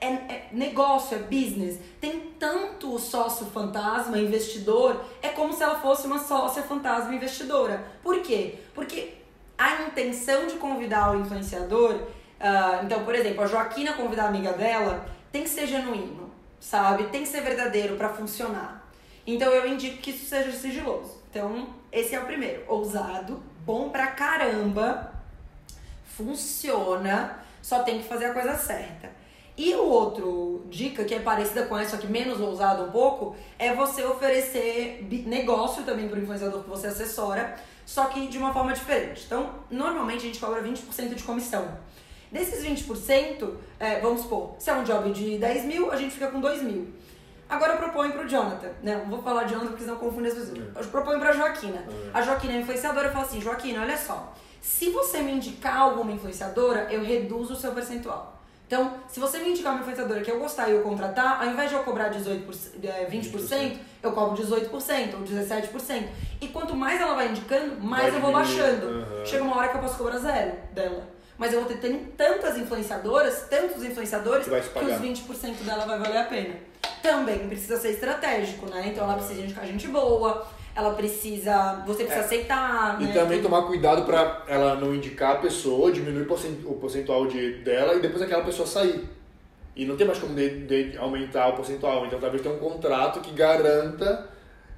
é, 0.00 0.06
é, 0.06 0.48
negócio, 0.52 1.16
é 1.16 1.18
business. 1.20 1.78
Tem 2.00 2.32
tanto 2.38 2.98
sócio 2.98 3.46
fantasma, 3.46 4.18
investidor, 4.18 5.00
é 5.22 5.28
como 5.28 5.52
se 5.52 5.62
ela 5.62 5.80
fosse 5.80 6.06
uma 6.06 6.18
sócia 6.18 6.62
fantasma 6.62 7.14
investidora. 7.14 7.84
Por 8.02 8.20
quê? 8.20 8.56
Porque 8.74 9.14
a 9.56 9.82
intenção 9.82 10.46
de 10.46 10.54
convidar 10.54 11.12
o 11.12 11.20
influenciador 11.20 11.98
Uh, 12.40 12.84
então, 12.84 13.04
por 13.04 13.14
exemplo, 13.14 13.42
a 13.42 13.46
Joaquina 13.46 13.94
convidar 13.94 14.24
a 14.24 14.28
amiga 14.28 14.52
dela 14.52 15.06
tem 15.32 15.42
que 15.42 15.50
ser 15.50 15.66
genuíno, 15.66 16.30
sabe? 16.60 17.04
Tem 17.04 17.22
que 17.22 17.28
ser 17.28 17.40
verdadeiro 17.42 17.96
para 17.96 18.08
funcionar. 18.10 18.88
Então, 19.26 19.52
eu 19.52 19.66
indico 19.66 19.98
que 19.98 20.10
isso 20.10 20.26
seja 20.26 20.52
sigiloso. 20.52 21.18
Então, 21.30 21.68
esse 21.92 22.14
é 22.14 22.20
o 22.20 22.24
primeiro. 22.24 22.64
Ousado, 22.68 23.42
bom 23.64 23.90
pra 23.90 24.08
caramba, 24.08 25.12
funciona, 26.16 27.38
só 27.60 27.82
tem 27.82 27.98
que 27.98 28.08
fazer 28.08 28.26
a 28.26 28.32
coisa 28.32 28.56
certa. 28.56 29.10
E 29.58 29.74
o 29.74 29.84
outro 29.84 30.64
dica, 30.70 31.04
que 31.04 31.12
é 31.12 31.18
parecida 31.18 31.66
com 31.66 31.76
essa, 31.76 31.90
só 31.90 31.96
que 31.96 32.06
menos 32.06 32.40
ousado 32.40 32.84
um 32.84 32.90
pouco, 32.92 33.34
é 33.58 33.74
você 33.74 34.04
oferecer 34.04 35.04
negócio 35.26 35.82
também 35.82 36.08
para 36.08 36.16
o 36.16 36.22
influenciador 36.22 36.62
que 36.62 36.70
você 36.70 36.86
assessora, 36.86 37.56
só 37.84 38.04
que 38.04 38.28
de 38.28 38.38
uma 38.38 38.52
forma 38.52 38.72
diferente. 38.72 39.24
Então, 39.26 39.50
normalmente 39.68 40.18
a 40.18 40.26
gente 40.26 40.38
cobra 40.38 40.62
20% 40.62 41.14
de 41.14 41.24
comissão. 41.24 41.76
Desses 42.30 42.64
20%, 42.64 43.54
é, 43.80 44.00
vamos 44.00 44.22
supor, 44.22 44.54
se 44.58 44.68
é 44.68 44.74
um 44.74 44.84
job 44.84 45.10
de 45.12 45.38
10 45.38 45.64
mil, 45.64 45.90
a 45.90 45.96
gente 45.96 46.12
fica 46.12 46.28
com 46.28 46.40
2 46.40 46.62
mil. 46.62 46.92
Agora 47.48 47.72
eu 47.72 47.78
proponho 47.78 48.12
pro 48.12 48.28
Jonathan, 48.28 48.68
né? 48.82 48.96
Não 48.96 49.06
vou 49.06 49.22
falar 49.22 49.44
Jonathan 49.44 49.68
porque 49.68 49.84
senão 49.84 49.96
confunde 49.96 50.28
as 50.28 50.34
pessoas. 50.34 50.58
É. 50.58 50.80
Eu 50.80 50.84
proponho 50.88 51.18
pra 51.18 51.32
Joaquina. 51.32 51.78
É. 51.78 52.10
A 52.12 52.20
Joaquina 52.20 52.52
é 52.52 52.56
influenciadora, 52.58 53.08
eu 53.08 53.12
falo 53.12 53.24
assim, 53.24 53.40
Joaquina, 53.40 53.80
olha 53.80 53.96
só. 53.96 54.34
Se 54.60 54.90
você 54.90 55.22
me 55.22 55.32
indicar 55.32 55.78
alguma 55.78 56.12
influenciadora, 56.12 56.88
eu 56.90 57.02
reduzo 57.02 57.54
o 57.54 57.56
seu 57.56 57.72
percentual. 57.72 58.36
Então, 58.66 58.98
se 59.08 59.18
você 59.18 59.38
me 59.38 59.48
indicar 59.48 59.72
uma 59.72 59.80
influenciadora 59.80 60.20
que 60.20 60.30
eu 60.30 60.38
gostar 60.38 60.68
e 60.68 60.72
eu 60.72 60.82
contratar, 60.82 61.40
ao 61.40 61.48
invés 61.48 61.70
de 61.70 61.76
eu 61.76 61.82
cobrar 61.84 62.10
18%, 62.10 62.44
20%, 63.10 63.78
eu 64.02 64.12
cobro 64.12 64.36
18% 64.36 65.14
ou 65.14 65.20
17%. 65.20 66.08
E 66.42 66.48
quanto 66.48 66.76
mais 66.76 67.00
ela 67.00 67.14
vai 67.14 67.28
indicando, 67.28 67.80
mais 67.80 68.08
vai 68.08 68.16
eu 68.16 68.20
vou 68.20 68.30
baixando. 68.30 68.86
Uhum. 68.86 69.24
Chega 69.24 69.42
uma 69.42 69.56
hora 69.56 69.68
que 69.68 69.76
eu 69.76 69.80
posso 69.80 69.96
cobrar 69.96 70.18
zero 70.18 70.52
dela 70.74 71.17
mas 71.38 71.52
eu 71.52 71.62
vou 71.62 71.68
ter 71.72 72.12
tantas 72.16 72.58
influenciadoras, 72.58 73.46
tantos 73.48 73.82
influenciadores, 73.84 74.46
que, 74.46 74.50
que 74.50 74.84
os 74.84 75.00
20% 75.00 75.62
dela 75.64 75.86
vai 75.86 75.98
valer 75.98 76.18
a 76.18 76.24
pena. 76.24 76.56
Também 77.00 77.48
precisa 77.48 77.76
ser 77.76 77.90
estratégico, 77.90 78.66
né? 78.66 78.88
Então 78.88 79.04
ela 79.04 79.14
precisa 79.14 79.42
indicar 79.42 79.64
gente 79.64 79.86
boa, 79.86 80.44
ela 80.74 80.94
precisa. 80.94 81.82
Você 81.86 82.04
precisa 82.04 82.22
é. 82.22 82.24
aceitar. 82.24 83.00
E 83.00 83.04
né? 83.04 83.12
também 83.12 83.40
tomar 83.40 83.62
cuidado 83.62 84.02
pra 84.02 84.42
ela 84.48 84.74
não 84.74 84.92
indicar 84.92 85.36
a 85.36 85.38
pessoa, 85.38 85.92
diminuir 85.92 86.26
o 86.64 86.74
percentual 86.74 87.26
de, 87.28 87.58
dela 87.62 87.94
e 87.94 88.00
depois 88.00 88.20
aquela 88.20 88.44
pessoa 88.44 88.66
sair. 88.66 89.08
E 89.76 89.84
não 89.84 89.96
tem 89.96 90.04
mais 90.04 90.18
como 90.18 90.34
de, 90.34 90.66
de 90.66 90.98
aumentar 90.98 91.48
o 91.50 91.52
percentual. 91.52 92.04
Então 92.04 92.18
talvez 92.18 92.42
tenha 92.42 92.52
um 92.52 92.58
contrato 92.58 93.20
que 93.20 93.30
garanta 93.30 94.28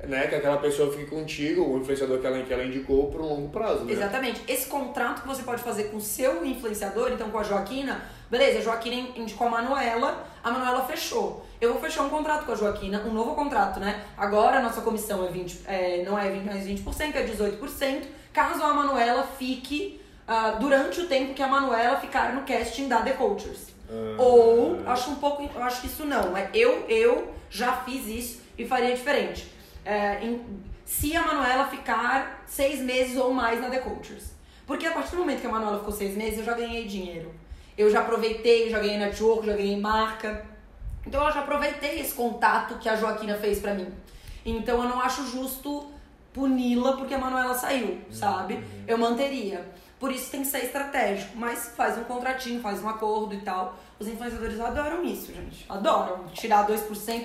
né, 0.07 0.27
que 0.27 0.35
aquela 0.35 0.57
pessoa 0.57 0.91
fique 0.93 1.07
contigo, 1.07 1.63
o 1.63 1.79
influenciador 1.79 2.19
que 2.19 2.27
ela, 2.27 2.43
que 2.43 2.53
ela 2.53 2.65
indicou, 2.65 3.11
por 3.11 3.21
um 3.21 3.27
longo 3.27 3.49
prazo. 3.51 3.85
Né? 3.85 3.93
Exatamente. 3.93 4.43
Esse 4.49 4.67
contrato 4.67 5.23
que 5.23 5.29
você 5.29 5.43
pode 5.43 5.63
fazer 5.63 5.85
com 5.85 5.99
o 5.99 6.01
seu 6.01 6.45
influenciador, 6.45 7.11
então 7.13 7.31
com 7.31 7.39
a 7.39 7.43
Joaquina, 7.43 8.01
beleza, 8.31 8.59
a 8.59 8.63
Joaquina 8.63 9.11
indicou 9.17 9.47
a 9.47 9.51
Manuela, 9.51 10.27
a 10.43 10.51
Manuela 10.51 10.85
fechou. 10.87 11.45
Eu 11.61 11.73
vou 11.73 11.83
fechar 11.83 12.03
um 12.03 12.09
contrato 12.09 12.47
com 12.47 12.53
a 12.53 12.55
Joaquina, 12.55 13.03
um 13.07 13.13
novo 13.13 13.35
contrato, 13.35 13.79
né? 13.79 14.03
Agora 14.17 14.59
a 14.59 14.63
nossa 14.63 14.81
comissão 14.81 15.27
é 15.27 15.31
20, 15.31 15.61
é, 15.67 16.03
não 16.05 16.19
é 16.19 16.31
20, 16.31 16.45
mais 16.45 16.67
20%, 16.67 17.15
é 17.15 17.27
18%, 17.27 18.05
caso 18.33 18.63
a 18.63 18.73
Manuela 18.73 19.29
fique 19.39 20.01
uh, 20.27 20.59
durante 20.59 21.01
o 21.01 21.07
tempo 21.07 21.35
que 21.35 21.43
a 21.43 21.49
Manuela 21.49 22.01
ficar 22.01 22.35
no 22.35 22.43
casting 22.43 22.89
da 22.89 23.03
The 23.03 23.13
Cultures. 23.13 23.69
Ah, 23.91 24.23
Ou, 24.23 24.81
acho 24.87 25.11
um 25.11 25.17
pouco, 25.17 25.51
eu 25.55 25.63
acho 25.63 25.81
que 25.81 25.89
isso 25.89 26.05
não, 26.05 26.37
é 26.37 26.49
eu, 26.55 26.87
eu 26.89 27.35
já 27.51 27.73
fiz 27.79 28.07
isso 28.07 28.41
e 28.57 28.65
faria 28.65 28.95
diferente 28.95 29.60
é, 29.85 30.25
em, 30.25 30.45
se 30.85 31.17
a 31.17 31.23
Manuela 31.23 31.67
ficar 31.67 32.43
seis 32.47 32.81
meses 32.81 33.17
ou 33.17 33.33
mais 33.33 33.61
na 33.61 33.71
The 33.71 33.79
Cultures. 33.79 34.33
Porque 34.67 34.87
a 34.87 34.93
partir 34.93 35.13
do 35.13 35.19
momento 35.19 35.41
que 35.41 35.47
a 35.47 35.51
Manuela 35.51 35.79
ficou 35.79 35.93
seis 35.93 36.17
meses, 36.17 36.39
eu 36.39 36.45
já 36.45 36.55
ganhei 36.55 36.87
dinheiro. 36.87 37.35
Eu 37.77 37.91
já 37.91 38.01
aproveitei, 38.01 38.71
já 38.71 38.79
ganhei 38.79 38.99
network, 38.99 39.47
já 39.47 39.55
ganhei 39.55 39.79
marca. 39.81 40.47
Então 41.07 41.25
eu 41.25 41.33
já 41.33 41.41
aproveitei 41.41 42.01
esse 42.01 42.15
contato 42.15 42.79
que 42.79 42.89
a 42.89 42.97
Joaquina 42.97 43.37
fez 43.37 43.59
para 43.59 43.75
mim. 43.75 43.89
Então 44.45 44.83
eu 44.83 44.89
não 44.89 45.01
acho 45.01 45.27
justo 45.27 45.91
puni-la 46.33 46.97
porque 46.97 47.15
a 47.15 47.19
Manuela 47.19 47.55
saiu, 47.55 47.99
sabe? 48.11 48.55
Uhum. 48.55 48.63
Eu 48.87 48.99
manteria. 48.99 49.67
Por 50.01 50.11
isso 50.11 50.31
tem 50.31 50.41
que 50.41 50.47
ser 50.47 50.65
estratégico, 50.65 51.37
mas 51.37 51.75
faz 51.77 51.99
um 51.99 52.05
contratinho, 52.05 52.59
faz 52.63 52.83
um 52.83 52.89
acordo 52.89 53.35
e 53.35 53.41
tal. 53.43 53.79
Os 53.99 54.09
influenciadores 54.09 54.59
adoram 54.59 55.05
isso, 55.05 55.31
gente. 55.31 55.67
Adoram. 55.69 56.25
Tirar 56.33 56.67
2%. 56.67 56.79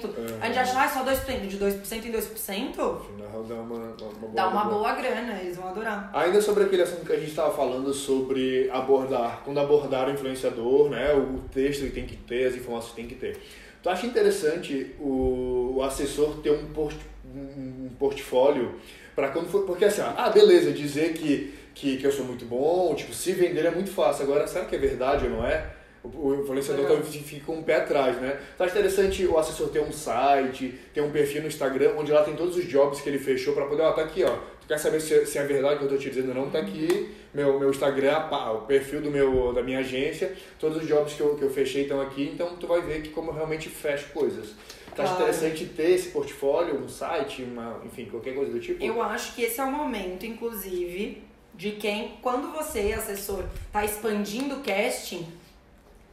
Uhum. 0.04 0.12
A 0.42 0.48
gente 0.48 0.60
acha, 0.60 0.84
ah, 0.84 0.90
só 0.90 1.06
2%. 1.06 1.48
De 1.48 1.58
2% 1.58 2.06
em 2.06 2.12
2%. 2.12 2.76
Dá 2.76 3.56
uma, 3.56 3.62
uma, 3.62 3.88
boa, 3.96 4.32
dá 4.34 4.48
uma 4.50 4.66
boa 4.66 4.94
grana, 4.94 5.40
eles 5.40 5.56
vão 5.56 5.70
adorar. 5.70 6.12
Ainda 6.14 6.42
sobre 6.42 6.66
aquele 6.66 6.82
assunto 6.82 7.06
que 7.06 7.14
a 7.14 7.18
gente 7.18 7.30
estava 7.30 7.56
falando 7.56 7.94
sobre 7.94 8.70
abordar, 8.70 9.42
quando 9.46 9.58
abordar 9.62 10.10
o 10.10 10.12
influenciador, 10.12 10.90
né? 10.90 11.14
O 11.14 11.48
texto 11.48 11.86
que 11.86 11.92
tem 11.92 12.06
que 12.06 12.18
ter, 12.18 12.48
as 12.48 12.56
informações 12.56 12.90
que 12.90 12.96
tem 12.98 13.08
que 13.08 13.16
ter. 13.16 13.40
Tu 13.82 13.90
acha 13.90 14.06
interessante 14.06 14.96
o, 15.00 15.76
o 15.78 15.84
assessor 15.84 16.42
ter 16.42 16.52
um, 16.52 16.74
port, 16.74 16.98
um 17.24 17.90
portfólio 17.98 18.76
para 19.16 19.30
quando 19.30 19.48
for. 19.48 19.62
Porque 19.62 19.86
assim, 19.86 20.02
ah, 20.02 20.30
beleza, 20.30 20.74
dizer 20.74 21.14
que, 21.14 21.54
que, 21.76 21.98
que 21.98 22.08
eu 22.08 22.12
sou 22.12 22.26
muito 22.26 22.46
bom, 22.46 22.96
tipo, 22.96 23.14
se 23.14 23.34
vender 23.34 23.66
é 23.66 23.72
muito 23.72 23.92
fácil. 23.92 24.24
Agora, 24.24 24.48
será 24.48 24.66
que 24.66 24.76
é 24.76 24.80
verdade 24.80 25.26
ou 25.26 25.32
não 25.32 25.46
é? 25.46 25.76
o 26.14 26.36
influenciador 26.36 26.86
talvez 26.86 27.16
fica 27.16 27.52
um 27.52 27.64
pé 27.64 27.78
atrás, 27.78 28.18
né? 28.18 28.40
Acho 28.60 28.72
interessante 28.72 29.26
o 29.26 29.38
assessor 29.38 29.70
ter 29.70 29.80
um 29.80 29.92
site, 29.92 30.80
ter 30.94 31.02
um 31.02 31.12
perfil 31.12 31.42
no 31.42 31.48
Instagram, 31.48 31.94
onde 31.98 32.12
lá 32.12 32.24
tem 32.24 32.36
todos 32.36 32.56
os 32.56 32.68
jobs 32.68 33.02
que 33.02 33.10
ele 33.10 33.20
fechou 33.20 33.54
para 33.54 33.66
poder, 33.66 33.82
ó, 33.82 33.92
tá 33.92 34.04
aqui, 34.04 34.24
ó. 34.24 34.38
Tu 34.62 34.68
quer 34.68 34.78
saber 34.78 35.00
se, 35.00 35.26
se 35.26 35.38
é 35.38 35.44
verdade 35.44 35.76
o 35.76 35.78
que 35.80 35.84
eu 35.86 35.90
tô 35.90 35.98
te 35.98 36.10
dizendo 36.10 36.30
ou 36.30 36.36
não? 36.36 36.50
Tá 36.50 36.60
aqui, 36.60 37.12
meu, 37.34 37.60
meu 37.60 37.70
Instagram, 37.70 38.28
o 38.54 38.62
perfil 38.62 39.02
do 39.02 39.12
meu, 39.12 39.54
da 39.54 39.62
minha 39.62 39.80
agência, 39.80 40.34
todos 40.60 40.82
os 40.82 40.88
jobs 40.88 41.14
que 41.14 41.22
eu, 41.22 41.36
que 41.36 41.44
eu 41.44 41.50
fechei 41.50 41.84
estão 41.84 42.02
aqui, 42.02 42.32
então 42.34 42.56
tu 42.58 42.68
vai 42.68 42.82
ver 42.82 43.02
que 43.02 43.10
como 43.10 43.32
eu 43.32 43.36
realmente 43.36 43.70
fecho 43.70 44.12
coisas. 44.12 44.54
Tu 44.96 45.02
acha 45.02 45.14
interessante 45.14 45.66
ter 45.66 45.92
esse 45.92 46.10
portfólio, 46.10 46.80
um 46.80 46.88
site, 46.88 47.44
uma, 47.44 47.82
enfim, 47.84 48.06
qualquer 48.06 48.34
coisa 48.34 48.52
do 48.52 48.60
tipo? 48.60 48.84
Eu 48.84 49.02
acho 49.02 49.36
que 49.36 49.42
esse 49.42 49.60
é 49.60 49.64
o 49.64 49.72
momento, 49.72 50.26
inclusive, 50.26 51.22
de 51.58 51.72
quem, 51.72 52.18
quando 52.22 52.52
você, 52.52 52.94
assessor, 52.94 53.46
tá 53.72 53.84
expandindo 53.84 54.56
o 54.56 54.62
casting, 54.62 55.26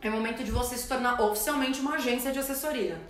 é 0.00 0.08
o 0.08 0.12
momento 0.12 0.42
de 0.42 0.50
você 0.50 0.76
se 0.76 0.88
tornar 0.88 1.20
oficialmente 1.20 1.80
uma 1.80 1.94
agência 1.94 2.32
de 2.32 2.38
assessoria. 2.38 3.00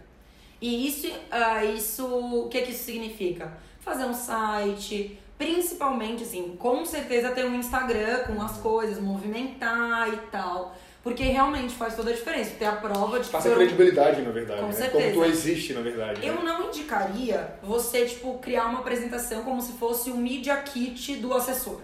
E 0.60 0.86
isso, 0.86 1.08
uh, 1.08 1.74
isso 1.74 2.06
o 2.06 2.48
que, 2.48 2.62
que 2.62 2.70
isso 2.70 2.84
significa? 2.84 3.52
Fazer 3.80 4.04
um 4.04 4.14
site, 4.14 5.18
principalmente, 5.36 6.22
assim, 6.22 6.54
com 6.58 6.84
certeza 6.84 7.30
ter 7.32 7.44
um 7.44 7.54
Instagram 7.56 8.24
com 8.24 8.40
as 8.40 8.58
coisas, 8.58 9.00
movimentar 9.00 10.08
e 10.12 10.16
tal. 10.30 10.76
Porque 11.02 11.24
realmente 11.24 11.74
faz 11.74 11.96
toda 11.96 12.10
a 12.10 12.14
diferença. 12.14 12.52
Ter 12.56 12.66
a 12.66 12.76
prova 12.76 13.18
de 13.18 13.28
Passa 13.28 13.52
credibilidade, 13.52 14.22
na 14.22 14.30
verdade. 14.30 14.60
Com 14.60 14.66
né? 14.68 14.72
certeza. 14.72 15.14
Como 15.14 15.24
tu 15.24 15.30
existe, 15.30 15.72
na 15.72 15.80
verdade. 15.80 16.24
Eu 16.24 16.36
né? 16.36 16.42
não 16.44 16.68
indicaria 16.68 17.56
você, 17.60 18.06
tipo, 18.06 18.38
criar 18.38 18.66
uma 18.66 18.78
apresentação 18.78 19.42
como 19.42 19.60
se 19.60 19.72
fosse 19.72 20.10
o 20.10 20.16
Media 20.16 20.56
Kit 20.58 21.16
do 21.16 21.34
assessor 21.34 21.80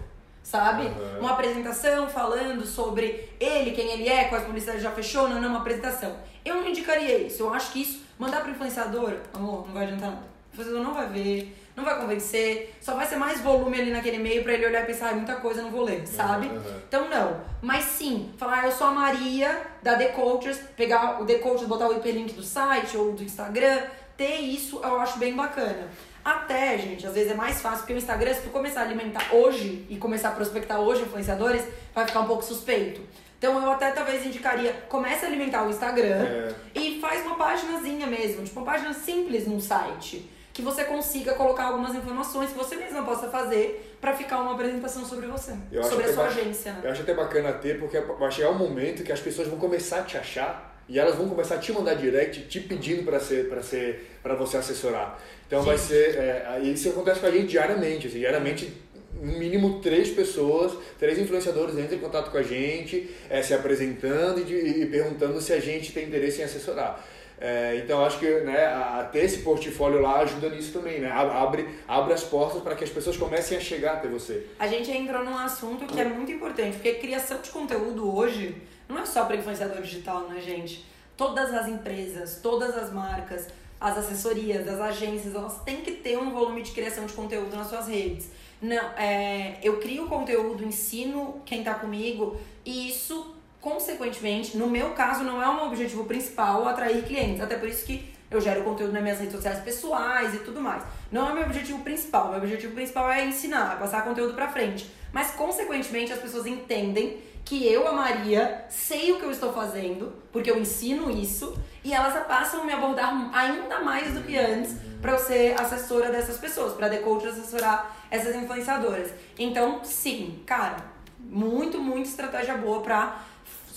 sabe? 0.49 0.85
Uhum. 0.85 1.21
Uma 1.21 1.33
apresentação 1.33 2.09
falando 2.09 2.65
sobre 2.65 3.29
ele, 3.39 3.73
quem 3.73 3.93
ele 3.93 4.09
é, 4.09 4.25
quais 4.25 4.45
publicidades 4.45 4.83
já 4.83 4.91
fechou, 4.91 5.29
não, 5.29 5.41
não, 5.41 5.51
uma 5.51 5.59
apresentação. 5.59 6.17
Eu 6.43 6.55
não 6.55 6.69
indicaria 6.69 7.19
isso. 7.19 7.43
Eu 7.43 7.53
acho 7.53 7.71
que 7.71 7.83
isso, 7.83 8.03
mandar 8.19 8.41
pro 8.41 8.51
influenciador, 8.51 9.19
amor, 9.35 9.67
não 9.67 9.75
vai 9.75 9.85
adiantar 9.85 10.11
nada. 10.11 10.23
o 10.23 10.55
influenciador 10.55 10.83
não 10.83 10.95
vai 10.95 11.07
ver, 11.09 11.55
não 11.77 11.85
vai 11.85 12.01
convencer, 12.01 12.75
só 12.81 12.95
vai 12.95 13.07
ser 13.07 13.17
mais 13.17 13.43
volume 13.43 13.79
ali 13.79 13.91
naquele 13.91 14.17
e-mail 14.17 14.43
pra 14.43 14.55
ele 14.55 14.65
olhar 14.65 14.85
e 14.85 14.87
pensar, 14.87 15.11
ah, 15.11 15.15
muita 15.15 15.37
coisa, 15.37 15.61
não 15.61 15.71
vou 15.71 15.83
ler, 15.83 16.07
sabe? 16.07 16.47
Uhum. 16.47 16.63
Então 16.89 17.11
não. 17.11 17.43
Mas 17.61 17.85
sim, 17.85 18.33
falar, 18.39 18.63
ah, 18.63 18.67
eu 18.67 18.73
sou 18.73 18.87
a 18.87 18.91
Maria 18.91 19.67
da 19.83 19.97
The 19.97 20.09
Coaches, 20.09 20.59
pegar 20.75 21.21
o 21.21 21.27
The 21.27 21.35
Coaches, 21.35 21.69
botar 21.69 21.89
o 21.89 21.95
hiperlink 21.95 22.33
do 22.33 22.43
site 22.43 22.97
ou 22.97 23.13
do 23.13 23.23
Instagram, 23.23 23.83
ter 24.17 24.37
isso 24.37 24.81
eu 24.83 24.99
acho 24.99 25.19
bem 25.19 25.37
bacana. 25.37 25.89
Até, 26.29 26.77
gente, 26.77 27.07
às 27.07 27.15
vezes 27.15 27.33
é 27.33 27.35
mais 27.35 27.63
fácil, 27.63 27.79
porque 27.79 27.95
o 27.95 27.97
Instagram, 27.97 28.35
se 28.35 28.43
tu 28.43 28.51
começar 28.51 28.81
a 28.81 28.85
alimentar 28.85 29.35
hoje 29.35 29.87
e 29.89 29.97
começar 29.97 30.29
a 30.29 30.33
prospectar 30.33 30.79
hoje 30.79 31.01
influenciadores, 31.01 31.63
vai 31.95 32.07
ficar 32.07 32.21
um 32.21 32.27
pouco 32.27 32.45
suspeito. 32.45 33.01
Então 33.39 33.59
eu 33.63 33.71
até 33.71 33.91
talvez 33.93 34.27
indicaria, 34.27 34.75
comece 34.91 35.25
a 35.25 35.29
alimentar 35.29 35.65
o 35.67 35.71
Instagram 35.71 36.23
É. 36.27 36.55
e 36.75 37.01
faz 37.01 37.25
uma 37.25 37.37
paginazinha 37.37 38.07
mesmo, 38.07 38.45
tipo 38.45 38.61
uma 38.61 38.67
página 38.71 38.93
simples 38.93 39.47
num 39.47 39.59
site, 39.59 40.29
que 40.53 40.61
você 40.61 40.85
consiga 40.85 41.33
colocar 41.33 41.65
algumas 41.65 41.95
informações 41.95 42.51
que 42.51 42.59
você 42.59 42.77
mesma 42.77 43.05
possa 43.05 43.29
fazer 43.31 43.97
pra 43.99 44.13
ficar 44.13 44.41
uma 44.41 44.53
apresentação 44.53 45.07
sobre 45.07 45.29
você, 45.29 45.57
Eu 45.73 45.83
sobre 45.83 46.05
a 46.05 46.07
até 46.09 46.15
sua 46.15 46.25
agência, 46.27 46.73
né? 46.75 46.81
Eu 46.85 46.91
acho 46.91 47.01
até 47.03 47.15
bacana 47.15 47.53
ter, 47.55 47.79
porque 47.79 47.99
vai 48.01 48.31
chegar 48.31 48.51
um 48.51 48.59
momento 48.59 49.03
que 49.03 49.13
as 49.13 49.21
pessoas 49.21 49.49
vão 49.49 49.59
começar 49.59 50.01
a 50.01 50.03
te 50.03 50.19
achar 50.19 50.78
e 50.89 50.99
elas 50.99 51.15
vão 51.17 51.29
começar 51.29 51.57
a 51.57 51.59
te 51.59 51.73
mandar 51.73 51.95
direct, 51.95 52.43
te 52.49 52.61
pedindo 52.61 53.03
para 53.05 53.21
ser, 53.21 53.49
para 53.49 53.63
ser, 53.63 54.11
para 54.23 54.35
você 54.35 54.57
assessorar. 54.57 55.21
Então 55.47 55.63
vai 55.63 55.77
Sim. 55.79 55.89
ser, 55.89 56.17
é, 56.17 56.61
isso 56.65 56.89
acontece 56.89 57.21
com 57.21 57.27
a 57.27 57.31
gente 57.31 57.49
diariamente, 57.49 58.07
assim, 58.07 58.19
diariamente 58.19 58.73
no 59.21 59.39
mínimo 59.39 59.81
três 59.81 60.11
pessoas, 60.11 60.73
três 60.99 61.19
influenciadores 61.19 61.77
entram 61.77 61.97
em 61.97 62.01
contato 62.01 62.31
com 62.31 62.39
a 62.39 62.43
gente, 62.43 63.11
é, 63.29 63.43
se 63.43 63.53
apresentando 63.53 64.41
e, 64.41 64.45
de- 64.45 64.55
e 64.83 64.87
perguntando 64.87 65.41
se 65.41 65.53
a 65.53 65.59
gente 65.61 65.93
tem 65.93 66.07
interesse 66.07 66.41
em 66.41 66.45
assessorar. 66.45 67.05
É, 67.41 67.77
então 67.77 68.05
acho 68.05 68.19
que 68.19 68.29
né, 68.41 68.67
a, 68.67 69.09
ter 69.11 69.21
esse 69.21 69.39
portfólio 69.39 70.01
lá 70.01 70.21
ajuda 70.21 70.49
nisso 70.51 70.73
também, 70.73 71.01
né? 71.01 71.11
Abre, 71.11 71.69
abre 71.87 72.13
as 72.13 72.25
portas 72.25 72.61
para 72.63 72.75
que 72.75 72.83
as 72.83 72.91
pessoas 72.91 73.17
comecem 73.17 73.57
a 73.57 73.61
chegar 73.61 73.95
até 73.95 74.09
você. 74.09 74.47
A 74.59 74.67
gente 74.67 74.91
entrou 74.91 75.25
num 75.25 75.37
assunto 75.37 75.87
que 75.87 76.01
é 76.01 76.05
muito 76.05 76.33
importante, 76.33 76.75
porque 76.75 76.95
criação 76.95 77.41
de 77.41 77.51
conteúdo 77.51 78.13
hoje 78.15 78.61
não 78.89 78.99
é 78.99 79.07
só 79.07 79.25
para 79.25 79.37
influenciador 79.37 79.83
digital, 79.83 80.29
né, 80.29 80.41
gente? 80.41 80.85
Todas 81.17 81.53
as 81.55 81.69
empresas, 81.69 82.41
todas 82.43 82.77
as 82.77 82.93
marcas, 82.93 83.49
as 83.81 83.99
assessorias, 83.99 84.67
as 84.67 84.81
agências, 84.81 85.35
elas 85.35 85.63
têm 85.63 85.83
que 85.83 85.93
ter 85.93 86.19
um 86.19 86.31
volume 86.31 86.63
de 86.63 86.73
criação 86.73 87.07
de 87.07 87.13
conteúdo 87.13 87.55
nas 87.55 87.69
suas 87.69 87.87
redes. 87.87 88.31
Não, 88.61 88.77
é, 88.97 89.59
eu 89.63 89.79
crio 89.79 90.07
conteúdo, 90.09 90.65
ensino 90.65 91.41
quem 91.45 91.63
tá 91.63 91.75
comigo, 91.75 92.37
e 92.65 92.89
isso, 92.89 93.37
consequentemente, 93.61 94.57
no 94.57 94.69
meu 94.69 94.91
caso, 94.91 95.25
não 95.25 95.43
é 95.43 95.49
um 95.49 95.67
objetivo 95.67 96.05
principal 96.05 96.67
atrair 96.69 97.05
clientes. 97.05 97.41
Até 97.41 97.57
por 97.57 97.69
isso 97.69 97.85
que 97.85 98.13
eu 98.31 98.41
gero 98.41 98.63
conteúdo 98.63 98.93
nas 98.93 99.03
minhas 99.03 99.19
redes 99.19 99.35
sociais 99.35 99.61
pessoais 99.61 100.35
e 100.35 100.39
tudo 100.39 100.61
mais. 100.61 100.83
Não 101.11 101.31
é 101.31 101.33
meu 101.33 101.45
objetivo 101.45 101.83
principal. 101.83 102.29
Meu 102.29 102.39
objetivo 102.39 102.75
principal 102.75 103.11
é 103.11 103.25
ensinar, 103.25 103.79
passar 103.79 104.05
conteúdo 104.05 104.35
pra 104.35 104.49
frente. 104.49 104.91
Mas, 105.13 105.31
consequentemente, 105.31 106.13
as 106.13 106.19
pessoas 106.19 106.47
entendem 106.47 107.19
que 107.45 107.67
eu, 107.67 107.89
a 107.89 107.93
Maria, 107.93 108.67
sei 108.69 109.11
o 109.11 109.19
que 109.19 109.25
eu 109.25 109.31
estou 109.31 109.55
fazendo, 109.55 110.13
porque 110.31 110.51
eu 110.51 110.59
ensino 110.59 111.11
isso, 111.11 111.59
e 111.83 111.95
elas 111.95 112.13
passam 112.27 112.61
a 112.61 112.65
me 112.65 112.73
abordar 112.75 113.31
ainda 113.33 113.81
mais 113.81 114.13
do 114.13 114.23
que 114.23 114.37
antes 114.37 114.77
para 115.01 115.13
eu 115.13 115.19
ser 115.19 115.59
assessora 115.59 116.11
dessas 116.11 116.37
pessoas, 116.37 116.75
para 116.75 116.91
The 116.91 116.99
Coach 116.99 117.27
assessorar 117.27 117.97
essas 118.11 118.37
influenciadoras. 118.37 119.11
Então, 119.39 119.83
sim, 119.83 120.43
cara, 120.45 120.77
muito, 121.19 121.79
muito 121.79 122.07
estratégia 122.07 122.55
boa 122.55 122.83
pra 122.83 123.19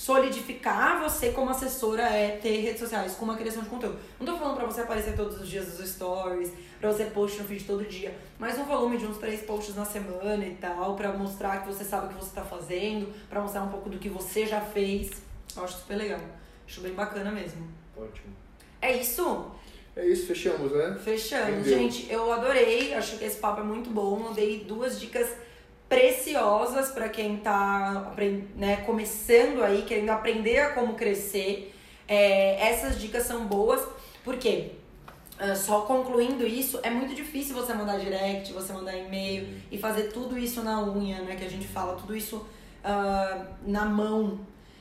solidificar 0.02 1.00
você 1.00 1.30
como 1.30 1.52
assessora 1.52 2.02
é 2.02 2.30
ter 2.30 2.60
redes 2.60 2.80
sociais 2.80 3.14
com 3.14 3.24
uma 3.24 3.38
criação 3.38 3.62
de 3.62 3.70
conteúdo. 3.70 4.00
Não 4.20 4.26
tô 4.26 4.36
falando 4.36 4.56
pra 4.56 4.66
você 4.66 4.82
aparecer 4.82 5.16
todos 5.16 5.40
os 5.40 5.48
dias 5.48 5.68
nos 5.78 5.88
stories, 5.88 6.52
pra 6.80 6.92
você 6.92 7.06
post 7.06 7.40
no 7.40 7.48
feed 7.48 7.66
todo 7.66 7.86
dia, 7.86 8.12
mas 8.40 8.58
um 8.58 8.64
volume 8.64 8.98
de 8.98 9.06
uns 9.06 9.20
três 9.20 9.44
posts 9.44 9.76
na 9.76 9.86
semana 9.86 10.44
e 10.44 10.56
tal, 10.56 10.96
pra 10.96 11.14
mostrar 11.14 11.62
que 11.62 11.68
você 11.68 11.84
sabe 11.84 12.08
o 12.08 12.10
que 12.10 12.16
você 12.16 12.34
tá 12.34 12.44
fazendo, 12.44 13.14
pra 13.30 13.42
mostrar 13.42 13.62
um 13.62 13.70
pouco 13.70 13.92
do 13.92 14.00
que 14.00 14.10
você 14.10 14.48
já 14.48 14.60
fez. 14.60 15.12
Eu 15.56 15.64
acho 15.64 15.78
super 15.78 15.98
legal. 15.98 16.22
Acho 16.68 16.82
bem 16.82 16.94
bacana 16.94 17.32
mesmo. 17.32 17.68
Ótimo. 17.96 18.34
É 18.82 18.98
isso? 18.98 19.52
É 19.96 20.04
isso, 20.04 20.26
fechamos, 20.26 20.72
né? 20.72 20.98
Fechamos. 21.04 21.60
Entendeu? 21.60 21.78
Gente, 21.78 22.12
eu 22.12 22.34
adorei. 22.34 22.96
Acho 22.96 23.20
que 23.20 23.26
esse 23.26 23.38
papo 23.38 23.62
é 23.62 23.64
muito 23.64 23.92
bom. 23.92 24.30
Eu 24.30 24.34
dei 24.34 24.64
duas 24.64 25.00
dicas 25.00 25.30
preciosas 25.92 26.90
para 26.90 27.10
quem 27.10 27.36
tá 27.36 28.06
apren- 28.12 28.46
né, 28.56 28.78
começando 28.86 29.62
aí, 29.62 29.82
querendo 29.82 30.10
aprender 30.12 30.58
a 30.60 30.70
como 30.70 30.94
crescer. 30.94 31.76
É, 32.08 32.70
essas 32.70 32.98
dicas 32.98 33.24
são 33.24 33.46
boas, 33.46 33.86
porque 34.24 34.72
ah, 35.38 35.54
só 35.54 35.82
concluindo 35.82 36.48
isso, 36.48 36.80
é 36.82 36.90
muito 36.90 37.14
difícil 37.14 37.54
você 37.54 37.74
mandar 37.74 38.00
direct, 38.00 38.54
você 38.54 38.72
mandar 38.72 38.96
e-mail 38.96 39.50
e 39.70 39.78
fazer 39.78 40.04
tudo 40.14 40.38
isso 40.38 40.64
na 40.64 40.82
unha, 40.82 41.20
né? 41.24 41.36
Que 41.36 41.44
a 41.44 41.50
gente 41.50 41.68
fala, 41.68 41.98
tudo 41.98 42.16
isso 42.16 42.48
ah, 42.86 43.48
na 43.66 43.84
mão. 43.84 44.40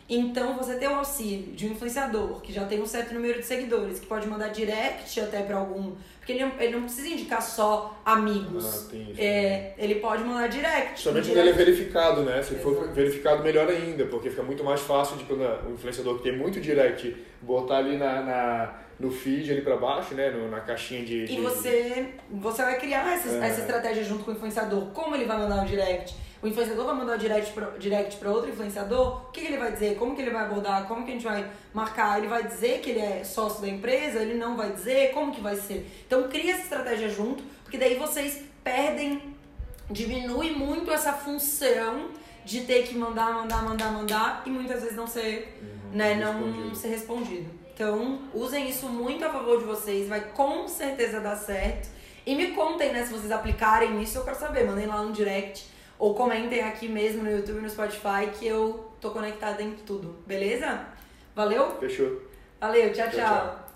Então, 0.09 0.57
você 0.57 0.77
ter 0.77 0.89
o 0.89 0.95
auxílio 0.95 1.55
de 1.57 1.67
um 1.67 1.73
influenciador 1.73 2.41
que 2.41 2.53
já 2.53 2.67
tem 2.67 2.81
um 2.81 2.87
certo 2.87 3.15
número 3.15 3.41
de 3.41 3.47
seguidores, 3.47 3.99
que 3.99 4.07
pode 4.07 4.29
mandar 4.29 4.49
direct 4.49 5.19
até 5.21 5.43
pra 5.43 5.57
algum. 5.57 5.93
Porque 6.31 6.43
ele, 6.43 6.45
não- 6.45 6.61
ele 6.61 6.73
não 6.77 6.83
precisa 6.83 7.09
indicar 7.09 7.43
só 7.43 8.01
amigos. 8.05 8.65
Ah, 8.87 8.91
tem 8.91 9.11
isso. 9.11 9.21
É, 9.21 9.75
ele 9.79 9.97
pode 9.97 10.23
mandar 10.25 10.47
direct. 10.49 11.01
Somente 11.01 11.29
quando 11.29 11.39
ele 11.39 11.51
é 11.51 11.53
verificado, 11.53 12.23
né? 12.23 12.43
Se 12.43 12.55
for 12.57 12.89
verificado, 12.93 13.43
melhor 13.43 13.69
ainda, 13.69 14.05
porque 14.07 14.31
fica 14.31 14.43
muito 14.43 14.63
mais 14.63 14.81
fácil 14.81 15.17
de 15.17 15.25
quando 15.25 15.43
o 15.69 15.73
influenciador 15.75 16.17
que 16.19 16.23
tem 16.23 16.37
muito 16.37 16.61
direct 16.61 17.17
botar 17.43 17.79
ali 17.79 17.97
na, 17.97 18.23
na- 18.23 18.75
no 18.99 19.11
feed 19.11 19.51
ali 19.51 19.63
pra 19.63 19.77
baixo, 19.77 20.15
né? 20.15 20.31
No- 20.31 20.51
na 20.51 20.61
caixinha 20.61 21.05
de. 21.05 21.25
E 21.25 21.27
de- 21.27 21.41
você, 21.41 22.09
você 22.31 22.63
vai 22.63 22.79
criar 22.79 23.13
essa, 23.15 23.29
É. 23.45 23.49
essa 23.49 23.61
estratégia 23.61 24.05
junto 24.05 24.25
com 24.25 24.31
o 24.31 24.35
influenciador. 24.35 24.87
Como 24.93 25.15
ele 25.17 25.25
vai 25.25 25.39
mandar 25.39 25.65
o 25.65 25.67
direct? 25.67 26.15
O 26.43 26.47
influenciador 26.47 26.87
vai 26.87 26.95
mandar 26.95 27.17
o 27.17 27.19
direct 27.19 27.53
para 27.53 27.67
direct 27.79 28.17
pra 28.17 28.31
outro 28.31 28.49
influenciador? 28.51 29.27
O 29.29 29.31
que, 29.31 29.43
que 29.43 29.47
ele 29.49 29.59
vai 29.59 29.73
dizer? 29.73 29.97
Como 29.97 30.15
que 30.17 30.23
ele 30.23 30.31
vai 30.31 30.43
abordar? 30.45 30.87
Como 30.89 31.05
que 31.05 31.11
a 31.11 31.15
gente 31.15 31.25
vai 31.25 31.51
marcar? 31.75 32.19
Ele 32.19 32.29
vai 32.29 32.43
dizer 32.45 32.81
que 32.81 32.91
ele 32.91 33.01
é 33.01 33.23
sócio 33.25 33.61
da 33.61 33.69
empresa? 33.69 34.21
Ele 34.21 34.35
não 34.35 34.57
vai 34.57 34.73
dizer? 34.73 35.13
Como 35.13 35.33
que 35.35 35.41
vai 35.41 35.57
ser? 35.57 35.87
Então 36.07 36.29
cria 36.29 36.53
essa 36.53 36.63
estratégia 36.63 37.11
junto, 37.11 37.43
porque 37.63 37.77
daí 37.77 37.97
vocês 37.97 38.43
perdem, 38.65 39.35
diminui 39.91 40.51
muito 40.53 40.91
essa 40.91 41.13
função 41.13 42.09
de 42.45 42.63
ter 42.63 42.85
que 42.85 42.97
mandar, 42.97 43.33
mandar, 43.35 43.63
mandar, 43.63 43.93
mandar 43.93 44.43
e 44.47 44.51
muitas 44.51 44.81
vezes 44.81 44.97
não 44.97 45.07
ser, 45.07 45.59
Uhum, 45.61 45.97
né, 45.99 46.15
não 46.15 46.33
respondido. 46.45 46.77
ser 46.77 46.89
respondido. 46.89 47.51
Então, 47.75 48.19
usem 48.33 48.69
isso 48.69 48.89
muito 48.89 49.25
a 49.25 49.29
favor 49.31 49.59
de 49.59 49.65
vocês, 49.65 50.09
vai 50.09 50.21
com 50.21 50.67
certeza 50.69 51.21
dar 51.21 51.37
certo. 51.37 51.89
E 52.27 52.35
me 52.35 52.49
contem, 52.53 52.93
né, 52.93 53.05
se 53.05 53.13
vocês 53.13 53.31
aplicarem 53.31 54.03
isso, 54.03 54.19
eu 54.19 54.25
quero 54.25 54.39
saber. 54.39 54.65
Mandem 54.65 54.87
lá 54.87 55.03
no 55.03 55.13
direct 55.13 55.67
ou 56.01 56.15
comentem 56.15 56.63
aqui 56.63 56.89
mesmo 56.89 57.23
no 57.23 57.31
YouTube 57.31 57.59
e 57.59 57.63
no 57.63 57.71
Spotify 57.71 58.31
que 58.37 58.47
eu 58.47 58.91
tô 59.01 59.11
conectada 59.11 59.63
em 59.63 59.73
tudo, 59.87 60.17
beleza? 60.27 60.81
Valeu? 61.37 61.77
Fechou. 61.79 62.23
Valeu, 62.61 62.93
tchau, 62.93 63.09
Tchau, 63.11 63.21
tchau. 63.21 63.29
tchau. 63.29 63.70